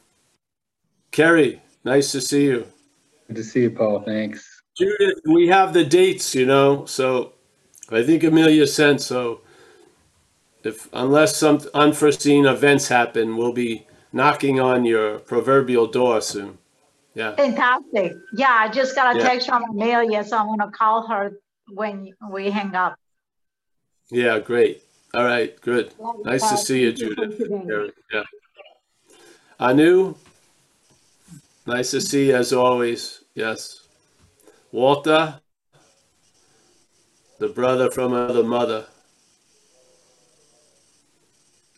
[1.13, 2.67] Kerry, nice to see you.
[3.29, 4.01] Good to see you, Paul.
[4.01, 4.63] Thanks.
[4.77, 7.35] Judith, we have the dates, you know, so
[7.91, 9.43] I think Amelia sent, so
[10.65, 16.59] if, unless some unforeseen events happen, we'll be knocking on your proverbial door soon.
[17.15, 18.15] Yeah, Fantastic.
[18.35, 19.25] Yeah, I just got a Yeah.
[19.29, 21.39] text from Amelia, so I'm gonna call her
[21.69, 22.97] when we hang up.
[24.11, 24.83] yeah, great.
[25.15, 25.93] All right, good.
[26.25, 27.95] Nice to Uh, see you, thank you for Judith.
[28.13, 28.23] Yeah.
[29.61, 30.15] Anu,
[31.67, 33.25] nice to see you as always.
[33.35, 33.87] Yes.
[34.73, 35.41] Walter,
[37.39, 38.87] the brother from another mother.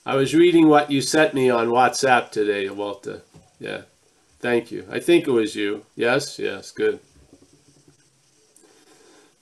[0.07, 3.23] I was reading what you sent me on WhatsApp today, Walter.
[3.59, 3.83] Yeah.
[4.41, 4.87] Thank you.
[4.91, 5.87] I think it was you.
[5.97, 7.01] Yes, yes, good.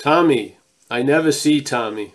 [0.03, 0.57] Tommy,
[0.91, 2.15] I never see Tommy.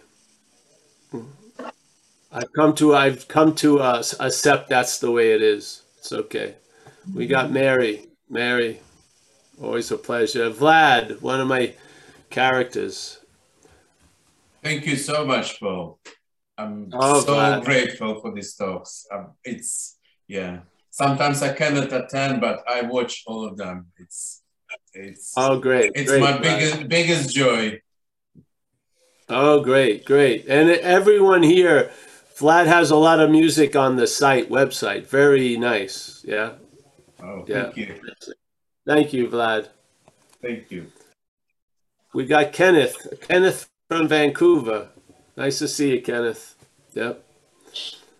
[2.31, 5.83] I've come to I've come to uh, accept that's the way it is.
[5.97, 6.55] It's okay.
[7.13, 8.07] We got Mary.
[8.29, 8.81] Mary,
[9.61, 10.51] always a pleasure.
[10.51, 11.73] Vlad, one of my
[12.29, 13.19] characters.
[14.61, 15.97] Thank you so much, Paul.
[16.57, 17.63] I'm Oh, so glad.
[17.63, 19.07] grateful for these talks.
[19.13, 19.97] Um, it's
[20.27, 20.59] yeah.
[20.89, 23.87] Sometimes I cannot attend, but I watch all of them.
[23.97, 24.36] It's
[24.93, 25.91] it's Oh, great.
[25.95, 26.41] it's great, my Vlad.
[26.41, 27.81] biggest biggest joy.
[29.29, 30.45] Oh, great, great.
[30.47, 31.91] And everyone here,
[32.37, 35.07] Vlad has a lot of music on the site website.
[35.07, 36.23] Very nice.
[36.25, 36.53] Yeah.
[37.21, 37.63] Oh, Yeah.
[37.63, 38.01] thank you,
[38.85, 39.67] Thank you, Vlad.
[40.41, 40.87] thank you.
[42.13, 43.19] We got Kenneth.
[43.27, 44.89] Kenneth from Vancouver.
[45.35, 46.55] Nice to see you, Kenneth.
[46.93, 47.23] Yep.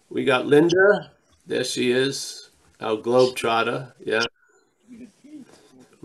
[0.10, 1.12] We got Linda.
[1.46, 2.50] There she is.
[2.82, 3.94] Our globetrotter.
[4.00, 4.26] Yeah.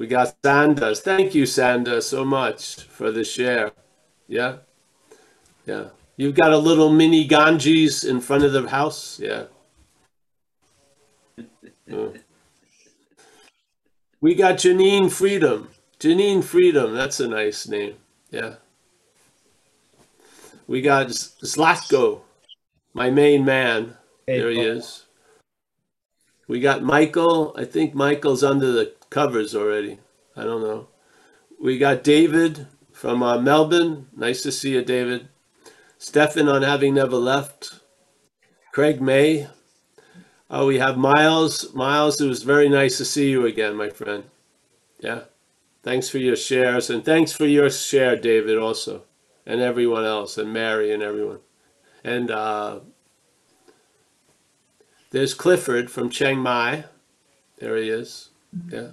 [0.02, 0.98] We got Sanders.
[1.00, 3.70] Thank you, Sandra, so much for the share.
[4.26, 4.56] Yeah.
[5.64, 5.90] Yeah.
[6.16, 9.20] You've got a little mini Ganges in front of the house.
[9.20, 9.44] Yeah.
[14.20, 15.70] We got Janine Freedom.
[16.00, 16.94] Janine Freedom.
[16.94, 17.94] That's a nice name.
[18.32, 18.56] Yeah.
[20.66, 22.22] We got Zlatko,
[22.92, 23.94] my main man.
[24.26, 25.04] There he is.
[26.48, 27.54] We got Michael.
[27.56, 29.98] I think Michael's under the covers already.
[30.34, 30.88] I don't know.
[31.60, 34.08] We got David from uh, Melbourne.
[34.16, 35.28] Nice to see you, David.
[35.98, 37.80] Stefan on having never left.
[38.72, 39.48] Craig May.
[40.50, 41.72] Oh, we have Miles.
[41.74, 44.24] Miles, it was very nice to see you again, my friend.
[44.98, 45.24] Yeah.
[45.82, 46.90] Thanks for your shares.
[46.90, 49.02] And thanks for your share, David, also.
[49.44, 51.40] And everyone else, and Mary and everyone.
[52.04, 52.80] And uh,
[55.10, 56.84] there's Clifford from Chiang Mai.
[57.58, 58.30] There he is.
[58.70, 58.92] Yeah.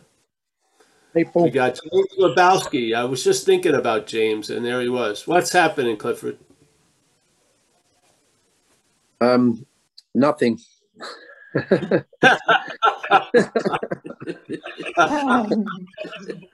[1.14, 2.96] Hey, We got James Lebowski.
[2.96, 5.28] I was just thinking about James, and there he was.
[5.28, 6.38] What's happening, Clifford?
[9.22, 9.66] Um,
[10.14, 10.60] nothing.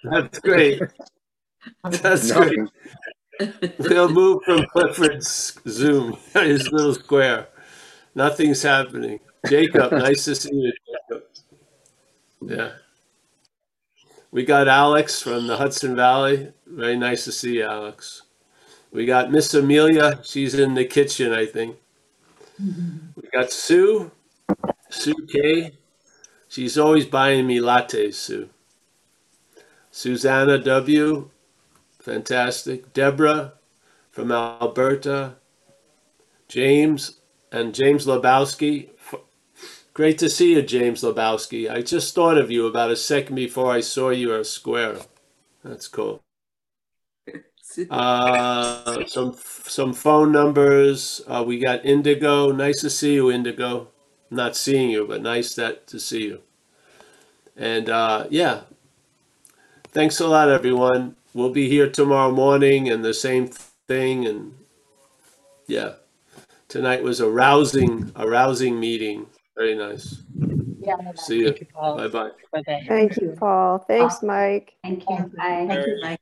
[0.03, 0.82] That's great.
[1.84, 2.60] That's great.
[2.60, 2.69] Nothing.
[3.80, 7.48] We'll move from Clifford's Zoom, his little square.
[8.15, 9.19] Nothing's happening.
[9.49, 10.73] Jacob, nice to see you,
[11.10, 11.23] Jacob.
[12.41, 12.72] Yeah.
[14.36, 16.52] We got Alex from the Hudson Valley.
[16.68, 18.24] Very nice to see you, Alex.
[18.91, 20.20] We got Miss Amelia.
[20.26, 21.78] She's in the kitchen, I think.
[22.62, 22.98] Mm-hmm.
[23.16, 24.12] We got Sue,
[24.90, 25.72] Sue K.
[26.49, 28.49] She's always buying me lattes, Sue.
[29.90, 31.30] Susanna W.
[31.99, 32.91] Fantastic.
[32.91, 33.53] Deborah
[34.12, 35.36] from Alberta.
[36.49, 37.22] James
[37.53, 38.90] and James Lebowski.
[39.95, 41.72] Great to see you, James Lebowski.
[41.72, 44.97] I just thought of you about a second before I saw you at Square.
[45.63, 46.22] That's cool.
[47.89, 49.35] Uh, some
[49.65, 51.22] some phone numbers.
[51.27, 52.49] Uh, we got Indigo.
[52.53, 53.89] Nice to see you, Indigo.
[54.31, 56.41] Not seeing you, but nice that to see you.
[57.57, 58.61] And uh, yeah,
[59.91, 61.17] thanks a lot, everyone.
[61.34, 64.26] We'll be here tomorrow morning and the same thing.
[64.26, 64.53] And
[65.67, 65.95] yeah,
[66.69, 69.26] tonight was a rousing, a rousing meeting.
[69.56, 70.23] Very nice.
[70.80, 70.98] Yeah.
[71.15, 71.56] See you.
[71.73, 72.32] Bye bye.
[72.88, 73.80] Thank you, Paul.
[73.80, 74.73] Thanks, Mike.
[74.84, 75.32] Thank you.
[75.38, 75.65] Bye.
[75.68, 76.18] Thank you,